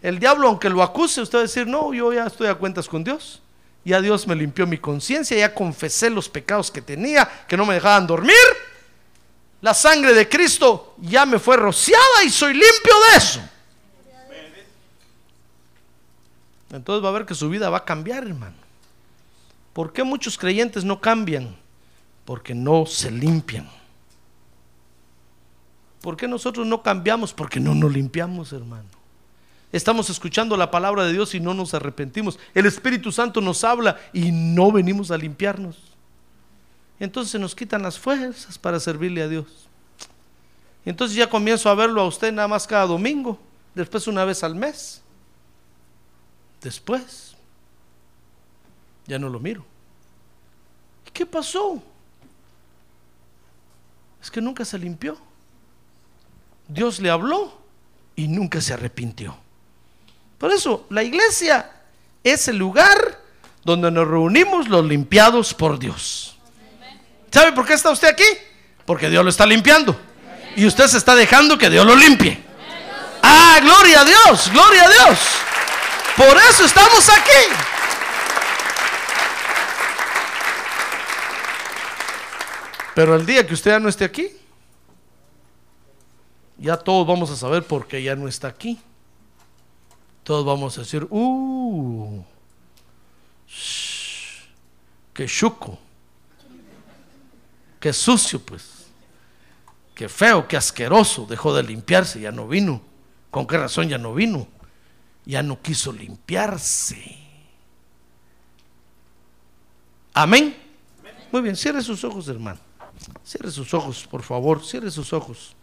El 0.00 0.18
diablo, 0.18 0.48
aunque 0.48 0.68
lo 0.68 0.82
acuse, 0.82 1.20
usted 1.20 1.38
va 1.38 1.42
a 1.42 1.46
decir, 1.46 1.66
no, 1.66 1.92
yo 1.92 2.12
ya 2.12 2.26
estoy 2.26 2.46
a 2.46 2.54
cuentas 2.54 2.88
con 2.88 3.02
Dios. 3.02 3.42
Ya 3.84 4.00
Dios 4.00 4.26
me 4.26 4.34
limpió 4.34 4.66
mi 4.66 4.78
conciencia, 4.78 5.36
ya 5.36 5.54
confesé 5.54 6.10
los 6.10 6.28
pecados 6.28 6.70
que 6.70 6.82
tenía, 6.82 7.28
que 7.48 7.56
no 7.56 7.64
me 7.64 7.74
dejaban 7.74 8.06
dormir. 8.06 8.34
La 9.60 9.74
sangre 9.74 10.14
de 10.14 10.28
Cristo 10.28 10.94
ya 10.98 11.26
me 11.26 11.38
fue 11.38 11.56
rociada 11.56 12.22
y 12.24 12.30
soy 12.30 12.52
limpio 12.52 12.94
de 13.10 13.16
eso. 13.16 13.40
Entonces 16.70 17.04
va 17.04 17.08
a 17.08 17.12
ver 17.12 17.24
que 17.24 17.34
su 17.34 17.48
vida 17.48 17.70
va 17.70 17.78
a 17.78 17.84
cambiar, 17.84 18.24
hermano. 18.24 18.56
¿Por 19.72 19.92
qué 19.92 20.04
muchos 20.04 20.36
creyentes 20.36 20.84
no 20.84 21.00
cambian? 21.00 21.56
Porque 22.24 22.54
no 22.54 22.84
se 22.84 23.10
limpian. 23.10 23.68
¿Por 26.02 26.16
qué 26.16 26.28
nosotros 26.28 26.66
no 26.66 26.82
cambiamos? 26.82 27.32
Porque 27.32 27.58
no 27.58 27.74
nos 27.74 27.92
limpiamos, 27.92 28.52
hermano. 28.52 28.97
Estamos 29.70 30.08
escuchando 30.08 30.56
la 30.56 30.70
palabra 30.70 31.04
de 31.04 31.12
Dios 31.12 31.34
y 31.34 31.40
no 31.40 31.52
nos 31.52 31.74
arrepentimos. 31.74 32.38
El 32.54 32.66
Espíritu 32.66 33.12
Santo 33.12 33.40
nos 33.40 33.64
habla 33.64 33.98
y 34.12 34.32
no 34.32 34.72
venimos 34.72 35.10
a 35.10 35.18
limpiarnos. 35.18 35.76
Entonces 36.98 37.30
se 37.30 37.38
nos 37.38 37.54
quitan 37.54 37.82
las 37.82 37.98
fuerzas 37.98 38.58
para 38.58 38.80
servirle 38.80 39.22
a 39.22 39.28
Dios. 39.28 39.68
Entonces 40.84 41.16
ya 41.16 41.28
comienzo 41.28 41.68
a 41.68 41.74
verlo 41.74 42.00
a 42.00 42.06
usted 42.06 42.32
nada 42.32 42.48
más 42.48 42.66
cada 42.66 42.86
domingo, 42.86 43.38
después 43.74 44.06
una 44.06 44.24
vez 44.24 44.42
al 44.42 44.54
mes. 44.54 45.02
Después 46.62 47.36
ya 49.06 49.18
no 49.18 49.28
lo 49.28 49.38
miro. 49.38 49.64
¿Y 51.06 51.10
qué 51.10 51.26
pasó? 51.26 51.82
Es 54.20 54.30
que 54.30 54.40
nunca 54.40 54.64
se 54.64 54.78
limpió. 54.78 55.18
Dios 56.66 57.00
le 57.00 57.10
habló 57.10 57.58
y 58.16 58.28
nunca 58.28 58.60
se 58.60 58.72
arrepintió. 58.72 59.36
Por 60.38 60.52
eso, 60.52 60.86
la 60.90 61.02
iglesia 61.02 61.70
es 62.22 62.48
el 62.48 62.56
lugar 62.56 63.20
donde 63.64 63.90
nos 63.90 64.06
reunimos 64.06 64.68
los 64.68 64.84
limpiados 64.84 65.52
por 65.52 65.78
Dios. 65.78 66.38
¿Sabe 67.30 67.52
por 67.52 67.66
qué 67.66 67.74
está 67.74 67.90
usted 67.90 68.08
aquí? 68.08 68.24
Porque 68.86 69.10
Dios 69.10 69.22
lo 69.22 69.30
está 69.30 69.44
limpiando. 69.44 69.98
Y 70.56 70.64
usted 70.66 70.86
se 70.86 70.96
está 70.96 71.14
dejando 71.14 71.58
que 71.58 71.68
Dios 71.68 71.84
lo 71.84 71.94
limpie. 71.94 72.42
Ah, 73.22 73.58
gloria 73.60 74.00
a 74.00 74.04
Dios, 74.04 74.50
gloria 74.52 74.84
a 74.84 74.88
Dios. 74.88 75.18
Por 76.16 76.36
eso 76.50 76.64
estamos 76.64 77.08
aquí. 77.08 77.54
Pero 82.94 83.14
el 83.14 83.26
día 83.26 83.46
que 83.46 83.54
usted 83.54 83.72
ya 83.72 83.78
no 83.78 83.88
esté 83.88 84.04
aquí, 84.04 84.28
ya 86.56 86.76
todos 86.76 87.06
vamos 87.06 87.30
a 87.30 87.36
saber 87.36 87.62
por 87.62 87.86
qué 87.86 88.02
ya 88.02 88.16
no 88.16 88.26
está 88.26 88.48
aquí. 88.48 88.80
Todos 90.28 90.44
vamos 90.44 90.76
a 90.76 90.82
decir, 90.82 91.06
uh, 91.08 92.22
shh, 93.48 94.44
qué 95.14 95.24
chuco, 95.24 95.78
qué 97.80 97.94
sucio, 97.94 98.38
pues, 98.38 98.88
qué 99.94 100.06
feo, 100.06 100.46
qué 100.46 100.58
asqueroso, 100.58 101.24
dejó 101.24 101.54
de 101.54 101.62
limpiarse, 101.62 102.20
ya 102.20 102.30
no 102.30 102.46
vino. 102.46 102.82
¿Con 103.30 103.46
qué 103.46 103.56
razón 103.56 103.88
ya 103.88 103.96
no 103.96 104.12
vino? 104.12 104.46
Ya 105.24 105.42
no 105.42 105.62
quiso 105.62 105.92
limpiarse. 105.92 107.16
Amén. 110.12 110.54
Muy 111.32 111.40
bien, 111.40 111.56
cierre 111.56 111.80
sus 111.80 112.04
ojos, 112.04 112.28
hermano. 112.28 112.60
Cierre 113.24 113.50
sus 113.50 113.72
ojos, 113.72 114.06
por 114.06 114.22
favor, 114.22 114.62
cierre 114.62 114.90
sus 114.90 115.10
ojos. 115.14 115.56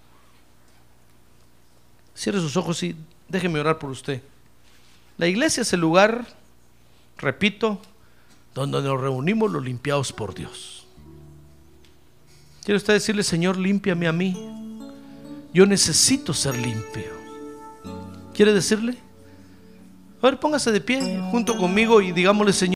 Cierre 2.15 2.39
sus 2.39 2.57
ojos 2.57 2.81
y 2.81 2.95
déjeme 3.29 3.59
orar 3.59 3.77
por 3.77 3.91
usted. 3.91 4.23
La 5.17 5.27
iglesia 5.27 5.61
es 5.61 5.71
el 5.73 5.79
lugar, 5.79 6.25
repito, 7.17 7.81
donde 8.53 8.81
nos 8.81 8.99
reunimos 8.99 9.51
los 9.51 9.63
limpiados 9.63 10.11
por 10.11 10.35
Dios. 10.35 10.87
¿Quiere 12.63 12.77
usted 12.77 12.93
decirle, 12.93 13.23
Señor, 13.23 13.57
límpiame 13.57 14.07
a 14.07 14.11
mí? 14.11 14.35
Yo 15.53 15.65
necesito 15.65 16.33
ser 16.33 16.57
limpio. 16.57 17.13
¿Quiere 18.33 18.51
decirle? 18.53 18.97
A 20.21 20.25
ver, 20.25 20.39
póngase 20.39 20.71
de 20.71 20.81
pie 20.81 21.21
junto 21.31 21.55
conmigo 21.57 22.01
y 22.01 22.11
digámosle, 22.11 22.51
Señor. 22.51 22.75